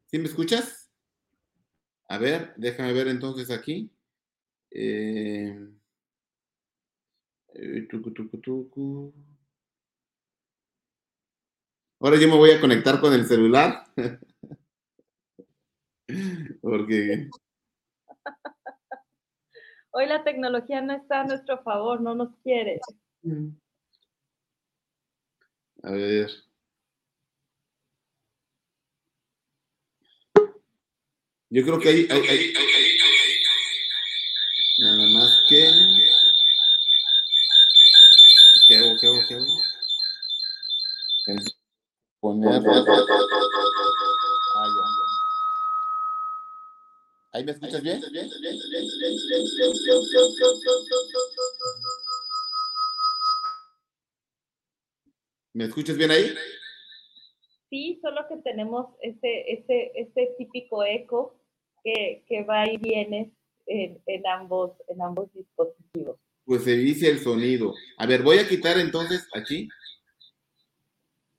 ¿Sí 0.08 0.18
me 0.18 0.26
escuchas? 0.26 0.87
A 2.10 2.18
ver, 2.18 2.54
déjame 2.56 2.94
ver 2.94 3.10
entonces 3.10 3.52
aquí. 3.52 3.92
Eh, 4.72 5.70
eh, 7.54 7.88
Ahora 12.00 12.18
yo 12.18 12.28
me 12.28 12.38
voy 12.38 12.52
a 12.52 12.62
conectar 12.62 13.02
con 13.02 13.14
el 13.14 13.26
celular. 13.26 13.84
Porque. 16.62 17.30
Hoy 19.92 20.06
la 20.06 20.24
tecnología 20.24 20.80
no 20.82 20.94
está 20.94 21.22
a 21.22 21.26
nuestro 21.26 21.62
favor, 21.64 22.02
no 22.02 22.16
nos 22.16 22.36
quiere. 22.44 22.80
A 25.84 25.92
ver. 25.92 26.47
Yo 31.50 31.64
creo 31.64 31.80
que 31.80 31.88
hay, 31.88 32.08
hay, 32.10 32.54
nada 34.80 35.08
más 35.14 35.32
que 35.48 35.66
¿qué 38.68 38.76
hago? 38.76 38.98
¿Qué 39.00 39.08
hago? 39.08 39.20
¿Qué 39.30 39.36
hago? 39.36 39.46
Poner 42.20 42.50
ah, 42.50 42.62
¿Ahí 47.32 47.46
me 47.46 47.52
escuchas 47.54 47.82
bien? 47.82 48.02
¿Me 55.54 55.64
escuchas 55.64 55.96
bien 55.96 56.12
ahí? 56.12 56.36
Sí, 57.70 58.00
solo 58.02 58.28
que 58.28 58.36
tenemos 58.38 58.88
ese, 59.02 59.54
ese, 59.54 59.92
ese 59.96 60.36
típico 60.38 60.84
eco 60.84 61.37
que, 61.88 62.24
que 62.28 62.44
va 62.44 62.68
y 62.70 62.76
viene 62.78 63.32
en, 63.66 63.98
en, 64.06 64.28
ambos, 64.28 64.72
en 64.90 65.02
ambos 65.02 65.34
dispositivos. 65.34 66.18
Pues 66.44 66.64
se 66.64 66.76
dice 66.76 67.10
el 67.10 67.20
sonido. 67.20 67.74
A 67.98 68.06
ver, 68.06 68.24
voy 68.24 68.40
a 68.40 68.48
quitar 68.48 68.78
entonces 68.78 69.26
aquí. 69.34 69.70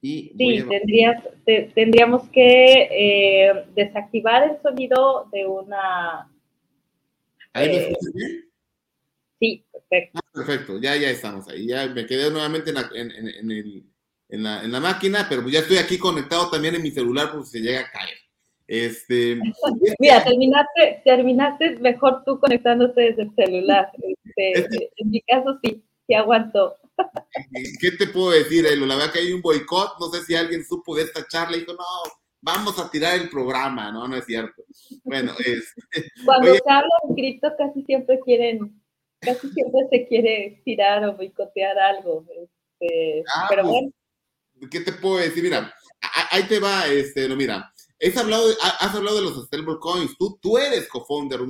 Y 0.01 0.33
sí, 0.39 0.65
tendrías, 0.69 1.23
tendríamos 1.75 2.29
que 2.31 2.89
eh, 2.91 3.65
desactivar 3.75 4.51
el 4.51 4.63
sonido 4.63 5.29
de 5.33 5.47
una... 5.47 6.31
¿Ahí 7.53 7.69
eh, 7.69 7.97
bien? 8.15 8.51
Sí, 9.41 9.65
perfecto. 9.71 10.19
Ah, 10.19 10.31
perfecto, 10.33 10.81
ya, 10.81 10.97
ya 10.97 11.11
estamos 11.11 11.47
ahí. 11.49 11.67
Ya 11.67 11.87
me 11.89 12.07
quedé 12.07 12.31
nuevamente 12.31 12.71
en, 12.71 12.79
en, 13.11 13.29
en 13.29 13.51
el 13.51 13.85
en 14.31 14.43
la, 14.43 14.63
en 14.63 14.71
la 14.71 14.81
máquina, 14.81 15.27
pero 15.27 15.49
ya 15.49 15.61
estoy 15.61 15.79
aquí 15.79 15.97
conectado 15.97 16.51
también 16.51 16.75
en 16.75 16.83
mi 16.83 16.91
celular 16.91 17.33
por 17.33 17.47
si 17.47 17.53
se 17.53 17.61
llega 17.61 17.81
a 17.81 17.91
caer. 17.91 18.19
Este, 18.69 19.41
Mira, 19.99 20.23
terminaste, 20.23 21.01
terminaste 21.03 21.71
mejor 21.81 22.23
tú 22.27 22.39
conectándote 22.39 23.01
desde 23.01 23.23
el 23.23 23.35
celular. 23.35 23.91
Este, 23.97 24.61
este 24.61 24.91
en 24.97 25.11
mi 25.11 25.23
caso 25.23 25.59
sí, 25.65 25.83
sí 26.07 26.15
aguanto. 26.15 26.77
¿Qué 27.81 27.93
te 27.93 28.09
puedo 28.09 28.31
decir, 28.31 28.67
Elo? 28.67 28.85
La 28.85 28.97
verdad 28.97 29.13
que 29.13 29.21
hay 29.21 29.33
un 29.33 29.41
boicot, 29.41 29.99
no 29.99 30.09
sé 30.09 30.23
si 30.23 30.35
alguien 30.35 30.67
supo 30.67 30.95
de 30.95 31.05
esta 31.05 31.27
charla 31.27 31.57
y 31.57 31.61
dijo, 31.61 31.73
no, 31.73 31.85
vamos 32.43 32.79
a 32.79 32.91
tirar 32.91 33.19
el 33.19 33.31
programa, 33.31 33.91
no, 33.91 34.07
no 34.07 34.17
es 34.17 34.27
cierto. 34.27 34.63
Bueno, 35.03 35.33
es... 35.39 35.73
Cuando 36.27 36.53
se 36.53 36.63
habla 36.67 36.95
de 37.09 37.15
cripto 37.15 37.49
casi 37.57 37.83
siempre 37.85 38.21
quieren, 38.21 38.83
casi 39.21 39.49
siempre 39.49 39.81
se 39.91 40.07
quiere 40.09 40.61
tirar 40.67 41.05
o 41.07 41.17
boicotear 41.17 41.79
algo. 41.79 42.27
Este, 42.29 43.25
ah, 43.35 43.47
pero 43.49 43.63
pues, 43.63 43.73
bueno. 43.73 43.91
¿qué 44.71 44.81
te 44.81 44.93
puedo 44.93 45.17
decir? 45.17 45.43
Mira, 45.43 45.73
ahí 46.31 46.43
te 46.43 46.59
va, 46.59 46.87
este, 46.87 47.27
no, 47.29 47.35
mira, 47.35 47.73
has 48.01 48.17
hablado, 48.17 48.49
de, 48.49 48.55
has 48.61 48.95
hablado 48.95 49.17
de 49.17 49.23
los 49.23 49.47
stablecoins, 49.47 50.17
tú, 50.17 50.39
tú 50.41 50.59
eres 50.59 50.89
co-founder 50.89 51.41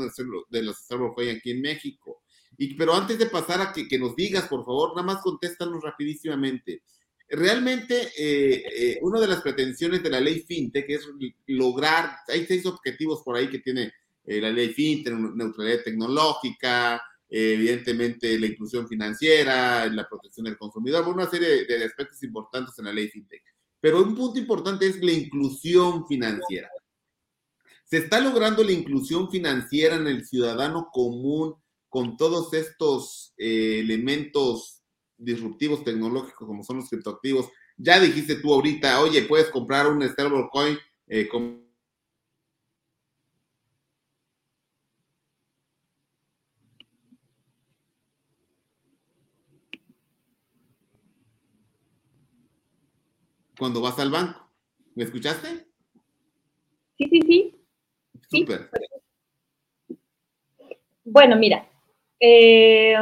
de 0.48 0.62
los 0.62 0.76
stablecoins 0.78 1.38
aquí 1.38 1.50
en 1.50 1.60
México. 1.60 2.22
Y, 2.56 2.74
pero 2.74 2.94
antes 2.94 3.18
de 3.18 3.26
pasar 3.26 3.60
a 3.60 3.72
que, 3.72 3.86
que, 3.86 3.98
nos 3.98 4.16
digas, 4.16 4.48
por 4.48 4.64
favor, 4.64 4.90
nada 4.90 5.06
más 5.06 5.22
contéstanos 5.22 5.82
rapidísimamente. 5.82 6.82
Realmente, 7.30 8.10
eh, 8.16 8.64
eh, 8.74 8.98
una 9.02 9.20
de 9.20 9.26
las 9.26 9.42
pretensiones 9.42 10.02
de 10.02 10.08
la 10.08 10.20
ley 10.20 10.40
FinTech 10.40 10.88
es 10.88 11.06
lograr, 11.46 12.16
hay 12.26 12.46
seis 12.46 12.64
objetivos 12.64 13.22
por 13.22 13.36
ahí 13.36 13.50
que 13.50 13.58
tiene 13.58 13.92
eh, 14.24 14.40
la 14.40 14.50
ley 14.50 14.72
FinTech, 14.72 15.12
neutralidad 15.12 15.84
tecnológica, 15.84 17.02
evidentemente 17.28 18.38
la 18.38 18.46
inclusión 18.46 18.88
financiera, 18.88 19.86
la 19.88 20.08
protección 20.08 20.44
del 20.44 20.56
consumidor, 20.56 21.06
una 21.06 21.28
serie 21.28 21.66
de, 21.66 21.84
aspectos 21.84 22.22
importantes 22.22 22.78
en 22.78 22.86
la 22.86 22.94
ley 22.94 23.08
FinTech. 23.08 23.42
Pero 23.80 24.02
un 24.02 24.14
punto 24.14 24.38
importante 24.38 24.86
es 24.86 25.02
la 25.02 25.12
inclusión 25.12 26.06
financiera. 26.06 26.68
Se 27.84 27.98
está 27.98 28.20
logrando 28.20 28.62
la 28.64 28.72
inclusión 28.72 29.30
financiera 29.30 29.96
en 29.96 30.06
el 30.06 30.26
ciudadano 30.26 30.88
común 30.92 31.54
con 31.88 32.16
todos 32.16 32.52
estos 32.52 33.32
eh, 33.38 33.80
elementos 33.80 34.82
disruptivos 35.16 35.84
tecnológicos 35.84 36.46
como 36.46 36.62
son 36.62 36.78
los 36.78 36.88
criptoactivos. 36.88 37.48
Ya 37.76 37.98
dijiste 38.00 38.36
tú 38.36 38.52
ahorita, 38.52 39.00
oye, 39.00 39.22
puedes 39.22 39.48
comprar 39.50 39.86
un 39.86 40.06
stablecoin 40.06 40.76
eh, 41.06 41.28
con 41.28 41.67
cuando 53.58 53.80
vas 53.80 53.98
al 53.98 54.10
banco. 54.10 54.48
¿Me 54.94 55.04
escuchaste? 55.04 55.66
Sí, 56.96 57.08
sí, 57.08 57.20
sí. 57.22 57.54
Súper. 58.30 58.70
Bueno, 61.04 61.36
mira, 61.36 61.66
eh, 62.20 62.94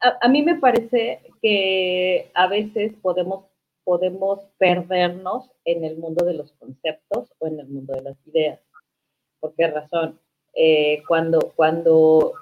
a, 0.00 0.28
mí 0.28 0.42
me 0.42 0.56
parece 0.56 1.22
que 1.40 2.30
a 2.34 2.46
veces 2.46 2.92
podemos, 3.00 3.46
podemos 3.84 4.40
perdernos 4.58 5.50
en 5.64 5.84
el 5.84 5.96
mundo 5.96 6.24
de 6.26 6.34
los 6.34 6.52
conceptos 6.52 7.32
o 7.38 7.46
en 7.46 7.60
el 7.60 7.68
mundo 7.68 7.94
de 7.94 8.02
las 8.02 8.26
ideas. 8.26 8.60
¿Por 9.40 9.54
qué 9.54 9.68
razón? 9.68 10.20
Eh, 10.54 11.02
cuando, 11.06 11.52
cuando 11.54 12.34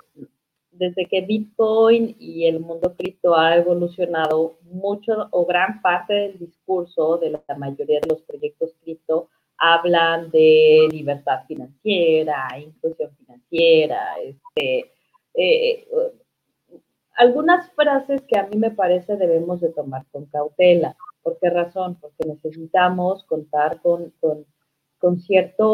desde 0.78 1.06
que 1.06 1.20
Bitcoin 1.20 2.16
y 2.18 2.46
el 2.46 2.60
mundo 2.60 2.94
cripto 2.96 3.36
ha 3.36 3.56
evolucionado, 3.56 4.58
mucho 4.62 5.28
o 5.30 5.46
gran 5.46 5.80
parte 5.82 6.14
del 6.14 6.38
discurso 6.38 7.18
de 7.18 7.30
la 7.30 7.42
mayoría 7.56 8.00
de 8.00 8.08
los 8.08 8.22
proyectos 8.22 8.74
cripto 8.82 9.28
hablan 9.56 10.30
de 10.30 10.88
libertad 10.90 11.44
financiera, 11.46 12.48
inclusión 12.58 13.10
financiera, 13.16 14.14
este, 14.22 14.90
eh, 15.34 15.86
algunas 17.16 17.70
frases 17.72 18.22
que 18.22 18.38
a 18.38 18.46
mí 18.46 18.56
me 18.56 18.70
parece 18.70 19.16
debemos 19.16 19.60
de 19.60 19.68
tomar 19.70 20.04
con 20.10 20.26
cautela. 20.26 20.96
¿Por 21.22 21.38
qué 21.38 21.48
razón? 21.48 21.96
Porque 22.00 22.26
necesitamos 22.26 23.24
contar 23.24 23.80
con, 23.80 24.12
con, 24.20 24.44
con 24.98 25.20
cierto, 25.20 25.68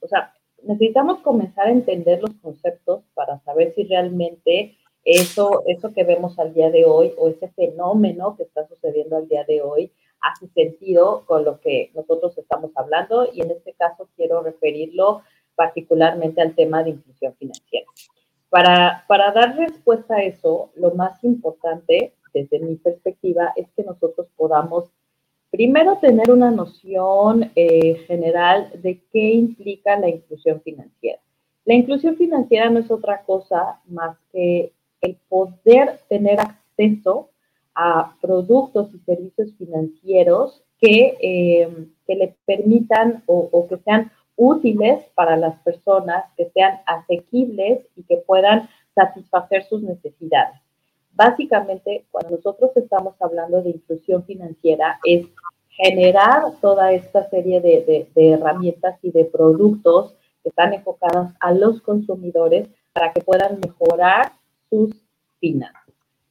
o 0.00 0.08
sea, 0.08 0.32
necesitamos 0.64 1.20
comenzar 1.20 1.66
a 1.66 1.72
entender 1.72 2.20
los 2.20 2.34
conceptos 2.42 3.02
para 3.14 3.38
saber 3.40 3.72
si 3.74 3.84
realmente 3.84 4.76
eso, 5.04 5.62
eso 5.66 5.92
que 5.92 6.04
vemos 6.04 6.38
al 6.38 6.54
día 6.54 6.70
de 6.70 6.84
hoy 6.84 7.12
o 7.18 7.28
ese 7.28 7.48
fenómeno 7.48 8.36
que 8.36 8.44
está 8.44 8.66
sucediendo 8.68 9.16
al 9.16 9.28
día 9.28 9.44
de 9.44 9.60
hoy 9.62 9.92
hace 10.20 10.46
sentido 10.48 11.24
con 11.26 11.44
lo 11.44 11.60
que 11.60 11.90
nosotros 11.94 12.38
estamos 12.38 12.70
hablando 12.76 13.28
y 13.32 13.40
en 13.40 13.50
este 13.50 13.72
caso 13.72 14.08
quiero 14.16 14.42
referirlo 14.42 15.22
particularmente 15.56 16.40
al 16.40 16.54
tema 16.54 16.82
de 16.82 16.90
inclusión 16.90 17.34
financiera. 17.34 17.86
Para, 18.48 19.04
para 19.08 19.32
dar 19.32 19.56
respuesta 19.56 20.16
a 20.16 20.22
eso, 20.22 20.70
lo 20.76 20.92
más 20.92 21.22
importante 21.24 22.14
desde 22.32 22.60
mi 22.60 22.76
perspectiva 22.76 23.52
es 23.56 23.66
que 23.76 23.82
nosotros 23.82 24.28
podamos 24.36 24.90
primero 25.52 25.98
tener 25.98 26.30
una 26.30 26.50
noción 26.50 27.52
eh, 27.54 27.94
general 28.06 28.70
de 28.82 29.00
qué 29.12 29.32
implica 29.34 29.98
la 29.98 30.08
inclusión 30.08 30.62
financiera. 30.62 31.20
La 31.66 31.74
inclusión 31.74 32.16
financiera 32.16 32.70
no 32.70 32.80
es 32.80 32.90
otra 32.90 33.22
cosa 33.22 33.80
más 33.86 34.16
que 34.32 34.72
el 35.02 35.16
poder 35.28 36.00
tener 36.08 36.40
acceso 36.40 37.28
a 37.74 38.16
productos 38.20 38.94
y 38.94 38.98
servicios 39.00 39.52
financieros 39.58 40.62
que, 40.80 41.18
eh, 41.20 41.86
que 42.06 42.14
le 42.14 42.34
permitan 42.46 43.22
o, 43.26 43.66
que 43.68 43.76
sean 43.78 44.10
útiles 44.36 45.04
para 45.14 45.36
las 45.36 45.60
personas, 45.60 46.24
que 46.36 46.50
sean 46.50 46.80
asequibles 46.86 47.86
y 47.94 48.04
que 48.04 48.16
puedan 48.16 48.68
satisfacer 48.94 49.64
sus 49.64 49.82
necesidades. 49.82 50.61
Básicamente, 51.14 52.06
cuando 52.10 52.36
nosotros 52.36 52.70
estamos 52.76 53.14
hablando 53.20 53.62
de 53.62 53.70
inclusión 53.70 54.24
financiera, 54.24 54.98
es 55.04 55.26
generar 55.68 56.42
toda 56.60 56.92
esta 56.92 57.28
serie 57.28 57.60
de, 57.60 58.08
herramientas 58.14 58.98
y 59.02 59.10
de 59.10 59.24
productos 59.24 60.14
que 60.42 60.48
están 60.48 60.74
enfocadas 60.74 61.34
a 61.40 61.52
los 61.52 61.80
consumidores 61.82 62.68
para 62.92 63.12
que 63.12 63.20
puedan 63.20 63.58
mejorar 63.60 64.32
sus 64.68 64.94
finanzas 65.40 65.82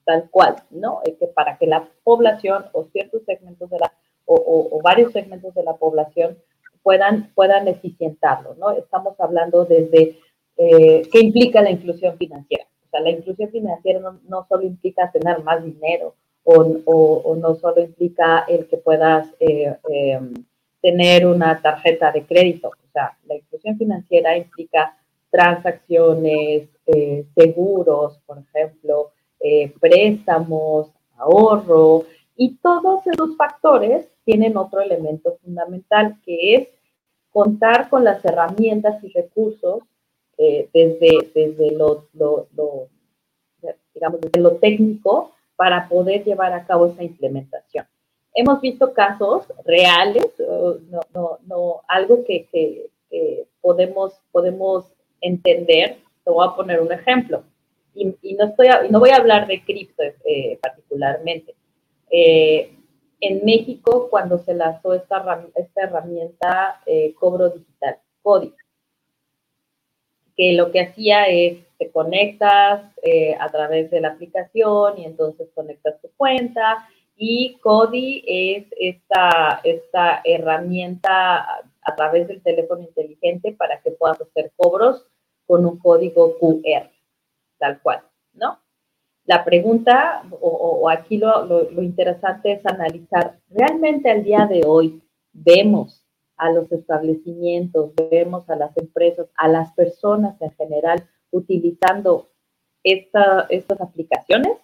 tal 0.03 0.29
cual, 0.29 0.55
¿no? 0.71 1.01
que 1.19 1.27
para 1.27 1.57
que 1.57 1.67
la 1.67 1.88
población 2.03 2.65
o 2.73 2.86
ciertos 2.86 3.23
segmentos 3.25 3.69
de 3.69 3.79
la, 3.79 3.93
o, 4.25 4.79
varios 4.84 5.11
segmentos 5.13 5.53
de 5.53 5.63
la 5.63 5.73
población 5.73 6.38
puedan, 6.84 7.32
puedan 7.36 7.67
eficientarlo, 7.67 8.55
¿no? 8.55 8.71
Estamos 8.71 9.19
hablando 9.19 9.65
desde 9.65 10.17
eh, 10.57 11.07
qué 11.11 11.19
implica 11.19 11.61
la 11.61 11.71
inclusión 11.71 12.17
financiera. 12.17 12.65
O 12.91 12.97
sea, 12.97 12.99
la 12.99 13.11
inclusión 13.11 13.49
financiera 13.49 14.01
no, 14.27 14.45
solo 14.49 14.63
implica 14.63 15.09
tener 15.11 15.41
más 15.43 15.63
dinero 15.63 16.13
o, 16.43 17.35
no 17.37 17.55
solo 17.55 17.81
implica 17.81 18.39
el 18.49 18.67
que 18.67 18.75
puedas 18.75 19.29
eh, 19.39 19.73
em, 19.89 20.33
tener 20.81 21.25
una 21.25 21.61
tarjeta 21.61 22.11
de 22.11 22.25
crédito. 22.25 22.67
O 22.67 22.91
sea, 22.91 23.17
la 23.27 23.35
inclusión 23.35 23.77
financiera 23.77 24.35
implica 24.35 24.97
transacciones, 25.29 26.67
eh, 26.87 27.25
seguros, 27.33 28.19
por 28.25 28.39
ejemplo, 28.39 29.11
eh, 29.39 29.73
préstamos, 29.79 30.91
ahorro, 31.15 32.03
y 32.35 32.57
todos 32.57 33.07
esos 33.07 33.37
factores 33.37 34.09
tienen 34.25 34.57
otro 34.57 34.81
elemento 34.81 35.37
fundamental 35.41 36.17
que 36.25 36.55
es 36.55 36.67
contar 37.31 37.89
con 37.89 38.03
las 38.03 38.25
herramientas 38.25 39.01
y 39.01 39.13
recursos 39.13 39.83
eh, 40.43 40.69
desde, 40.73 41.29
desde 41.35 41.71
lo, 41.71 42.07
digamos, 43.93 44.21
desde 44.21 44.39
lo 44.39 44.55
técnico 44.55 45.31
para 45.55 45.87
poder 45.87 46.23
llevar 46.23 46.53
a 46.53 46.65
cabo 46.65 46.87
esa 46.87 47.03
implementación. 47.03 47.85
Hemos 48.33 48.59
visto 48.61 48.93
casos 48.93 49.45
reales, 49.65 50.25
no, 51.13 51.37
no, 51.45 51.81
algo 51.87 52.23
que, 52.23 52.47
que, 52.51 52.89
podemos, 53.61 54.13
podemos 54.31 54.85
entender. 55.19 55.97
Te 56.23 56.31
voy 56.31 56.47
a 56.47 56.55
poner 56.55 56.81
un 56.81 56.91
ejemplo 56.91 57.43
y, 57.93 58.35
no, 58.35 58.45
estoy 58.45 58.67
no 58.89 58.99
voy 58.99 59.09
a 59.09 59.17
hablar 59.17 59.47
de 59.47 59.63
cripto 59.63 60.03
eh, 60.25 60.57
particularmente. 60.61 61.55
Eh, 62.09 62.77
en 63.19 63.45
México, 63.45 64.07
cuando 64.09 64.39
se 64.39 64.53
lanzó 64.53 64.93
esta, 64.93 65.45
esta 65.55 65.83
herramienta 65.83 66.81
eh, 66.85 67.13
cobro 67.19 67.49
digital, 67.49 67.99
CODI, 68.23 68.53
que 70.41 70.53
lo 70.53 70.71
que 70.71 70.79
hacía 70.81 71.25
es 71.25 71.59
te 71.77 71.91
conectas 71.91 72.81
a 73.39 73.49
través 73.49 73.91
de 73.91 74.01
la 74.01 74.07
aplicación 74.07 74.97
y 74.97 75.05
entonces 75.05 75.49
conectas 75.53 76.01
tu 76.01 76.09
cuenta 76.17 76.87
y 77.15 77.59
CODI 77.61 78.23
es 78.25 78.65
esta, 78.79 79.61
esta 79.63 80.21
herramienta 80.23 81.61
a 81.83 81.95
través 81.95 82.27
del 82.27 82.41
teléfono 82.41 82.81
inteligente 82.81 83.51
para 83.51 83.79
que 83.81 83.91
puedas 83.91 84.19
hacer 84.19 84.51
cobros 84.55 85.05
con 85.45 85.63
un 85.63 85.77
código 85.77 86.35
QR 86.39 86.89
tal 87.59 87.79
cual, 87.83 88.01
¿no? 88.33 88.57
La 89.25 89.45
pregunta, 89.45 90.23
o, 90.31 90.89
aquí 90.89 91.17
lo, 91.17 91.45
lo, 91.45 91.83
interesante 91.83 92.53
es 92.53 92.65
analizar, 92.65 93.37
¿realmente 93.51 94.09
al 94.09 94.23
día 94.23 94.47
de 94.47 94.63
hoy 94.65 95.03
vemos 95.31 96.03
a 96.41 96.51
los 96.51 96.71
establecimientos, 96.71 97.91
vemos 98.09 98.49
a 98.49 98.55
las 98.55 98.75
empresas, 98.77 99.27
a 99.35 99.47
las 99.47 99.71
personas 99.73 100.41
en 100.41 100.51
general 100.51 101.03
utilizando 101.31 102.29
esta, 102.83 103.45
estas 103.49 103.79
aplicaciones? 103.79 104.57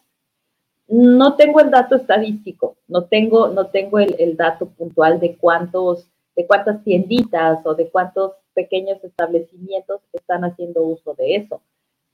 No 0.88 1.36
tengo 1.36 1.60
el 1.60 1.70
dato 1.70 1.96
estadístico, 1.96 2.78
no 2.88 3.06
tengo, 3.06 3.50
no 3.50 3.68
tengo 3.68 4.00
el, 4.00 4.16
el 4.20 4.38
dato 4.38 4.68
puntual 4.68 5.20
de 5.20 5.36
cuántos, 5.36 6.10
de 6.36 6.48
cuántas 6.48 6.84
tienditas 6.84 7.66
o 7.66 7.76
de 7.76 7.90
cuántos 7.90 8.34
pequeños 8.54 9.04
establecimientos 9.04 10.02
están 10.14 10.44
haciendo 10.46 10.82
uso 10.84 11.14
de 11.14 11.36
eso 11.36 11.62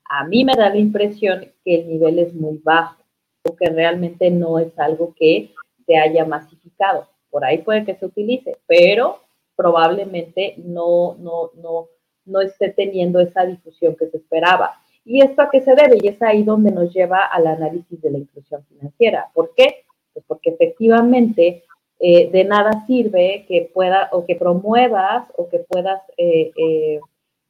a 0.10 0.26
mí 0.26 0.46
me 0.46 0.56
da 0.56 0.70
la 0.70 0.78
impresión 0.78 1.52
que 1.64 1.82
el 1.82 1.88
nivel 1.88 2.20
es 2.20 2.34
muy 2.34 2.60
bajo 2.64 3.02
o 3.44 3.56
que 3.56 3.70
realmente 3.70 4.30
no 4.30 4.60
es 4.60 4.78
algo 4.78 5.16
que 5.16 5.54
se 5.88 5.98
haya 5.98 6.24
masificado. 6.24 7.08
Por 7.32 7.44
ahí 7.44 7.60
puede 7.60 7.84
que 7.84 7.96
se 7.96 8.06
utilice, 8.06 8.58
pero 8.68 9.23
probablemente 9.56 10.56
no, 10.58 11.16
no, 11.20 11.52
no, 11.56 11.88
no 12.26 12.42
esté 12.42 12.70
teniendo 12.70 13.20
esa 13.20 13.46
difusión 13.46 13.96
que 13.96 14.08
se 14.08 14.18
esperaba. 14.18 14.74
¿Y 15.06 15.22
esto 15.22 15.42
a 15.42 15.50
qué 15.50 15.62
se 15.62 15.76
debe? 15.76 15.98
Y 16.02 16.08
es 16.08 16.22
ahí 16.22 16.44
donde 16.44 16.72
nos 16.72 16.94
lleva 16.94 17.26
al 17.26 17.48
análisis 17.48 18.02
de 18.02 18.12
la 18.12 18.18
inclusión 18.20 18.64
financiera. 18.66 19.30
¿Por 19.34 19.54
qué? 19.56 19.86
Pues 20.14 20.26
porque 20.28 20.52
efectivamente 20.52 21.64
eh, 22.00 22.30
de 22.32 22.44
nada 22.44 22.86
sirve 22.86 23.46
que 23.48 23.70
pueda 23.74 24.10
o 24.12 24.26
que 24.26 24.36
promuevas 24.36 25.28
o 25.38 25.50
que 25.50 25.60
puedas 25.60 26.02
eh, 26.18 26.52
eh, 26.58 27.00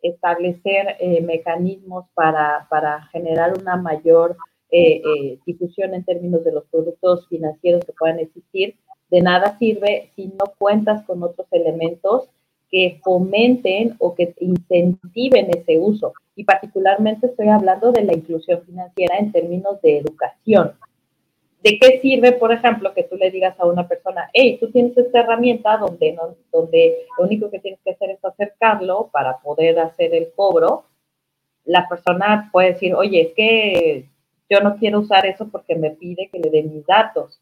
establecer 0.01 0.97
eh, 0.99 1.21
mecanismos 1.21 2.05
para, 2.13 2.67
para, 2.69 3.03
generar 3.07 3.57
una 3.57 3.77
mayor 3.77 4.35
eh, 4.69 5.39
difusión 5.45 5.93
en 5.93 6.03
términos 6.03 6.43
de 6.43 6.51
los 6.51 6.65
productos 6.65 7.27
financieros 7.29 7.85
que 7.85 7.93
puedan 7.93 8.19
existir, 8.19 8.75
de 9.13 9.21
nada 9.21 9.59
sirve 9.59 10.09
si 10.15 10.25
no 10.25 10.45
cuentas 10.57 11.05
con 11.05 11.21
otros 11.21 11.45
elementos 11.51 12.29
que 12.71 12.99
fomenten 13.03 13.95
o 13.99 14.15
que 14.15 14.33
incentiven 14.39 15.51
ese 15.55 15.77
uso. 15.77 16.13
Y 16.35 16.45
particularmente 16.45 17.27
estoy 17.27 17.49
hablando 17.49 17.91
de 17.91 18.05
la 18.05 18.13
inclusión 18.13 18.63
financiera 18.63 19.19
en 19.19 19.31
términos 19.31 19.79
de 19.83 19.99
educación. 19.99 20.71
¿De 21.61 21.77
qué 21.79 21.99
sirve, 22.01 22.31
por 22.31 22.51
ejemplo, 22.51 22.91
que 22.95 23.03
tú 23.03 23.15
le 23.15 23.29
digas 23.29 23.55
a 23.59 23.67
una 23.67 23.87
persona, 23.87 24.31
hey, 24.33 24.57
tú 24.59 24.71
tienes 24.71 24.97
esta 24.97 25.19
herramienta 25.19 25.77
donde, 25.77 26.13
no, 26.13 26.35
donde 26.51 27.05
lo 27.15 27.25
único 27.25 27.51
que 27.51 27.59
tienes 27.59 27.79
que 27.85 27.91
hacer 27.91 28.09
es 28.09 28.25
acercarlo 28.25 29.09
para 29.13 29.37
poder 29.41 29.77
hacer 29.77 30.15
el 30.15 30.29
cobro? 30.35 30.85
La 31.65 31.87
persona 31.87 32.49
puede 32.51 32.73
decir, 32.73 32.95
oye, 32.95 33.21
es 33.21 33.33
que 33.35 34.09
yo 34.49 34.59
no 34.61 34.75
quiero 34.77 35.01
usar 35.01 35.27
eso 35.27 35.49
porque 35.49 35.75
me 35.75 35.91
pide 35.91 36.29
que 36.33 36.39
le 36.39 36.49
dé 36.49 36.63
mis 36.63 36.83
datos. 36.87 37.39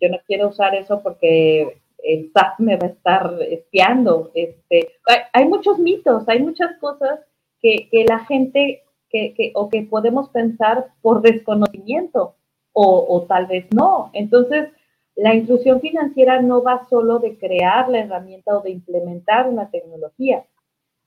Yo 0.00 0.08
no 0.08 0.18
quiero 0.26 0.48
usar 0.48 0.74
eso 0.74 1.02
porque 1.02 1.80
el 2.02 2.30
SAT 2.34 2.58
me 2.58 2.76
va 2.76 2.86
a 2.86 2.90
estar 2.90 3.34
espiando. 3.48 4.30
Este, 4.34 4.88
hay, 5.32 5.46
muchos 5.46 5.78
mitos, 5.78 6.28
hay 6.28 6.40
muchas 6.40 6.76
cosas 6.78 7.20
que, 7.60 7.88
que 7.90 8.04
la 8.04 8.20
gente 8.20 8.82
que, 9.08 9.34
que, 9.34 9.52
o 9.54 9.68
que 9.68 9.82
podemos 9.82 10.28
pensar 10.30 10.88
por 11.02 11.20
desconocimiento 11.20 12.36
o, 12.72 13.26
tal 13.28 13.46
vez 13.46 13.66
no. 13.74 14.10
Entonces, 14.12 14.68
la 15.16 15.34
inclusión 15.34 15.80
financiera 15.80 16.40
no 16.40 16.62
va 16.62 16.86
solo 16.88 17.18
de 17.18 17.36
crear 17.36 17.88
la 17.88 18.00
herramienta 18.00 18.56
o 18.56 18.62
de 18.62 18.70
implementar 18.70 19.48
una 19.48 19.70
tecnología, 19.70 20.44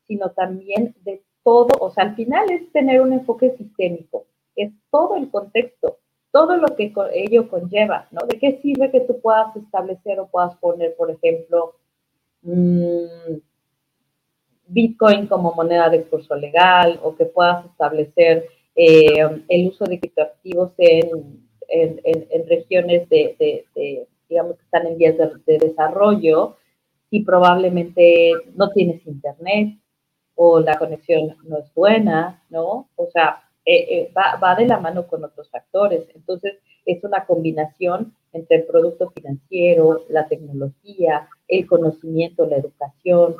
sino 0.07 0.29
también 0.31 0.95
de 1.01 1.23
todo, 1.43 1.69
o 1.79 1.89
sea, 1.89 2.05
al 2.05 2.15
final 2.15 2.51
es 2.51 2.71
tener 2.71 3.01
un 3.01 3.13
enfoque 3.13 3.51
sistémico, 3.57 4.25
es 4.55 4.71
todo 4.91 5.15
el 5.15 5.29
contexto, 5.29 5.97
todo 6.33 6.57
lo 6.57 6.75
que 6.75 6.91
ello 7.13 7.47
conlleva, 7.47 8.07
¿no? 8.11 8.27
¿De 8.27 8.37
qué 8.37 8.59
sirve 8.61 8.91
que 8.91 8.99
tú 9.01 9.21
puedas 9.21 9.55
establecer 9.55 10.19
o 10.19 10.27
puedas 10.27 10.57
poner, 10.57 10.93
por 10.97 11.09
ejemplo, 11.09 11.75
mm, 12.41 13.37
Bitcoin 14.67 15.27
como 15.27 15.53
moneda 15.53 15.89
de 15.89 16.03
curso 16.03 16.35
legal 16.35 16.99
o 17.01 17.15
que 17.15 17.25
puedas 17.25 17.65
establecer 17.65 18.49
eh, 18.75 19.43
el 19.47 19.67
uso 19.67 19.85
de 19.85 19.99
criptoactivos 19.99 20.71
en 20.79 21.43
en, 21.73 22.47
regiones 22.47 23.09
de, 23.09 23.35
que 23.37 24.07
están 24.29 24.87
en 24.87 24.97
vías 24.97 25.15
de, 25.17 25.57
desarrollo 25.57 26.57
y 27.09 27.23
probablemente 27.23 28.31
no 28.55 28.71
tienes 28.71 29.05
internet 29.05 29.77
o 30.35 30.59
la 30.59 30.77
conexión 30.77 31.35
no 31.43 31.59
es 31.59 31.73
buena, 31.73 32.43
¿no? 32.49 32.89
O 32.95 33.07
sea, 33.11 33.43
eh, 33.65 33.87
eh, 33.89 34.13
va, 34.15 34.37
va, 34.37 34.55
de 34.55 34.65
la 34.65 34.79
mano 34.79 35.07
con 35.07 35.23
otros 35.23 35.49
factores. 35.49 36.07
Entonces, 36.15 36.55
es 36.85 37.03
una 37.03 37.25
combinación 37.25 38.13
entre 38.33 38.57
el 38.57 38.63
producto 38.65 39.09
financiero, 39.11 40.05
la 40.09 40.27
tecnología, 40.27 41.27
el 41.47 41.65
conocimiento, 41.67 42.45
la 42.45 42.57
educación, 42.57 43.37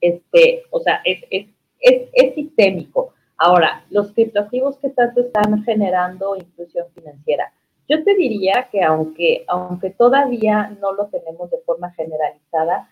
este, 0.00 0.64
o 0.70 0.80
sea, 0.80 1.00
es, 1.04 1.22
es, 1.30 1.46
es, 1.80 2.08
es 2.12 2.34
sistémico. 2.34 3.14
Ahora, 3.36 3.84
los 3.90 4.12
criptoactivos 4.12 4.78
que 4.78 4.90
tanto 4.90 5.20
están 5.20 5.62
generando 5.64 6.36
inclusión 6.36 6.86
financiera. 6.94 7.52
Yo 7.88 8.02
te 8.04 8.14
diría 8.14 8.68
que 8.70 8.82
aunque, 8.82 9.44
aunque 9.48 9.90
todavía 9.90 10.76
no 10.80 10.92
lo 10.92 11.06
tenemos 11.06 11.50
de 11.50 11.58
forma 11.58 11.92
generalizada, 11.92 12.88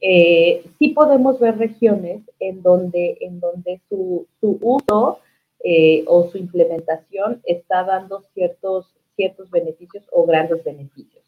eh, 0.00 0.64
sí 0.78 0.88
podemos 0.88 1.38
ver 1.40 1.56
regiones 1.56 2.22
en 2.40 2.62
donde, 2.62 3.16
en 3.20 3.40
donde 3.40 3.80
su, 3.88 4.26
su 4.40 4.58
uso 4.60 5.20
eh, 5.66 6.04
o 6.06 6.28
su 6.28 6.36
implementación 6.36 7.40
está 7.44 7.84
dando 7.84 8.22
ciertos, 8.34 8.94
ciertos 9.16 9.50
beneficios 9.50 10.04
o 10.12 10.26
grandes 10.26 10.62
beneficios. 10.62 11.24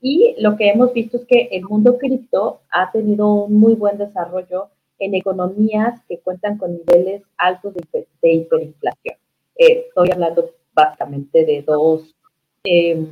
Y 0.00 0.34
lo 0.38 0.56
que 0.56 0.70
hemos 0.70 0.92
visto 0.92 1.16
es 1.16 1.26
que 1.26 1.48
el 1.50 1.64
mundo 1.64 1.98
cripto 1.98 2.60
ha 2.70 2.90
tenido 2.92 3.32
un 3.32 3.58
muy 3.58 3.74
buen 3.74 3.98
desarrollo 3.98 4.68
en 5.00 5.16
economías 5.16 6.00
que 6.08 6.20
cuentan 6.20 6.58
con 6.58 6.76
niveles 6.76 7.22
altos 7.36 7.74
de, 7.74 8.06
hiperinflación. 8.22 9.16
Eh, 9.56 9.86
estoy 9.88 10.10
hablando 10.12 10.50
básicamente 10.72 11.44
de 11.44 11.62
dos, 11.62 12.14
em, 12.62 13.10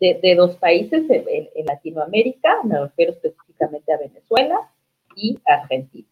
de, 0.00 0.34
dos 0.36 0.56
países 0.56 1.08
en, 1.08 1.66
Latinoamérica, 1.66 2.62
me 2.64 2.80
refiero 2.80 3.12
específicamente 3.12 3.92
a 3.92 3.98
Venezuela 3.98 4.70
y 5.14 5.38
Argentina, 5.46 6.08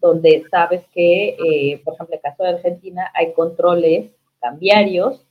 Donde 0.00 0.44
sabes 0.50 0.84
que, 0.92 1.30
eh, 1.30 1.80
por 1.84 1.94
ejemplo, 1.94 2.14
en 2.14 2.18
el 2.18 2.22
caso 2.22 2.42
de 2.42 2.50
Argentina 2.50 3.10
hay 3.14 3.32
controles 3.32 4.10
cambiarios 4.40 5.26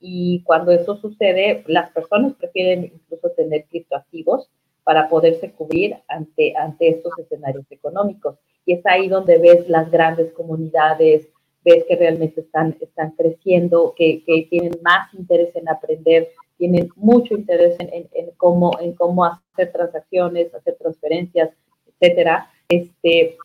y 0.00 0.42
cuando 0.44 0.72
eso 0.72 0.96
sucede, 0.96 1.62
las 1.66 1.90
personas 1.90 2.34
prefieren 2.34 2.84
incluso 2.84 3.30
tener 3.30 3.66
criptoactivos 3.66 4.50
para 4.82 5.08
poderse 5.08 5.52
cubrir 5.52 5.96
ante, 6.08 6.54
ante 6.56 6.88
estos 6.88 7.12
escenarios 7.18 7.66
económicos. 7.70 8.36
Y 8.64 8.74
es 8.74 8.86
ahí 8.86 9.08
donde 9.08 9.38
ves 9.38 9.68
las 9.68 9.90
grandes 9.90 10.32
comunidades, 10.32 11.28
ves 11.64 11.84
que 11.86 11.96
realmente 11.96 12.40
están, 12.40 12.76
están 12.80 13.10
creciendo, 13.12 13.94
que, 13.96 14.24
que 14.24 14.46
tienen 14.48 14.72
más 14.82 15.12
interés 15.14 15.54
en 15.54 15.68
aprender, 15.68 16.28
tienen 16.56 16.88
mucho 16.96 17.34
interés 17.34 17.76
en, 17.78 18.08
en, 18.12 18.30
cómo, 18.36 18.70
en 18.80 18.94
cómo 18.94 19.24
hacer 19.24 19.72
transacciones, 19.72 20.54
hacer 20.54 20.76
transferencias, 20.78 21.50
etcétera. 21.86 22.50
Este, 22.68 23.36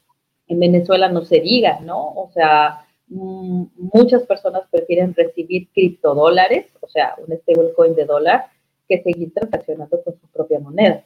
en 0.48 0.60
Venezuela 0.60 1.10
no 1.10 1.24
se 1.24 1.40
diga, 1.40 1.80
¿no? 1.82 2.14
O 2.16 2.30
sea, 2.34 2.86
mm, 3.08 3.66
muchas 3.94 4.24
personas 4.24 4.64
prefieren 4.70 5.14
recibir 5.16 5.70
criptodólares, 5.74 6.68
o 6.82 6.88
sea, 6.88 7.16
un 7.18 7.36
stablecoin 7.38 7.96
de 7.96 8.06
dólar, 8.06 8.46
que 8.88 9.02
seguir 9.02 9.34
transaccionando 9.34 10.02
con 10.04 10.14
su 10.20 10.28
propia 10.28 10.60
moneda. 10.60 11.04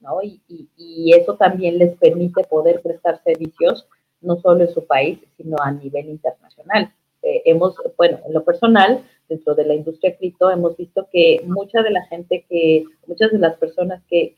¿no? 0.00 0.18
Y, 0.22 1.12
eso 1.14 1.36
también 1.36 1.78
les 1.78 1.96
permite 1.96 2.44
poder 2.44 2.82
prestar 2.82 3.22
servicios 3.22 3.86
no 4.20 4.36
solo 4.40 4.64
en 4.64 4.74
su 4.74 4.86
país, 4.86 5.18
sino 5.36 5.56
a 5.60 5.70
nivel 5.70 6.08
internacional. 6.08 6.92
Eh, 7.22 7.42
hemos, 7.46 7.76
bueno, 7.96 8.18
en 8.26 8.34
lo 8.34 8.44
personal, 8.44 9.02
dentro 9.28 9.54
de 9.54 9.64
la 9.64 9.74
industria 9.74 10.16
cripto, 10.16 10.50
hemos 10.50 10.76
visto 10.76 11.08
que 11.12 11.42
mucha 11.46 11.82
de 11.82 11.90
la 11.90 12.04
gente 12.06 12.44
que, 12.48 12.84
muchas 13.06 13.30
de 13.32 13.38
las 13.38 13.56
personas 13.56 14.02
que, 14.08 14.34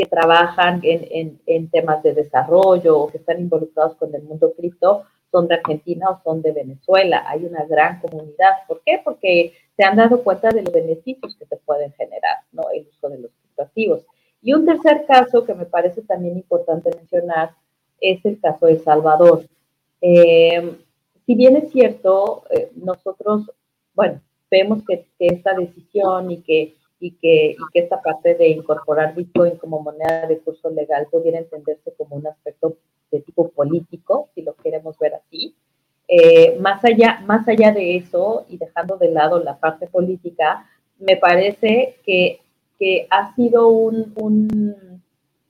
que 0.00 0.06
trabajan 0.06 0.80
en, 0.82 1.06
en, 1.10 1.40
en, 1.44 1.68
temas 1.68 2.02
de 2.02 2.14
desarrollo 2.14 2.98
o 2.98 3.08
que 3.08 3.18
están 3.18 3.38
involucrados 3.38 3.96
con 3.96 4.14
el 4.14 4.22
mundo 4.22 4.54
cripto 4.56 5.04
son 5.30 5.46
de 5.46 5.56
Argentina 5.56 6.08
o 6.08 6.22
son 6.24 6.40
de 6.40 6.52
Venezuela. 6.52 7.24
Hay 7.28 7.44
una 7.44 7.64
gran 7.66 8.00
comunidad. 8.00 8.66
¿Por 8.66 8.80
qué? 8.84 9.00
Porque 9.04 9.52
se 9.76 9.84
han 9.84 9.96
dado 9.96 10.22
cuenta 10.24 10.48
de 10.48 10.62
los 10.62 10.72
beneficios 10.72 11.36
que 11.36 11.44
se 11.44 11.56
pueden 11.58 11.92
generar, 11.92 12.38
¿no? 12.52 12.62
El 12.72 12.86
uso 12.88 13.10
de 13.10 13.18
los 13.18 13.30
criptoactivos. 13.42 14.06
Y 14.42 14.54
un 14.54 14.64
tercer 14.64 15.04
caso 15.06 15.44
que 15.44 15.54
me 15.54 15.66
parece 15.66 16.00
también 16.02 16.36
importante 16.36 16.90
mencionar 16.96 17.50
es 18.00 18.24
el 18.24 18.40
caso 18.40 18.66
de 18.66 18.78
Salvador. 18.78 19.44
Eh, 20.00 20.78
si 21.26 21.34
bien 21.34 21.56
es 21.56 21.70
cierto, 21.70 22.44
eh, 22.50 22.70
nosotros, 22.74 23.50
bueno, 23.94 24.20
vemos 24.50 24.82
que, 24.86 25.06
esta 25.18 25.54
decisión 25.54 26.30
y 26.30 26.38
que, 26.42 26.74
y, 27.00 27.12
que, 27.12 27.52
y 27.52 27.72
que 27.72 27.80
esta 27.80 28.00
parte 28.00 28.34
de 28.34 28.48
incorporar 28.48 29.14
Bitcoin 29.14 29.56
como 29.56 29.82
moneda 29.82 30.26
de 30.26 30.38
curso 30.38 30.70
legal 30.70 31.08
pudiera 31.10 31.38
entenderse 31.38 31.92
como 31.96 32.16
un 32.16 32.26
aspecto 32.26 32.76
de 33.10 33.20
tipo 33.20 33.48
político, 33.48 34.28
si 34.34 34.42
lo 34.42 34.54
queremos 34.54 34.98
ver 34.98 35.14
así. 35.14 35.56
Eh, 36.06 36.56
más, 36.60 36.84
allá, 36.84 37.20
más 37.26 37.48
allá 37.48 37.72
de 37.72 37.96
eso, 37.96 38.44
y 38.48 38.58
dejando 38.58 38.96
de 38.96 39.10
lado 39.10 39.42
la 39.42 39.58
parte 39.58 39.86
política, 39.86 40.68
me 40.98 41.16
parece 41.16 41.96
que 42.04 42.40
que 42.80 43.06
ha 43.10 43.34
sido 43.36 43.68
un, 43.68 45.02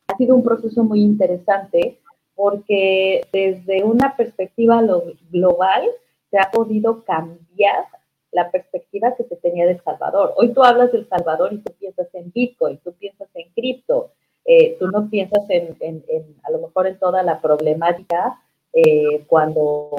ha 0.08 0.16
sido 0.16 0.34
un 0.34 0.42
proceso 0.42 0.82
muy 0.82 1.00
interesante 1.02 2.00
porque 2.34 3.22
desde 3.32 3.84
una 3.84 4.16
perspectiva 4.16 4.82
global 5.30 5.88
se 6.30 6.38
ha 6.38 6.50
podido 6.50 7.04
cambiar 7.04 7.86
la 8.32 8.50
perspectiva 8.50 9.14
que 9.16 9.24
se 9.24 9.36
tenía 9.36 9.66
de 9.66 9.72
El 9.72 9.82
Salvador. 9.82 10.34
Hoy 10.36 10.52
tú 10.52 10.62
hablas 10.62 10.92
de 10.92 10.98
El 10.98 11.08
Salvador 11.08 11.52
y 11.52 11.58
tú 11.58 11.72
piensas 11.78 12.08
en 12.14 12.30
Bitcoin, 12.32 12.78
tú 12.78 12.92
piensas 12.94 13.28
en 13.34 13.50
cripto, 13.52 14.12
eh, 14.44 14.76
tú 14.78 14.88
no 14.88 15.08
piensas 15.10 15.44
en, 15.48 16.04
a 16.42 16.50
lo 16.50 16.58
mejor 16.58 16.86
en 16.86 16.98
toda 16.98 17.22
la 17.22 17.40
problemática 17.40 18.40
eh, 18.72 19.24
cuando 19.26 19.96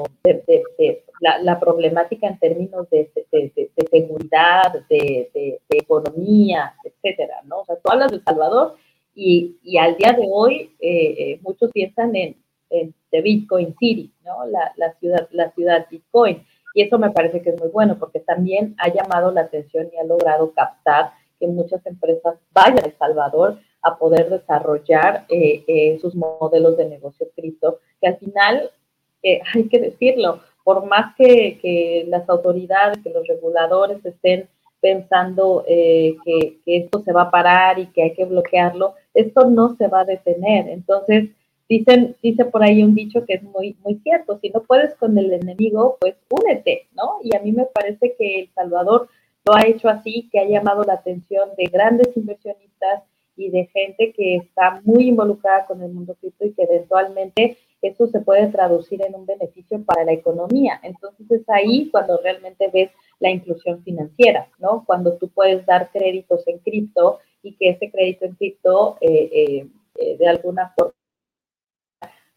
la, 1.20 1.60
problemática 1.60 2.26
en 2.26 2.38
términos 2.38 2.88
de, 2.88 3.10
seguridad, 3.90 4.72
de, 4.88 5.60
economía, 5.68 6.74
etcétera, 6.82 7.42
¿no? 7.44 7.60
O 7.60 7.64
sea, 7.66 7.76
tú 7.76 7.92
hablas 7.92 8.10
de 8.10 8.20
Salvador 8.20 8.76
y, 9.14 9.58
y 9.62 9.76
al 9.76 9.96
día 9.96 10.12
de 10.12 10.26
hoy 10.30 10.74
eh, 10.80 11.14
eh, 11.18 11.40
muchos 11.42 11.70
piensan 11.70 12.16
en, 12.16 12.36
en 12.70 12.94
Bitcoin 13.10 13.76
City, 13.78 14.10
¿no? 14.24 14.46
La, 14.46 14.72
la, 14.76 14.94
ciudad, 14.94 15.28
la 15.32 15.50
ciudad 15.52 15.86
Bitcoin. 15.90 16.42
Y 16.74 16.82
eso 16.82 16.98
me 16.98 17.10
parece 17.10 17.42
que 17.42 17.50
es 17.50 17.60
muy 17.60 17.68
bueno 17.68 17.98
porque 17.98 18.20
también 18.20 18.74
ha 18.78 18.92
llamado 18.92 19.30
la 19.30 19.42
atención 19.42 19.88
y 19.92 19.98
ha 19.98 20.04
logrado 20.04 20.52
captar 20.52 21.12
que 21.38 21.46
muchas 21.46 21.84
empresas 21.86 22.36
vayan 22.52 22.84
a 22.84 22.86
El 22.86 22.96
Salvador 22.96 23.58
a 23.82 23.98
poder 23.98 24.30
desarrollar 24.30 25.26
eh, 25.28 25.98
sus 26.00 26.14
modelos 26.14 26.76
de 26.76 26.86
negocio 26.86 27.26
cripto, 27.34 27.78
que 28.00 28.08
al 28.08 28.16
final, 28.18 28.70
hay 29.54 29.68
que 29.68 29.80
decirlo, 29.80 30.40
por 30.64 30.86
más 30.86 31.14
que, 31.16 31.58
que, 31.60 32.04
las 32.08 32.28
autoridades, 32.28 32.98
que 33.02 33.10
los 33.10 33.26
reguladores 33.26 34.04
estén 34.04 34.48
pensando 34.80 35.64
eh, 35.66 36.16
que, 36.24 36.58
esto 36.66 37.02
se 37.02 37.12
va 37.12 37.22
a 37.22 37.30
parar 37.30 37.78
y 37.78 37.86
que 37.86 38.02
hay 38.02 38.14
que 38.14 38.24
bloquearlo, 38.24 38.94
esto 39.14 39.48
no 39.48 39.76
se 39.76 39.88
va 39.88 40.00
a 40.00 40.04
detener. 40.04 40.68
Entonces, 40.68 41.30
dicen, 41.68 42.16
dice 42.22 42.44
por 42.44 42.62
ahí 42.62 42.82
un 42.82 42.94
dicho 42.94 43.24
que 43.26 43.34
es 43.34 43.42
muy, 43.42 43.76
muy 43.84 43.96
cierto, 44.00 44.38
si 44.40 44.50
no 44.50 44.62
puedes 44.62 44.94
con 44.94 45.16
el 45.18 45.32
enemigo, 45.32 45.96
pues 46.00 46.16
únete, 46.30 46.88
¿no? 46.94 47.18
Y 47.22 47.36
a 47.36 47.40
mí 47.40 47.52
me 47.52 47.66
parece 47.66 48.14
que 48.18 48.40
El 48.40 48.50
Salvador 48.54 49.08
lo 49.44 49.54
ha 49.54 49.66
hecho 49.66 49.88
así, 49.88 50.28
que 50.30 50.40
ha 50.40 50.48
llamado 50.48 50.84
la 50.84 50.94
atención 50.94 51.50
de 51.56 51.64
grandes 51.64 52.16
inversionistas 52.16 53.02
y 53.36 53.50
de 53.50 53.66
gente 53.66 54.12
que 54.12 54.36
está 54.36 54.80
muy 54.84 55.08
involucrada 55.08 55.66
con 55.66 55.82
el 55.82 55.92
mundo 55.92 56.14
cripto 56.20 56.44
y 56.44 56.52
que 56.52 56.62
eventualmente 56.62 57.56
eso 57.80 58.06
se 58.06 58.20
puede 58.20 58.46
traducir 58.48 59.04
en 59.04 59.14
un 59.14 59.26
beneficio 59.26 59.82
para 59.84 60.04
la 60.04 60.12
economía. 60.12 60.78
Entonces 60.82 61.28
es 61.30 61.48
ahí 61.48 61.88
cuando 61.90 62.18
realmente 62.22 62.70
ves 62.72 62.90
la 63.18 63.30
inclusión 63.30 63.82
financiera, 63.82 64.48
¿no? 64.58 64.84
Cuando 64.86 65.16
tú 65.16 65.28
puedes 65.28 65.66
dar 65.66 65.90
créditos 65.90 66.46
en 66.46 66.58
cripto 66.58 67.18
y 67.42 67.54
que 67.54 67.70
ese 67.70 67.90
crédito 67.90 68.24
en 68.24 68.34
cripto 68.34 68.98
eh, 69.00 69.30
eh, 69.32 69.66
eh, 69.96 70.16
de 70.16 70.28
alguna 70.28 70.72
forma 70.76 70.94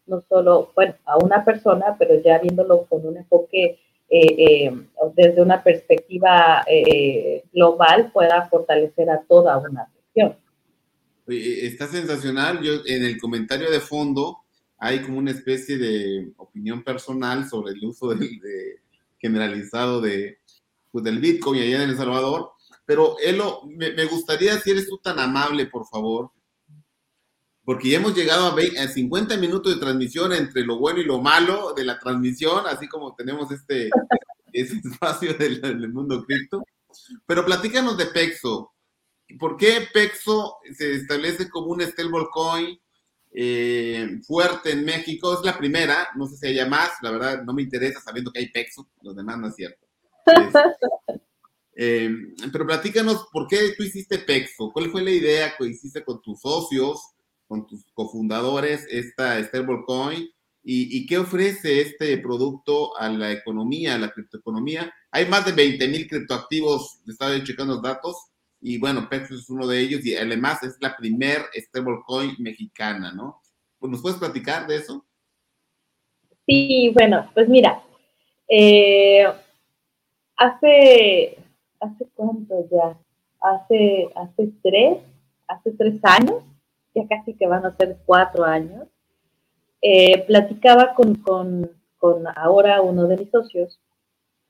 no 0.06 0.22
solo, 0.28 0.72
bueno, 0.74 0.94
a 1.04 1.16
una 1.18 1.44
persona, 1.44 1.96
pero 1.98 2.20
ya 2.22 2.38
viéndolo 2.38 2.84
con 2.86 3.06
un 3.06 3.16
enfoque 3.16 3.78
desde 4.08 5.42
una 5.42 5.64
perspectiva 5.64 6.64
global 7.52 8.12
pueda 8.12 8.48
fortalecer 8.48 9.10
a 9.10 9.22
toda 9.22 9.58
una 9.58 9.90
región. 10.14 10.36
Está 11.26 11.88
sensacional. 11.88 12.60
Yo 12.62 12.74
en 12.86 13.04
el 13.04 13.20
comentario 13.20 13.70
de 13.70 13.80
fondo 13.80 14.38
hay 14.78 15.00
como 15.02 15.18
una 15.18 15.32
especie 15.32 15.78
de 15.78 16.32
opinión 16.36 16.82
personal 16.84 17.48
sobre 17.48 17.72
el 17.72 17.84
uso 17.84 18.08
del, 18.08 18.28
generalizado 19.18 20.00
de, 20.00 20.38
pues, 20.92 21.04
del 21.04 21.18
Bitcoin 21.18 21.60
allá 21.60 21.82
en 21.82 21.90
El 21.90 21.96
Salvador. 21.96 22.50
Pero 22.84 23.16
Elo, 23.18 23.62
me, 23.66 23.92
me, 23.92 24.04
gustaría, 24.04 24.58
si 24.58 24.70
eres 24.70 24.88
tú 24.88 24.98
tan 24.98 25.18
amable, 25.18 25.66
por 25.66 25.86
favor, 25.86 26.30
porque 27.66 27.90
ya 27.90 27.96
hemos 27.96 28.14
llegado 28.14 28.46
a, 28.46 28.88
50 28.88 29.36
minutos 29.38 29.74
de 29.74 29.80
transmisión 29.80 30.32
entre 30.32 30.64
lo 30.64 30.78
bueno 30.78 31.00
y 31.00 31.04
lo 31.04 31.20
malo 31.20 31.74
de 31.74 31.84
la 31.84 31.98
transmisión, 31.98 32.64
así 32.64 32.86
como 32.86 33.12
tenemos 33.16 33.50
este, 33.50 33.90
este 34.52 34.88
espacio 34.88 35.34
del, 35.34 35.60
del, 35.60 35.92
mundo 35.92 36.24
cripto. 36.24 36.62
Pero 37.26 37.44
platícanos 37.44 37.98
de 37.98 38.06
Pexo. 38.06 38.72
¿Por 39.36 39.56
qué 39.56 39.88
Pexo 39.92 40.58
se 40.78 40.94
establece 40.94 41.50
como 41.50 41.72
un 41.72 41.82
stablecoin? 41.82 42.78
Eh, 43.32 44.20
fuerte 44.24 44.70
en 44.70 44.84
México. 44.84 45.34
Es 45.34 45.44
la 45.44 45.58
primera, 45.58 46.10
no 46.14 46.28
sé 46.28 46.36
si 46.36 46.46
haya 46.46 46.66
más, 46.66 46.92
la 47.02 47.10
verdad 47.10 47.42
no 47.42 47.52
me 47.52 47.62
interesa 47.62 48.00
sabiendo 48.00 48.30
que 48.30 48.38
hay 48.38 48.50
Pexo, 48.50 48.88
los 49.02 49.16
demás 49.16 49.38
no 49.38 49.48
es 49.48 49.56
cierto. 49.56 49.86
Eh, 51.78 52.08
pero 52.50 52.66
platícanos, 52.66 53.28
¿por 53.30 53.46
qué 53.46 53.74
tú 53.76 53.82
hiciste 53.82 54.20
Pexo? 54.20 54.72
¿Cuál 54.72 54.90
fue 54.90 55.02
la 55.02 55.10
idea 55.10 55.54
que 55.58 55.66
hiciste 55.66 56.02
con 56.02 56.22
tus 56.22 56.40
socios, 56.40 57.15
con 57.46 57.66
tus 57.66 57.84
cofundadores, 57.92 58.86
esta 58.90 59.42
stablecoin? 59.42 60.28
¿Y, 60.62 60.98
¿Y 60.98 61.06
qué 61.06 61.18
ofrece 61.18 61.80
este 61.80 62.18
producto 62.18 62.96
a 62.98 63.08
la 63.08 63.30
economía, 63.30 63.94
a 63.94 63.98
la 63.98 64.10
criptoeconomía? 64.10 64.92
Hay 65.12 65.26
más 65.26 65.44
de 65.46 65.52
20 65.52 65.88
mil 65.88 66.08
criptoactivos, 66.08 67.00
estaba 67.06 67.42
checando 67.42 67.74
los 67.74 67.82
datos, 67.82 68.16
y 68.60 68.78
bueno, 68.78 69.08
Pexo 69.08 69.34
es 69.34 69.48
uno 69.48 69.66
de 69.66 69.80
ellos, 69.80 70.04
y 70.04 70.16
además 70.16 70.62
es 70.62 70.76
la 70.80 70.96
primer 70.96 71.42
stablecoin 71.54 72.34
mexicana, 72.38 73.12
¿no? 73.12 73.40
Pues, 73.78 73.92
¿Nos 73.92 74.02
puedes 74.02 74.18
platicar 74.18 74.66
de 74.66 74.76
eso? 74.76 75.04
Sí, 76.46 76.90
bueno, 76.94 77.30
pues 77.34 77.48
mira, 77.48 77.82
eh, 78.48 79.24
hace 80.36 81.38
¿hace 81.80 82.08
cuánto 82.14 82.66
ya? 82.70 82.98
Hace, 83.40 84.08
hace 84.14 84.52
tres, 84.62 84.98
hace 85.46 85.70
tres 85.72 86.00
años, 86.02 86.42
ya 86.96 87.06
casi 87.06 87.34
que 87.34 87.46
van 87.46 87.66
a 87.66 87.76
ser 87.76 87.98
cuatro 88.06 88.44
años, 88.44 88.88
eh, 89.82 90.24
platicaba 90.26 90.94
con, 90.94 91.14
con, 91.16 91.70
con, 91.98 92.24
ahora 92.34 92.80
uno 92.80 93.06
de 93.06 93.18
mis 93.18 93.30
socios, 93.30 93.78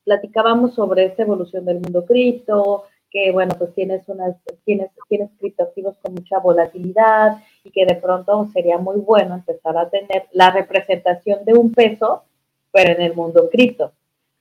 platicábamos 0.05 0.75
sobre 0.75 1.07
esta 1.07 1.25
evolución 1.25 1.65
del 1.65 1.81
mundo 1.81 2.07
cripto, 2.07 2.85
que 3.11 3.33
bueno, 3.33 3.55
pues 3.59 3.75
tienes 3.75 4.09
unas, 4.09 4.37
tienes, 4.65 4.91
tienes 5.09 5.31
criptoactivos 5.39 5.97
con 5.99 6.15
mucha 6.15 6.39
volatilidad 6.39 7.39
y 7.65 7.71
que 7.71 7.85
de 7.85 7.97
pronto 7.97 8.49
sería 8.53 8.79
muy 8.79 8.99
bueno 9.01 9.35
empezar 9.35 9.77
a 9.77 9.91
tener 9.91 10.29
la 10.33 10.51
representación 10.51 11.45
de 11.45 11.55
un 11.55 11.73
peso, 11.73 12.23
pero 12.73 12.93
en 12.93 13.03
el 13.03 13.15
mundo 13.15 13.49
cripto. 13.51 13.93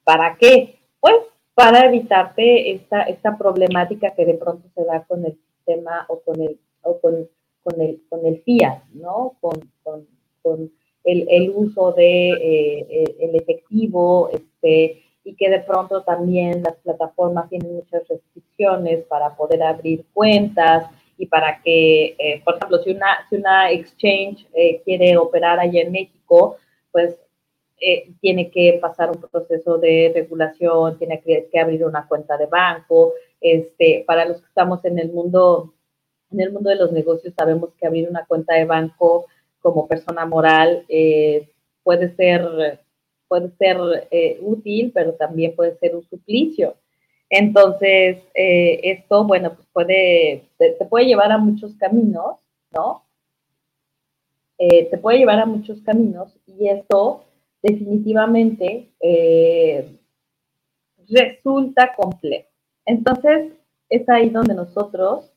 ¿Para 0.04 0.38
qué? 0.38 0.78
Pues 1.00 1.16
para 1.56 1.86
evitarte 1.86 2.72
esta, 2.74 3.04
esta 3.04 3.38
problemática 3.38 4.12
que 4.12 4.26
de 4.26 4.36
pronto 4.36 4.68
se 4.76 4.84
da 4.84 5.04
con 5.06 5.26
el 5.26 5.34
sistema 5.34 6.06
o 6.10 6.20
con 6.20 6.42
el, 6.42 6.60
o 6.84 7.00
con, 7.00 7.28
con 7.66 7.82
el, 7.82 8.02
con 8.08 8.26
el 8.26 8.42
fiat, 8.44 8.84
¿no? 8.94 9.36
Con, 9.42 9.60
con, 9.84 10.08
con 10.42 10.72
el, 11.04 11.28
el, 11.30 11.50
uso 11.50 11.92
de 11.92 12.30
eh, 12.30 13.16
el 13.20 13.36
efectivo, 13.36 14.30
este, 14.32 15.02
y 15.26 15.36
que 15.36 15.50
de 15.50 15.60
pronto 15.60 16.04
también 16.04 16.62
las 16.64 16.76
plataformas 16.78 17.50
tienen 17.50 17.74
muchas 17.74 18.08
restricciones 18.08 19.04
para 19.06 19.36
poder 19.36 19.64
abrir 19.64 20.06
cuentas 20.14 20.88
y 21.18 21.26
para 21.26 21.62
que, 21.64 22.16
eh, 22.18 22.42
por 22.46 22.56
ejemplo, 22.56 22.78
si 22.84 22.92
una, 22.92 23.28
si 23.30 23.36
una 23.38 23.72
exchange 23.72 24.48
eh, 24.54 24.82
quiere 24.86 25.18
operar 25.18 25.60
allá 25.60 25.82
en 25.82 25.92
México, 25.92 26.58
pues 26.92 27.18
eh, 27.82 28.12
tiene 28.22 28.52
que 28.52 28.78
pasar 28.82 29.12
un 29.12 29.22
proceso 29.22 29.78
de 29.78 30.12
regulación, 30.14 30.98
tiene 30.98 31.22
que, 31.22 31.50
abrir 31.60 31.86
una 31.86 32.08
cuenta 32.08 32.38
de 32.38 32.46
banco. 32.46 33.14
Este, 33.42 34.04
para 34.08 34.26
los 34.26 34.42
que 34.42 34.48
estamos 34.48 34.84
en 34.86 35.00
el 35.00 35.12
mundo, 35.12 35.74
en 36.36 36.42
el 36.42 36.54
mundo 36.54 36.70
de 36.70 36.76
los 36.76 36.92
negocios, 36.92 37.34
sabemos 37.36 37.72
que 37.80 37.88
abrir 37.88 38.10
una 38.10 38.26
cuenta 38.26 38.56
de 38.56 38.66
banco 38.66 39.26
como 39.60 39.88
persona 39.88 40.26
moral 40.26 40.86
eh, 40.90 41.50
puede 41.84 42.16
ser, 42.16 42.80
puede 43.28 43.50
ser 43.58 43.78
eh, 44.12 44.38
útil, 44.42 44.92
pero 44.94 45.14
también 45.14 45.56
puede 45.56 45.78
ser 45.78 45.96
un 45.96 46.04
suplicio. 46.04 46.76
Entonces, 47.30 48.20
esto, 48.34 49.26
bueno, 49.26 49.56
pues 49.56 49.68
puede, 49.74 50.44
te, 50.58 50.86
puede 50.86 51.08
llevar 51.08 51.32
a 51.32 51.40
muchos 51.40 51.74
caminos, 51.76 52.38
¿no? 52.72 53.02
te 54.58 54.98
puede 55.02 55.18
llevar 55.18 55.40
a 55.40 55.46
muchos 55.46 55.82
caminos 55.82 56.34
y 56.48 56.70
esto 56.70 57.26
definitivamente 57.66 58.92
eh, 59.00 59.98
resulta 61.10 61.96
complejo. 61.96 62.48
Entonces, 62.86 63.54
es 63.90 64.08
ahí 64.08 64.30
donde 64.30 64.54
nosotros, 64.54 65.32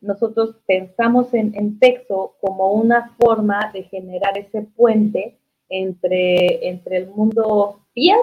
nosotros 0.00 0.56
pensamos 0.66 1.32
en, 1.34 1.54
en 1.54 1.78
Texo 1.78 2.36
como 2.40 2.72
una 2.72 3.14
forma 3.18 3.70
de 3.72 3.84
generar 3.84 4.36
ese 4.38 4.62
puente 4.62 5.38
entre, 5.68 6.68
entre 6.68 6.96
el 6.96 7.08
mundo 7.08 7.80
fiat 7.92 8.18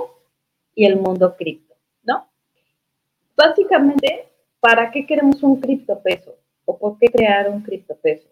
y 0.76 0.86
el 0.86 0.97
mundo 0.97 1.36
cripto, 1.36 1.76
¿no? 2.03 2.28
Básicamente, 3.36 4.28
¿para 4.59 4.91
qué 4.91 5.05
queremos 5.05 5.41
un 5.43 5.59
criptopeso? 5.59 6.36
¿O 6.65 6.78
por 6.78 6.97
qué 6.97 7.07
crear 7.07 7.49
un 7.49 7.61
criptopeso? 7.61 8.28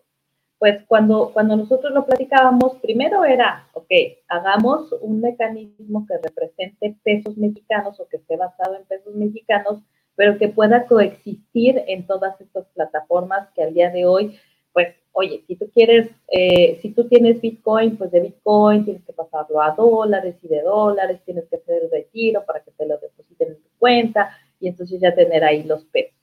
pues 0.66 0.84
cuando, 0.88 1.32
cuando 1.34 1.56
nosotros 1.56 1.94
lo 1.94 2.06
platicábamos, 2.06 2.78
primero 2.82 3.26
era, 3.26 3.68
ok, 3.74 3.92
hagamos 4.28 4.92
un 5.02 5.22
mecanismo 5.22 6.06
que 6.08 6.18
represente 6.18 6.96
pesos 7.04 7.38
mexicanos 7.38 8.00
o 8.00 8.08
que 8.08 8.18
esté 8.18 8.38
basado 8.38 8.76
en 8.76 8.86
pesos 8.86 9.14
mexicanos, 9.16 9.80
pero 10.16 10.38
que 10.38 10.48
pueda 10.48 10.86
coexistir 10.86 11.84
en 11.88 12.06
todas 12.08 12.40
estas 12.40 12.66
plataformas 12.74 13.50
que 13.54 13.64
al 13.64 13.74
día 13.74 13.90
de 13.90 14.06
hoy, 14.06 14.40
pues, 14.74 14.96
oye, 15.14 15.44
si 15.48 15.56
tú 15.56 15.70
quieres, 15.74 16.10
eh, 16.28 16.80
si 16.82 16.92
tú 16.92 17.08
tienes 17.08 17.42
Bitcoin, 17.42 17.98
pues 17.98 18.12
de 18.12 18.20
Bitcoin 18.20 18.84
tienes 18.86 19.04
que 19.06 19.14
pasarlo 19.14 19.62
a 19.62 19.72
dólares 19.72 20.36
y 20.42 20.48
de 20.48 20.62
dólares, 20.62 21.22
tienes 21.26 21.46
que 21.50 21.58
hacer 21.58 21.84
el 21.84 21.92
retiro 21.92 22.46
para 22.46 22.62
que 22.62 22.72
te 22.72 22.86
lo 22.86 22.98
depositen 22.98 23.50
en 23.50 23.56
tu 23.56 23.70
cuenta 23.80 24.38
y 24.60 24.68
entonces 24.68 25.00
ya 25.00 25.16
tener 25.16 25.44
ahí 25.44 25.64
los 25.64 25.86
pesos. 25.86 26.14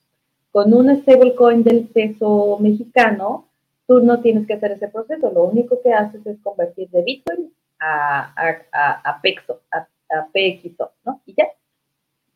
Con 0.51 0.74
un 0.74 0.95
stablecoin 1.01 1.62
del 1.62 1.88
peso 1.88 2.59
mexicano, 2.61 3.49
tú 3.86 4.01
no 4.01 4.20
tienes 4.20 4.47
que 4.47 4.55
hacer 4.55 4.72
ese 4.72 4.88
proceso, 4.88 5.30
lo 5.30 5.45
único 5.45 5.80
que 5.82 5.93
haces 5.93 6.24
es 6.26 6.38
convertir 6.40 6.90
de 6.90 7.03
Bitcoin 7.03 7.53
a, 7.80 8.34
a, 8.36 9.11
a, 9.11 9.20
PEXO, 9.22 9.62
a, 9.70 9.86
PXO, 10.32 10.93
¿no? 11.05 11.20
Y 11.26 11.34
ya, 11.34 11.47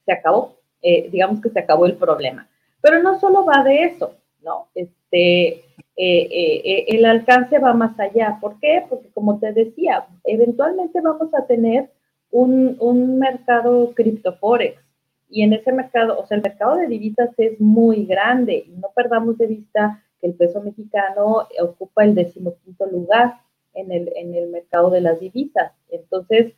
se 0.05 0.13
acabó, 0.13 0.59
eh, 0.89 1.09
digamos 1.11 1.41
que 1.41 1.51
se 1.51 1.59
acabó 1.59 1.85
el 1.87 1.97
problema. 1.97 2.49
Pero 2.81 3.03
no 3.03 3.19
solo 3.19 3.45
va 3.45 3.65
de 3.65 3.83
eso, 3.83 4.15
¿no? 4.41 4.69
Este, 4.73 5.49
eh, 5.49 5.63
eh, 5.97 6.85
el 6.87 7.05
alcance 7.05 7.59
va 7.59 7.75
más 7.75 7.99
allá. 7.99 8.39
¿Por 8.41 8.61
qué? 8.61 8.85
Porque 8.89 9.09
como 9.13 9.41
te 9.41 9.53
decía, 9.53 10.07
eventualmente 10.23 11.01
vamos 11.01 11.35
a 11.35 11.45
tener 11.45 11.91
un, 12.31 12.77
un 12.79 13.19
mercado 13.19 13.95
criptoforex. 13.95 14.81
Y 15.29 15.43
en 15.43 15.55
ese 15.55 15.73
mercado, 15.73 16.21
o 16.21 16.25
sea, 16.25 16.37
el 16.37 16.45
mercado 16.45 16.77
de 16.77 16.87
divisas 16.87 17.31
es 17.37 17.61
muy 17.61 18.07
grande 18.07 18.65
y 18.69 18.71
no 18.77 18.93
perdamos 18.95 19.39
de 19.39 19.49
vista 19.49 20.05
que 20.21 20.29
el 20.29 20.35
peso 20.35 20.63
mexicano 20.63 21.49
ocupa 21.61 22.05
el 22.05 22.15
decimoquinto 22.15 22.87
lugar 22.87 23.41
en 23.75 23.91
el, 23.91 24.13
en 24.15 24.37
el 24.37 24.51
mercado 24.51 24.91
de 24.91 25.01
las 25.01 25.19
divisas. 25.19 25.73
Entonces, 25.91 26.53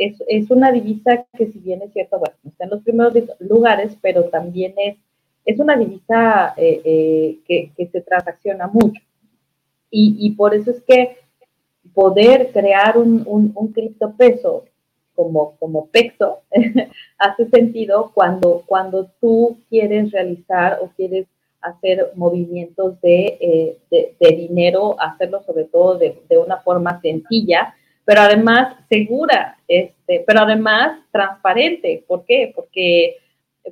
es, 0.00 0.22
es, 0.28 0.50
una 0.50 0.72
divisa 0.72 1.26
que 1.36 1.46
si 1.46 1.58
bien 1.58 1.82
es 1.82 1.92
cierto, 1.92 2.20
está 2.46 2.64
en 2.64 2.70
los 2.70 2.82
primeros 2.82 3.14
lugares, 3.38 3.96
pero 4.00 4.24
también 4.24 4.74
es, 4.78 4.96
es 5.44 5.60
una 5.60 5.76
divisa 5.76 6.54
eh, 6.56 6.80
eh, 6.84 7.38
que, 7.46 7.72
que, 7.76 7.86
se 7.88 8.00
transacciona 8.00 8.66
mucho. 8.66 9.02
Y, 9.90 10.16
y, 10.18 10.30
por 10.30 10.54
eso 10.54 10.70
es 10.70 10.82
que 10.82 11.18
poder 11.92 12.50
crear 12.52 12.96
un, 12.96 13.24
un, 13.26 13.52
un 13.54 13.72
criptopeso 13.72 14.64
como, 15.14 15.56
como 15.58 15.86
PEXO 15.88 16.40
hace 17.18 17.48
sentido 17.50 18.10
cuando, 18.14 18.62
cuando 18.66 19.10
tú 19.20 19.58
quieres 19.68 20.12
realizar 20.12 20.78
o 20.80 20.88
quieres 20.96 21.26
hacer 21.60 22.12
movimientos 22.14 22.94
eh, 23.02 23.76
de, 23.90 24.16
de, 24.18 24.28
dinero, 24.34 24.96
hacerlo 24.98 25.42
sobre 25.44 25.64
todo 25.64 25.98
de, 25.98 26.22
de, 26.28 26.38
una 26.38 26.58
forma 26.58 27.00
sencilla, 27.02 27.74
pero 28.04 28.22
además 28.22 28.76
segura, 28.88 29.58
este, 29.68 30.24
pero 30.26 30.40
además 30.40 31.00
transparente. 31.12 32.04
¿Por 32.06 32.24
qué? 32.24 32.52
Porque, 32.54 33.16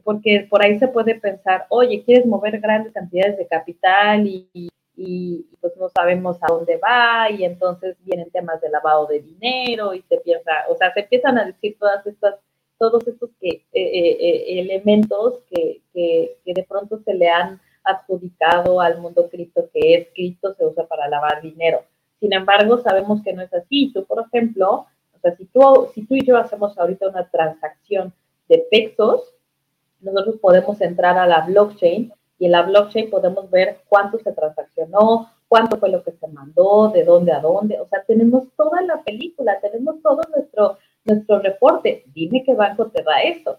porque 0.04 0.46
por 0.48 0.64
ahí 0.64 0.78
se 0.78 0.88
puede 0.88 1.14
pensar, 1.14 1.66
oye, 1.70 2.02
quieres 2.04 2.26
mover 2.26 2.60
grandes 2.60 2.92
cantidades 2.92 3.38
de 3.38 3.46
capital 3.46 4.26
y, 4.26 4.48
y, 4.96 5.46
pues 5.60 5.76
no 5.76 5.88
sabemos 5.88 6.38
a 6.42 6.46
dónde 6.48 6.76
va 6.76 7.30
y 7.30 7.44
entonces 7.44 7.96
vienen 8.04 8.30
temas 8.30 8.60
de 8.60 8.68
lavado 8.68 9.06
de 9.06 9.20
dinero 9.20 9.94
y 9.94 10.02
se 10.02 10.16
empieza, 10.16 10.52
o 10.68 10.76
sea, 10.76 10.92
se 10.92 11.00
empiezan 11.00 11.38
a 11.38 11.44
decir 11.44 11.76
todas 11.78 12.06
estas 12.06 12.36
todos 12.78 13.06
estos 13.08 13.30
que, 13.40 13.48
eh, 13.48 13.66
eh, 13.72 14.60
elementos 14.60 15.42
que, 15.50 15.80
que, 15.92 16.38
que 16.44 16.54
de 16.54 16.62
pronto 16.62 17.00
se 17.04 17.12
le 17.12 17.28
han 17.28 17.60
adjudicado 17.82 18.80
al 18.80 19.00
mundo 19.00 19.28
cripto, 19.28 19.68
que 19.72 19.94
es 19.94 20.08
cripto 20.14 20.54
se 20.54 20.64
usa 20.64 20.86
para 20.86 21.08
lavar 21.08 21.42
dinero. 21.42 21.82
Sin 22.20 22.32
embargo, 22.32 22.78
sabemos 22.78 23.22
que 23.22 23.32
no 23.32 23.42
es 23.42 23.52
así. 23.54 23.92
Tú, 23.92 24.04
por 24.04 24.24
ejemplo, 24.26 24.86
o 25.14 25.18
sea, 25.20 25.36
si 25.36 25.46
tú, 25.46 25.88
si 25.94 26.06
tú 26.06 26.14
y 26.14 26.24
yo 26.24 26.36
hacemos 26.36 26.76
ahorita 26.78 27.08
una 27.08 27.28
transacción 27.28 28.12
de 28.48 28.66
pesos, 28.70 29.34
nosotros 30.00 30.36
podemos 30.40 30.80
entrar 30.80 31.18
a 31.18 31.26
la 31.26 31.40
blockchain 31.46 32.12
y 32.38 32.46
en 32.46 32.52
la 32.52 32.62
blockchain 32.62 33.10
podemos 33.10 33.50
ver 33.50 33.80
cuánto 33.88 34.18
se 34.18 34.32
transaccionó, 34.32 35.30
cuánto 35.48 35.78
fue 35.78 35.88
lo 35.88 36.04
que 36.04 36.12
se 36.12 36.28
mandó, 36.28 36.88
de 36.88 37.04
dónde 37.04 37.32
a 37.32 37.40
dónde. 37.40 37.80
O 37.80 37.86
sea, 37.88 38.04
tenemos 38.04 38.44
toda 38.56 38.80
la 38.82 39.02
película, 39.02 39.58
tenemos 39.60 40.00
todo 40.02 40.20
nuestro, 40.34 40.78
nuestro 41.04 41.40
reporte. 41.40 42.04
Dime 42.14 42.44
qué 42.44 42.54
banco 42.54 42.86
te 42.86 43.02
da 43.02 43.22
eso. 43.22 43.58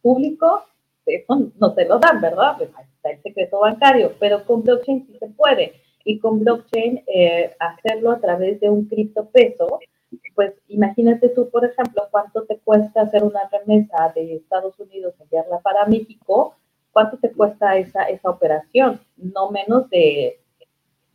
Público, 0.00 0.64
eso 1.06 1.50
no 1.58 1.74
te 1.74 1.86
lo 1.86 1.98
dan, 1.98 2.20
¿verdad? 2.20 2.56
Pues 2.56 2.70
está 2.70 3.10
el 3.10 3.22
secreto 3.22 3.60
bancario, 3.60 4.12
pero 4.20 4.44
con 4.44 4.62
blockchain 4.62 5.06
sí 5.06 5.18
se 5.18 5.26
puede. 5.28 5.74
Y 6.04 6.18
con 6.18 6.40
blockchain 6.40 7.02
eh, 7.06 7.54
hacerlo 7.58 8.12
a 8.12 8.20
través 8.20 8.60
de 8.60 8.68
un 8.68 8.86
criptopeso 8.86 9.80
pues 10.34 10.52
imagínate 10.68 11.28
tú, 11.28 11.48
por 11.50 11.64
ejemplo, 11.64 12.08
cuánto 12.10 12.44
te 12.44 12.58
cuesta 12.58 13.02
hacer 13.02 13.22
una 13.22 13.48
remesa 13.50 14.12
de 14.14 14.36
Estados 14.36 14.78
Unidos, 14.78 15.14
enviarla 15.20 15.60
para 15.60 15.86
México, 15.86 16.56
cuánto 16.92 17.18
te 17.18 17.30
cuesta 17.32 17.76
esa, 17.76 18.04
esa 18.04 18.30
operación, 18.30 19.00
no 19.16 19.50
menos 19.50 19.88
de, 19.90 20.40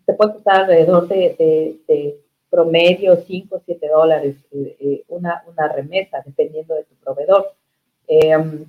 te 0.06 0.14
puede 0.14 0.34
costar 0.34 0.62
alrededor 0.62 1.08
de, 1.08 2.20
promedio 2.50 3.16
5 3.16 3.56
o 3.56 3.62
7 3.64 3.88
dólares 3.90 4.36
eh, 4.52 4.76
eh, 4.80 5.04
una, 5.10 5.44
una 5.48 5.68
remesa, 5.68 6.24
dependiendo 6.26 6.74
de 6.74 6.84
tu 6.84 6.96
proveedor. 6.96 7.54
Em, 8.08 8.66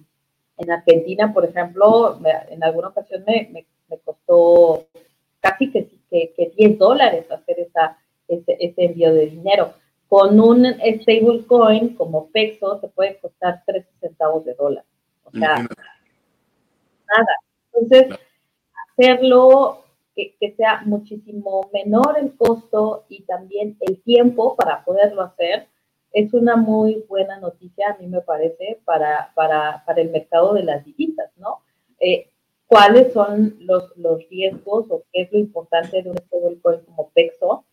en 0.59 0.71
Argentina, 0.71 1.33
por 1.33 1.47
ejemplo, 1.47 2.21
en 2.51 2.63
alguna 2.63 2.89
ocasión 2.89 3.25
me, 3.27 3.49
me, 3.89 3.99
costó 4.05 4.85
casi 5.41 5.71
que, 5.71 5.89
que, 6.11 6.53
10 6.57 6.79
dólares 6.79 7.31
hacer 7.31 7.61
esa, 7.61 7.99
ese, 8.29 8.57
ese 8.61 8.85
envío 8.85 9.13
de 9.13 9.27
dinero. 9.27 9.75
Con 10.09 10.41
un 10.41 10.67
stablecoin 10.67 11.95
como 11.95 12.31
peso 12.31 12.79
te 12.81 12.89
puede 12.89 13.19
costar 13.19 13.63
13 13.67 13.89
centavos 14.01 14.45
de 14.45 14.55
dólar. 14.55 14.85
O 15.25 15.31
sea, 15.31 15.57
nada. 15.57 17.35
Entonces, 17.73 18.19
hacerlo 18.89 19.85
que, 20.15 20.35
que, 20.41 20.53
sea 20.57 20.83
muchísimo 20.85 21.71
menor 21.73 22.19
el 22.19 22.37
costo 22.37 23.05
y 23.09 23.23
también 23.23 23.77
el 23.81 24.03
tiempo 24.03 24.57
para 24.57 24.85
poderlo 24.85 25.23
hacer, 25.23 25.69
es 26.13 26.35
una 26.35 26.57
muy 26.57 27.05
buena 27.09 27.39
noticia, 27.39 27.91
a 27.91 28.03
mí 28.03 28.09
me 28.09 28.21
parece, 28.21 28.81
para, 28.85 29.33
para, 29.35 29.85
para 29.87 30.01
el 30.01 30.11
mercado 30.11 30.55
de 30.55 30.65
las 30.65 30.85
divisas, 30.85 31.31
¿no? 31.37 31.61
Eh, 32.01 32.31
¿Cuáles 32.71 33.13
son 33.13 33.57
los, 33.59 33.97
los, 33.97 34.29
riesgos 34.29 34.87
o 34.91 35.03
qué 35.13 35.23
es 35.23 35.33
lo 35.33 35.41
importante 35.41 36.05
de 36.05 36.11
un 36.11 36.19
stablecoin 36.19 36.83
como 36.83 37.11
Pexo? 37.11 37.65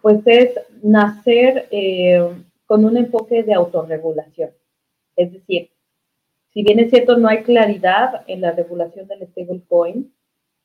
Pues 0.00 0.22
es 0.24 0.58
nacer 0.82 1.68
eh, 1.70 2.26
con 2.64 2.86
un 2.86 2.96
enfoque 2.96 3.42
de 3.42 3.52
autorregulación. 3.52 4.48
Es 5.14 5.30
decir, 5.34 5.72
si 6.54 6.62
bien 6.62 6.78
es 6.78 6.88
cierto, 6.88 7.18
no 7.18 7.28
hay 7.28 7.42
claridad 7.42 8.24
en 8.28 8.40
la 8.40 8.52
regulación 8.52 9.06
del 9.08 9.28
stablecoin, 9.28 10.10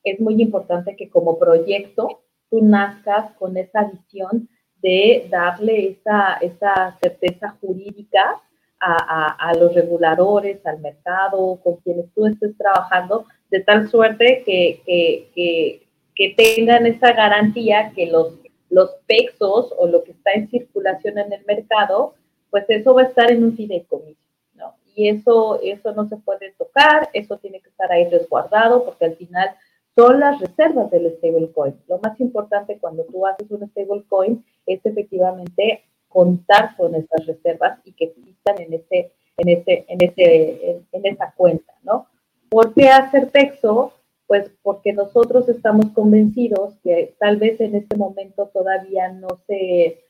es 0.05 0.21
muy 0.21 0.41
importante 0.41 0.95
que 0.95 1.09
como 1.09 1.37
proyecto 1.37 2.21
tú 2.49 2.63
nazcas 2.63 3.33
con 3.33 3.57
esa 3.57 3.91
visión 3.91 4.47
de 4.81 5.27
darle 5.29 5.89
esa, 5.89 6.35
esa 6.35 6.97
certeza 7.01 7.57
jurídica 7.59 8.41
a, 8.79 9.49
a, 9.49 9.53
los 9.55 9.73
reguladores, 9.73 10.65
al 10.65 10.79
mercado, 10.79 11.59
con 11.63 11.77
quienes 11.77 12.05
tú 12.13 12.25
estés 12.25 12.55
trabajando, 12.57 13.25
de 13.49 13.61
tal 13.61 13.89
suerte 13.89 14.43
que, 14.45 14.81
que, 14.85 15.29
que, 15.33 15.87
que 16.15 16.33
tengan 16.35 16.85
esa 16.85 17.13
garantía 17.13 17.91
que 17.95 18.07
los, 18.07 18.33
los 18.69 18.91
pesos 19.07 19.73
o 19.77 19.87
lo 19.87 20.03
que 20.03 20.11
está 20.11 20.33
en 20.33 20.49
circulación 20.49 21.17
en 21.17 21.33
el 21.33 21.45
mercado, 21.45 22.15
pues 22.49 22.65
eso 22.69 22.93
va 22.93 23.03
a 23.03 23.05
estar 23.05 23.31
en 23.31 23.43
un 23.43 23.55
fideicomiso, 23.55 24.19
¿no? 24.55 24.75
Y 24.95 25.09
eso, 25.09 25.59
eso 25.61 25.93
no 25.93 26.07
se 26.07 26.17
puede 26.17 26.53
tocar, 26.53 27.09
eso 27.13 27.37
tiene 27.37 27.59
que 27.61 27.69
estar 27.69 27.91
ahí 27.91 28.07
resguardado, 28.09 28.85
porque 28.85 29.05
al 29.05 29.15
final 29.15 29.49
son 29.95 30.19
las 30.19 30.39
reservas 30.39 30.91
del 30.91 31.11
stablecoin. 31.17 31.75
Lo 31.87 31.97
más 31.99 32.19
importante 32.19 32.77
cuando 32.77 33.03
tú 33.05 33.25
haces 33.25 33.49
un 33.49 33.67
stablecoin 33.67 34.45
es 34.65 34.85
efectivamente 34.85 35.83
contar 36.07 36.75
con 36.77 36.95
esas 36.95 37.25
reservas 37.25 37.79
y 37.85 37.93
que 37.93 38.05
existan 38.05 38.61
en 38.61 38.73
ese, 38.73 39.11
en 39.37 39.49
ese, 39.49 39.85
en 39.87 40.01
ese, 40.01 40.83
en, 40.91 41.05
esa 41.05 41.33
cuenta, 41.35 41.73
¿no? 41.83 42.07
¿Por 42.49 42.73
qué 42.73 42.89
hacer 42.89 43.29
texto? 43.31 43.93
Pues 44.25 44.51
porque 44.61 44.93
nosotros 44.93 45.47
estamos 45.47 45.91
convencidos 45.91 46.75
que 46.83 47.15
tal 47.19 47.37
vez 47.37 47.61
en 47.61 47.75
este 47.75 47.95
momento 47.95 48.49
todavía 48.53 49.09
no 49.09 49.27
se, 49.47 50.03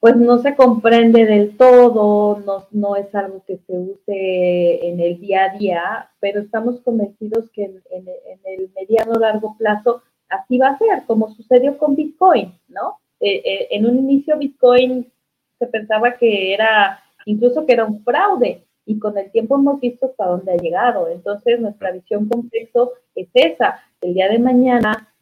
pues 0.00 0.16
no 0.16 0.38
se 0.38 0.54
comprende 0.54 1.26
del 1.26 1.56
todo, 1.56 2.38
no, 2.38 2.66
no, 2.70 2.96
es 2.96 3.14
algo 3.14 3.42
que 3.46 3.58
se 3.66 3.78
use 3.78 4.88
en 4.88 5.00
el 5.00 5.20
día 5.20 5.44
a 5.44 5.58
día, 5.58 6.10
pero 6.20 6.40
estamos 6.40 6.80
convencidos 6.80 7.50
que 7.50 7.64
en, 7.64 7.82
en, 7.90 8.06
el 8.44 8.70
mediano 8.74 9.14
largo 9.14 9.56
plazo 9.58 10.02
así 10.28 10.58
va 10.58 10.68
a 10.68 10.78
ser, 10.78 11.04
como 11.06 11.34
sucedió 11.34 11.76
con 11.76 11.96
Bitcoin, 11.96 12.54
¿no? 12.68 12.98
Eh, 13.20 13.42
eh, 13.44 13.68
en 13.70 13.86
un 13.86 13.98
inicio 13.98 14.38
Bitcoin 14.38 15.10
se 15.58 15.66
pensaba 15.66 16.16
que 16.16 16.52
era, 16.52 17.02
incluso 17.24 17.64
que 17.64 17.72
era 17.72 17.84
un 17.84 18.04
fraude, 18.04 18.64
y 18.84 18.98
con 18.98 19.18
el 19.18 19.30
tiempo 19.32 19.56
hemos 19.56 19.80
visto 19.80 20.06
hasta 20.06 20.26
dónde 20.26 20.52
ha 20.52 20.56
llegado. 20.56 21.08
Entonces, 21.08 21.60
nuestra 21.60 21.90
visión 21.90 22.28
complejo 22.28 22.92
es 23.14 23.28
esa, 23.34 23.82
el 24.00 24.14
día 24.14 24.28
de 24.28 24.38
mañana 24.38 25.12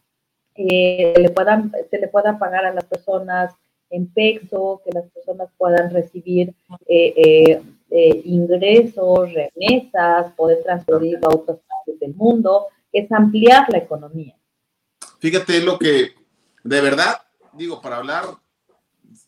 eh, 0.54 1.14
le 1.16 1.30
puedan, 1.30 1.72
se 1.90 1.98
le 1.98 2.08
pueda 2.08 2.38
pagar 2.38 2.66
a 2.66 2.74
las 2.74 2.84
personas 2.84 3.54
en 3.90 4.12
peso, 4.12 4.82
que 4.84 4.92
las 4.92 5.08
personas 5.10 5.48
puedan 5.56 5.92
recibir 5.92 6.54
eh, 6.86 7.14
eh, 7.16 7.62
eh, 7.90 8.22
ingresos, 8.24 9.30
remesas, 9.32 10.32
poder 10.32 10.62
transferir 10.62 11.18
a 11.22 11.28
otras 11.28 11.58
partes 11.58 12.00
del 12.00 12.14
mundo, 12.14 12.66
es 12.92 13.10
ampliar 13.12 13.66
la 13.70 13.78
economía. 13.78 14.36
Fíjate 15.20 15.60
lo 15.60 15.78
que, 15.78 16.12
de 16.64 16.80
verdad, 16.80 17.22
digo, 17.56 17.80
para 17.80 17.96
hablar, 17.96 18.38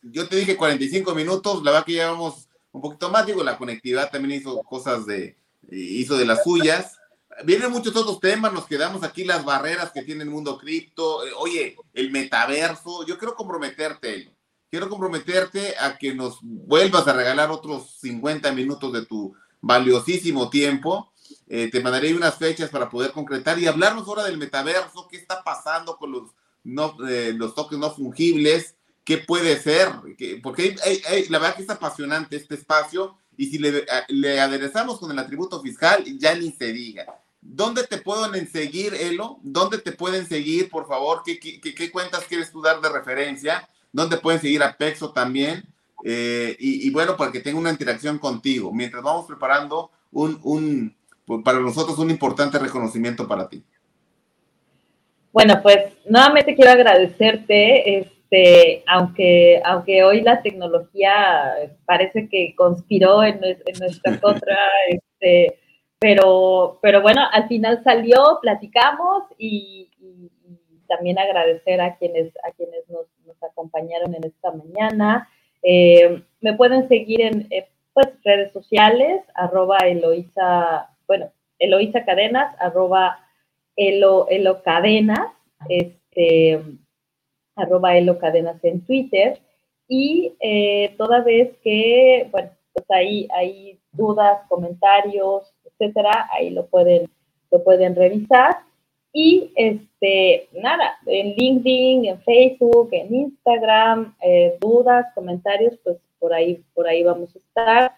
yo 0.02 0.28
te 0.28 0.36
dije 0.36 0.56
45 0.56 1.14
minutos, 1.14 1.62
la 1.62 1.72
verdad 1.72 1.86
que 1.86 1.92
llevamos 1.92 2.48
un 2.72 2.80
poquito 2.80 3.10
más, 3.10 3.26
digo, 3.26 3.42
la 3.42 3.58
conectividad 3.58 4.10
también 4.10 4.40
hizo 4.40 4.62
cosas 4.62 5.06
de, 5.06 5.36
hizo 5.70 6.16
de 6.16 6.26
las 6.26 6.44
suyas. 6.44 6.98
Vienen 7.44 7.70
muchos 7.70 7.94
otros 7.96 8.20
temas, 8.20 8.52
nos 8.52 8.66
quedamos 8.66 9.02
aquí 9.02 9.24
las 9.24 9.44
barreras 9.44 9.90
que 9.92 10.02
tiene 10.02 10.24
el 10.24 10.30
mundo 10.30 10.58
cripto, 10.58 11.20
oye, 11.38 11.76
el 11.92 12.10
metaverso, 12.10 13.04
yo 13.06 13.18
quiero 13.18 13.34
comprometerte, 13.34 14.32
quiero 14.70 14.88
comprometerte 14.88 15.74
a 15.78 15.98
que 15.98 16.14
nos 16.14 16.38
vuelvas 16.42 17.06
a 17.08 17.12
regalar 17.12 17.50
otros 17.50 17.98
50 18.00 18.52
minutos 18.52 18.92
de 18.92 19.04
tu 19.04 19.34
valiosísimo 19.60 20.48
tiempo. 20.48 21.12
Eh, 21.48 21.70
te 21.70 21.80
mandaré 21.80 22.14
unas 22.14 22.36
fechas 22.36 22.70
para 22.70 22.88
poder 22.88 23.12
concretar 23.12 23.58
y 23.58 23.66
hablarnos 23.66 24.06
ahora 24.06 24.24
del 24.24 24.38
metaverso, 24.38 25.08
qué 25.08 25.16
está 25.16 25.42
pasando 25.42 25.96
con 25.96 26.12
los, 26.12 26.30
no, 26.66 26.96
eh, 27.08 27.32
los 27.36 27.54
toques 27.54 27.78
no 27.78 27.90
fungibles, 27.90 28.74
qué 29.04 29.18
puede 29.18 29.58
ser, 29.58 29.88
porque 30.42 30.76
la 31.28 31.38
verdad 31.38 31.56
que 31.56 31.62
es 31.62 31.70
apasionante 31.70 32.36
este 32.36 32.56
espacio 32.56 33.16
y 33.36 33.46
si 33.46 33.58
le, 33.58 33.86
le, 34.08 34.40
aderezamos 34.40 34.98
con 34.98 35.10
el 35.10 35.18
atributo 35.18 35.60
fiscal, 35.62 36.04
ya 36.18 36.34
ni 36.34 36.50
se 36.52 36.72
diga. 36.72 37.06
¿Dónde 37.40 37.84
te 37.84 37.98
pueden 37.98 38.50
seguir, 38.50 38.94
Elo? 38.94 39.38
¿Dónde 39.42 39.78
te 39.78 39.92
pueden 39.92 40.26
seguir, 40.26 40.68
por 40.68 40.88
favor? 40.88 41.22
¿Qué, 41.24 41.38
qué, 41.38 41.90
cuentas 41.92 42.24
quieres 42.24 42.50
tú 42.50 42.60
dar 42.60 42.80
de 42.80 42.88
referencia? 42.88 43.68
donde 43.96 44.18
pueden 44.18 44.42
seguir 44.42 44.62
a 44.62 44.76
Pexo 44.76 45.10
también. 45.10 45.64
Eh, 46.04 46.54
y, 46.58 46.90
bueno, 46.90 47.16
para 47.16 47.32
que 47.32 47.40
tenga 47.40 47.58
una 47.58 47.70
interacción 47.70 48.18
contigo, 48.18 48.70
mientras 48.70 49.02
vamos 49.02 49.26
preparando 49.26 49.90
un, 50.12 50.38
un, 50.42 50.94
para 51.42 51.60
nosotros 51.60 51.98
un 51.98 52.10
importante 52.10 52.58
reconocimiento 52.58 53.26
para 53.26 53.48
ti. 53.48 53.64
Bueno, 55.36 55.60
pues 55.62 55.92
nuevamente 56.06 56.54
quiero 56.54 56.70
agradecerte, 56.70 57.98
este, 57.98 58.82
aunque, 58.86 59.60
aunque 59.66 60.02
hoy 60.02 60.22
la 60.22 60.40
tecnología 60.40 61.56
parece 61.84 62.30
que 62.30 62.54
conspiró 62.56 63.22
en, 63.22 63.40
nuestra 63.78 64.18
contra, 64.22 64.56
este, 64.88 65.58
pero, 65.98 66.78
pero 66.80 67.02
bueno, 67.02 67.20
al 67.30 67.48
final 67.48 67.84
salió, 67.84 68.38
platicamos 68.40 69.24
y, 69.36 69.90
también 70.88 71.18
agradecer 71.18 71.82
a 71.82 71.96
quienes, 71.96 72.32
a 72.42 72.52
quienes 72.52 72.88
nos, 72.88 73.04
acompañaron 73.42 74.14
en 74.14 74.24
esta 74.24 74.52
mañana. 74.52 75.28
Eh, 75.62 76.22
me 76.40 76.54
pueden 76.54 76.88
seguir 76.88 77.20
en 77.20 77.46
eh, 77.50 77.68
pues, 77.92 78.08
redes 78.24 78.54
sociales, 78.54 79.20
arroba 79.34 79.76
Eloisa, 79.80 80.88
bueno, 81.06 81.30
Eloisa 81.58 82.06
Cadenas, 82.06 82.56
arroba 82.58 83.25
Elo, 83.76 84.26
Elo 84.28 84.62
Cadenas, 84.62 85.32
este, 85.68 86.62
arroba 87.54 87.96
Elo 87.96 88.18
Cadenas 88.18 88.62
en 88.64 88.80
Twitter. 88.84 89.40
Y 89.88 90.34
eh, 90.40 90.94
toda 90.96 91.22
vez 91.22 91.56
que, 91.62 92.28
bueno, 92.30 92.50
pues 92.72 92.86
ahí 92.90 93.28
hay 93.32 93.78
dudas, 93.92 94.40
comentarios, 94.48 95.54
etcétera, 95.64 96.28
ahí 96.32 96.50
lo 96.50 96.66
pueden, 96.66 97.08
lo 97.50 97.62
pueden 97.62 97.94
revisar. 97.94 98.58
Y 99.12 99.50
este, 99.54 100.48
nada, 100.52 100.96
en 101.06 101.34
LinkedIn, 101.36 102.04
en 102.04 102.20
Facebook, 102.20 102.90
en 102.92 103.14
Instagram, 103.14 104.14
eh, 104.22 104.58
dudas, 104.60 105.06
comentarios, 105.14 105.74
pues 105.82 105.96
por 106.18 106.34
ahí, 106.34 106.62
por 106.74 106.86
ahí 106.86 107.02
vamos 107.02 107.34
a 107.34 107.38
estar. 107.38 107.92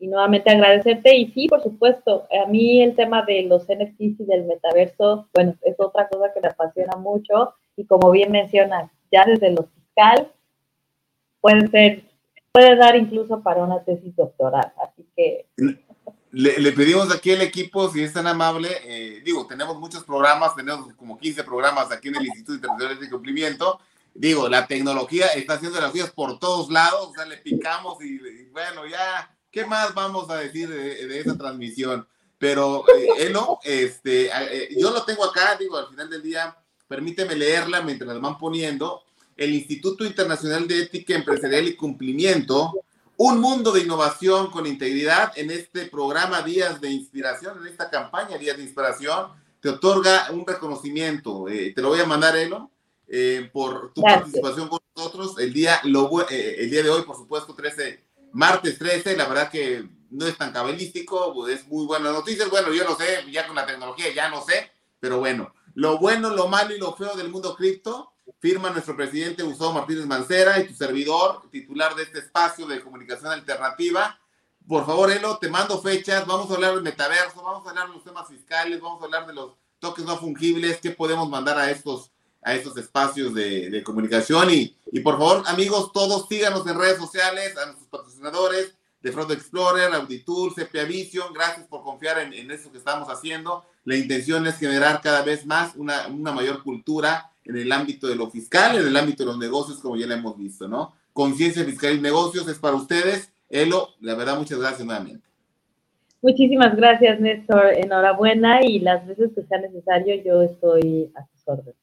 Y 0.00 0.08
nuevamente 0.08 0.50
agradecerte. 0.50 1.14
Y 1.16 1.30
sí, 1.32 1.46
por 1.46 1.62
supuesto, 1.62 2.26
a 2.42 2.46
mí 2.48 2.82
el 2.82 2.96
tema 2.96 3.22
de 3.22 3.42
los 3.42 3.62
NFTs 3.64 4.20
y 4.20 4.24
del 4.24 4.44
metaverso, 4.44 5.28
bueno, 5.32 5.54
es 5.62 5.76
otra 5.78 6.08
cosa 6.08 6.32
que 6.34 6.40
me 6.40 6.48
apasiona 6.48 6.96
mucho. 6.96 7.54
Y 7.76 7.84
como 7.84 8.10
bien 8.10 8.32
mencionas, 8.32 8.90
ya 9.12 9.24
desde 9.24 9.50
lo 9.50 9.68
fiscal, 9.74 10.32
puede 11.40 11.68
ser, 11.68 12.02
puede 12.50 12.76
dar 12.76 12.96
incluso 12.96 13.42
para 13.42 13.62
una 13.62 13.84
tesis 13.84 14.16
doctoral. 14.16 14.72
Así 14.82 15.06
que 15.14 15.46
le, 16.32 16.72
pedimos 16.72 17.12
aquí 17.12 17.32
al 17.32 17.42
equipo, 17.42 17.90
si 17.90 18.02
es 18.02 18.12
tan 18.12 18.26
amable, 18.26 18.68
eh, 18.84 19.20
digo, 19.24 19.46
tenemos 19.46 19.78
muchos 19.78 20.04
programas, 20.04 20.54
tenemos 20.54 20.92
como 20.94 21.18
15 21.18 21.42
programas 21.42 21.90
aquí 21.90 22.08
en 22.08 22.16
el 22.16 22.26
Instituto 22.26 22.54
Internacional 22.54 23.00
de 23.00 23.10
Cumplimiento. 23.10 23.80
digo, 24.14 24.48
la 24.48 24.66
tecnología 24.66 25.26
está 25.28 25.54
haciendo 25.54 25.80
las 25.80 25.90
cosas 25.90 26.12
por 26.12 26.38
todos 26.38 26.70
lados, 26.70 27.08
o 27.08 27.12
sea, 27.14 27.24
le 27.26 27.38
picamos 27.38 28.02
y, 28.04 28.18
bueno, 28.52 28.86
ya, 28.86 29.28
¿qué 29.50 29.64
más 29.64 29.94
vamos 29.94 30.30
a 30.30 30.36
decir 30.36 30.68
de, 30.68 31.20
esa 31.20 31.36
transmisión? 31.36 32.06
Pero, 32.38 32.84
eh, 32.96 33.26
Elo, 33.26 33.58
este, 33.64 34.26
eh, 34.26 34.68
yo 34.78 34.90
lo 34.90 35.04
tengo 35.04 35.24
acá, 35.24 35.56
digo, 35.58 35.76
al 35.76 35.88
final 35.88 36.08
del 36.08 36.22
día, 36.22 36.56
permíteme 36.88 37.34
leerla 37.34 37.82
mientras 37.82 38.12
la 38.12 38.18
van 38.18 38.38
poniendo. 38.38 39.02
El 39.36 39.54
Instituto 39.54 40.04
Internacional 40.04 40.66
de 40.66 40.82
Ética 40.82 41.14
Empresarial 41.14 41.68
y 41.68 41.76
Cumplimiento, 41.76 42.72
un 43.16 43.38
mundo 43.38 43.72
de 43.72 43.82
innovación 43.82 44.50
con 44.50 44.66
integridad 44.66 45.32
en 45.36 45.50
este 45.50 45.86
programa 45.86 46.40
Días 46.40 46.80
de 46.80 46.90
Inspiración, 46.90 47.58
en 47.60 47.66
esta 47.66 47.90
campaña 47.90 48.38
Días 48.38 48.56
de 48.56 48.62
Inspiración, 48.62 49.26
te 49.60 49.68
otorga 49.68 50.28
un 50.30 50.46
reconocimiento. 50.46 51.48
Eh, 51.48 51.72
te 51.74 51.82
lo 51.82 51.88
voy 51.90 52.00
a 52.00 52.06
mandar, 52.06 52.36
Elo, 52.36 52.70
eh, 53.06 53.50
por 53.52 53.92
tu 53.92 54.02
participación 54.02 54.68
con 54.68 54.80
nosotros. 54.96 55.38
El 55.38 55.52
día, 55.52 55.80
lo, 55.84 56.22
eh, 56.30 56.56
el 56.60 56.70
día 56.70 56.82
de 56.82 56.90
hoy, 56.90 57.02
por 57.02 57.16
supuesto, 57.16 57.54
13, 57.54 58.02
martes 58.32 58.78
13, 58.78 59.16
la 59.16 59.28
verdad 59.28 59.50
que 59.50 59.88
no 60.10 60.26
es 60.26 60.36
tan 60.36 60.52
cabalístico, 60.52 61.48
es 61.48 61.66
muy 61.68 61.86
buena 61.86 62.12
noticia. 62.12 62.46
Bueno, 62.48 62.72
yo 62.72 62.84
no 62.84 62.96
sé, 62.96 63.24
ya 63.30 63.46
con 63.46 63.56
la 63.56 63.66
tecnología 63.66 64.12
ya 64.12 64.28
no 64.28 64.44
sé, 64.44 64.70
pero 64.98 65.18
bueno, 65.18 65.54
lo 65.74 65.98
bueno, 65.98 66.30
lo 66.30 66.48
malo 66.48 66.74
y 66.74 66.78
lo 66.78 66.94
feo 66.94 67.14
del 67.14 67.28
mundo 67.28 67.54
cripto, 67.54 68.12
firma 68.38 68.70
nuestro 68.70 68.96
presidente 68.96 69.42
Gustavo 69.42 69.72
Martínez 69.72 70.06
Mancera 70.06 70.58
y 70.58 70.66
tu 70.66 70.74
servidor, 70.74 71.48
titular 71.50 71.94
de 71.94 72.04
este 72.04 72.18
espacio 72.18 72.66
de 72.66 72.80
comunicación 72.80 73.32
alternativa. 73.32 74.18
Por 74.66 74.86
favor, 74.86 75.10
Elo, 75.10 75.38
te 75.38 75.48
mando 75.48 75.80
fechas, 75.80 76.26
vamos 76.26 76.50
a 76.50 76.54
hablar 76.54 76.74
del 76.74 76.82
metaverso, 76.82 77.42
vamos 77.42 77.66
a 77.66 77.70
hablar 77.70 77.88
de 77.88 77.94
los 77.94 78.04
temas 78.04 78.28
fiscales, 78.28 78.80
vamos 78.80 79.00
a 79.00 79.04
hablar 79.04 79.26
de 79.26 79.34
los 79.34 79.54
toques 79.78 80.04
no 80.04 80.16
fungibles, 80.18 80.78
qué 80.80 80.90
podemos 80.90 81.28
mandar 81.28 81.58
a 81.58 81.70
estos, 81.70 82.10
a 82.42 82.54
estos 82.54 82.76
espacios 82.76 83.34
de, 83.34 83.82
comunicación. 83.84 84.50
Y, 84.50 84.76
y, 84.92 85.00
por 85.00 85.18
favor, 85.18 85.42
amigos, 85.46 85.92
todos 85.92 86.28
síganos 86.28 86.66
en 86.66 86.78
redes 86.78 86.98
sociales, 86.98 87.56
a 87.56 87.66
nuestros 87.66 87.88
patrocinadores 87.88 88.74
de 89.02 89.12
Fraud 89.12 89.32
Explorer, 89.32 89.92
Auditool, 89.94 90.54
CPA 90.54 90.84
Vision, 90.84 91.32
gracias 91.32 91.66
por 91.66 91.82
confiar 91.82 92.18
en, 92.18 92.34
en 92.34 92.50
eso 92.50 92.70
que 92.70 92.78
estamos 92.78 93.08
haciendo. 93.08 93.64
La 93.84 93.96
intención 93.96 94.46
es 94.46 94.58
generar 94.58 95.00
cada 95.00 95.22
vez 95.22 95.46
más 95.46 95.74
una, 95.76 96.06
una 96.08 96.32
mayor 96.32 96.62
cultura 96.62 97.30
en 97.44 97.56
el 97.56 97.72
ámbito 97.72 98.06
de 98.06 98.16
lo 98.16 98.30
fiscal, 98.30 98.78
en 98.78 98.86
el 98.86 98.96
ámbito 98.96 99.22
de 99.22 99.28
los 99.28 99.38
negocios, 99.38 99.78
como 99.78 99.96
ya 99.96 100.06
lo 100.06 100.14
hemos 100.14 100.36
visto, 100.36 100.68
¿no? 100.68 100.92
Conciencia 101.12 101.64
fiscal 101.64 101.94
y 101.94 102.00
negocios 102.00 102.46
es 102.48 102.58
para 102.58 102.76
ustedes. 102.76 103.32
Elo, 103.48 103.88
la 104.00 104.14
verdad, 104.14 104.38
muchas 104.38 104.58
gracias 104.58 104.84
nuevamente. 104.84 105.26
Muchísimas 106.22 106.76
gracias, 106.76 107.18
Néstor. 107.18 107.72
Enhorabuena 107.74 108.64
y 108.64 108.78
las 108.80 109.06
veces 109.06 109.30
que 109.34 109.42
sea 109.42 109.58
necesario, 109.58 110.22
yo 110.22 110.42
estoy 110.42 111.10
a 111.16 111.26
sus 111.26 111.48
órdenes. 111.48 111.74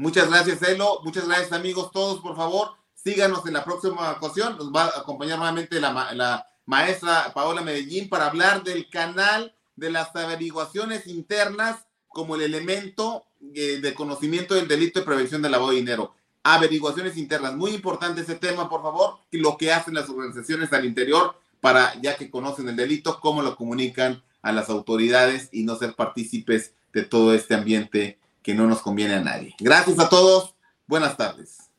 Muchas 0.00 0.30
gracias, 0.30 0.62
Elo. 0.62 1.00
Muchas 1.04 1.28
gracias, 1.28 1.52
amigos. 1.52 1.90
Todos, 1.92 2.20
por 2.20 2.34
favor, 2.34 2.70
síganos 2.94 3.44
en 3.44 3.52
la 3.52 3.64
próxima 3.64 4.12
ocasión. 4.12 4.56
Nos 4.56 4.72
va 4.72 4.84
a 4.84 5.00
acompañar 5.00 5.36
nuevamente 5.36 5.78
la, 5.78 6.14
la 6.14 6.46
maestra 6.64 7.30
Paola 7.34 7.60
Medellín 7.60 8.08
para 8.08 8.28
hablar 8.28 8.64
del 8.64 8.88
canal 8.88 9.54
de 9.76 9.90
las 9.90 10.16
averiguaciones 10.16 11.06
internas 11.06 11.84
como 12.08 12.34
el 12.34 12.40
elemento 12.40 13.26
eh, 13.54 13.80
de 13.82 13.92
conocimiento 13.92 14.54
del 14.54 14.68
delito 14.68 15.00
de 15.00 15.04
prevención 15.04 15.42
del 15.42 15.52
lavado 15.52 15.72
de 15.72 15.76
dinero. 15.76 16.14
Averiguaciones 16.44 17.18
internas, 17.18 17.54
muy 17.54 17.72
importante 17.72 18.22
ese 18.22 18.36
tema, 18.36 18.70
por 18.70 18.80
favor, 18.80 19.18
lo 19.32 19.58
que 19.58 19.70
hacen 19.70 19.92
las 19.92 20.08
organizaciones 20.08 20.72
al 20.72 20.86
interior 20.86 21.38
para, 21.60 21.94
ya 22.00 22.16
que 22.16 22.30
conocen 22.30 22.70
el 22.70 22.76
delito, 22.76 23.20
cómo 23.20 23.42
lo 23.42 23.54
comunican 23.54 24.22
a 24.40 24.50
las 24.50 24.70
autoridades 24.70 25.50
y 25.52 25.64
no 25.64 25.76
ser 25.76 25.94
partícipes 25.94 26.72
de 26.94 27.02
todo 27.02 27.34
este 27.34 27.54
ambiente 27.54 28.18
que 28.42 28.54
no 28.54 28.66
nos 28.66 28.82
conviene 28.82 29.14
a 29.14 29.20
nadie. 29.20 29.54
Gracias 29.58 29.98
a 29.98 30.08
todos, 30.08 30.54
buenas 30.86 31.16
tardes. 31.16 31.69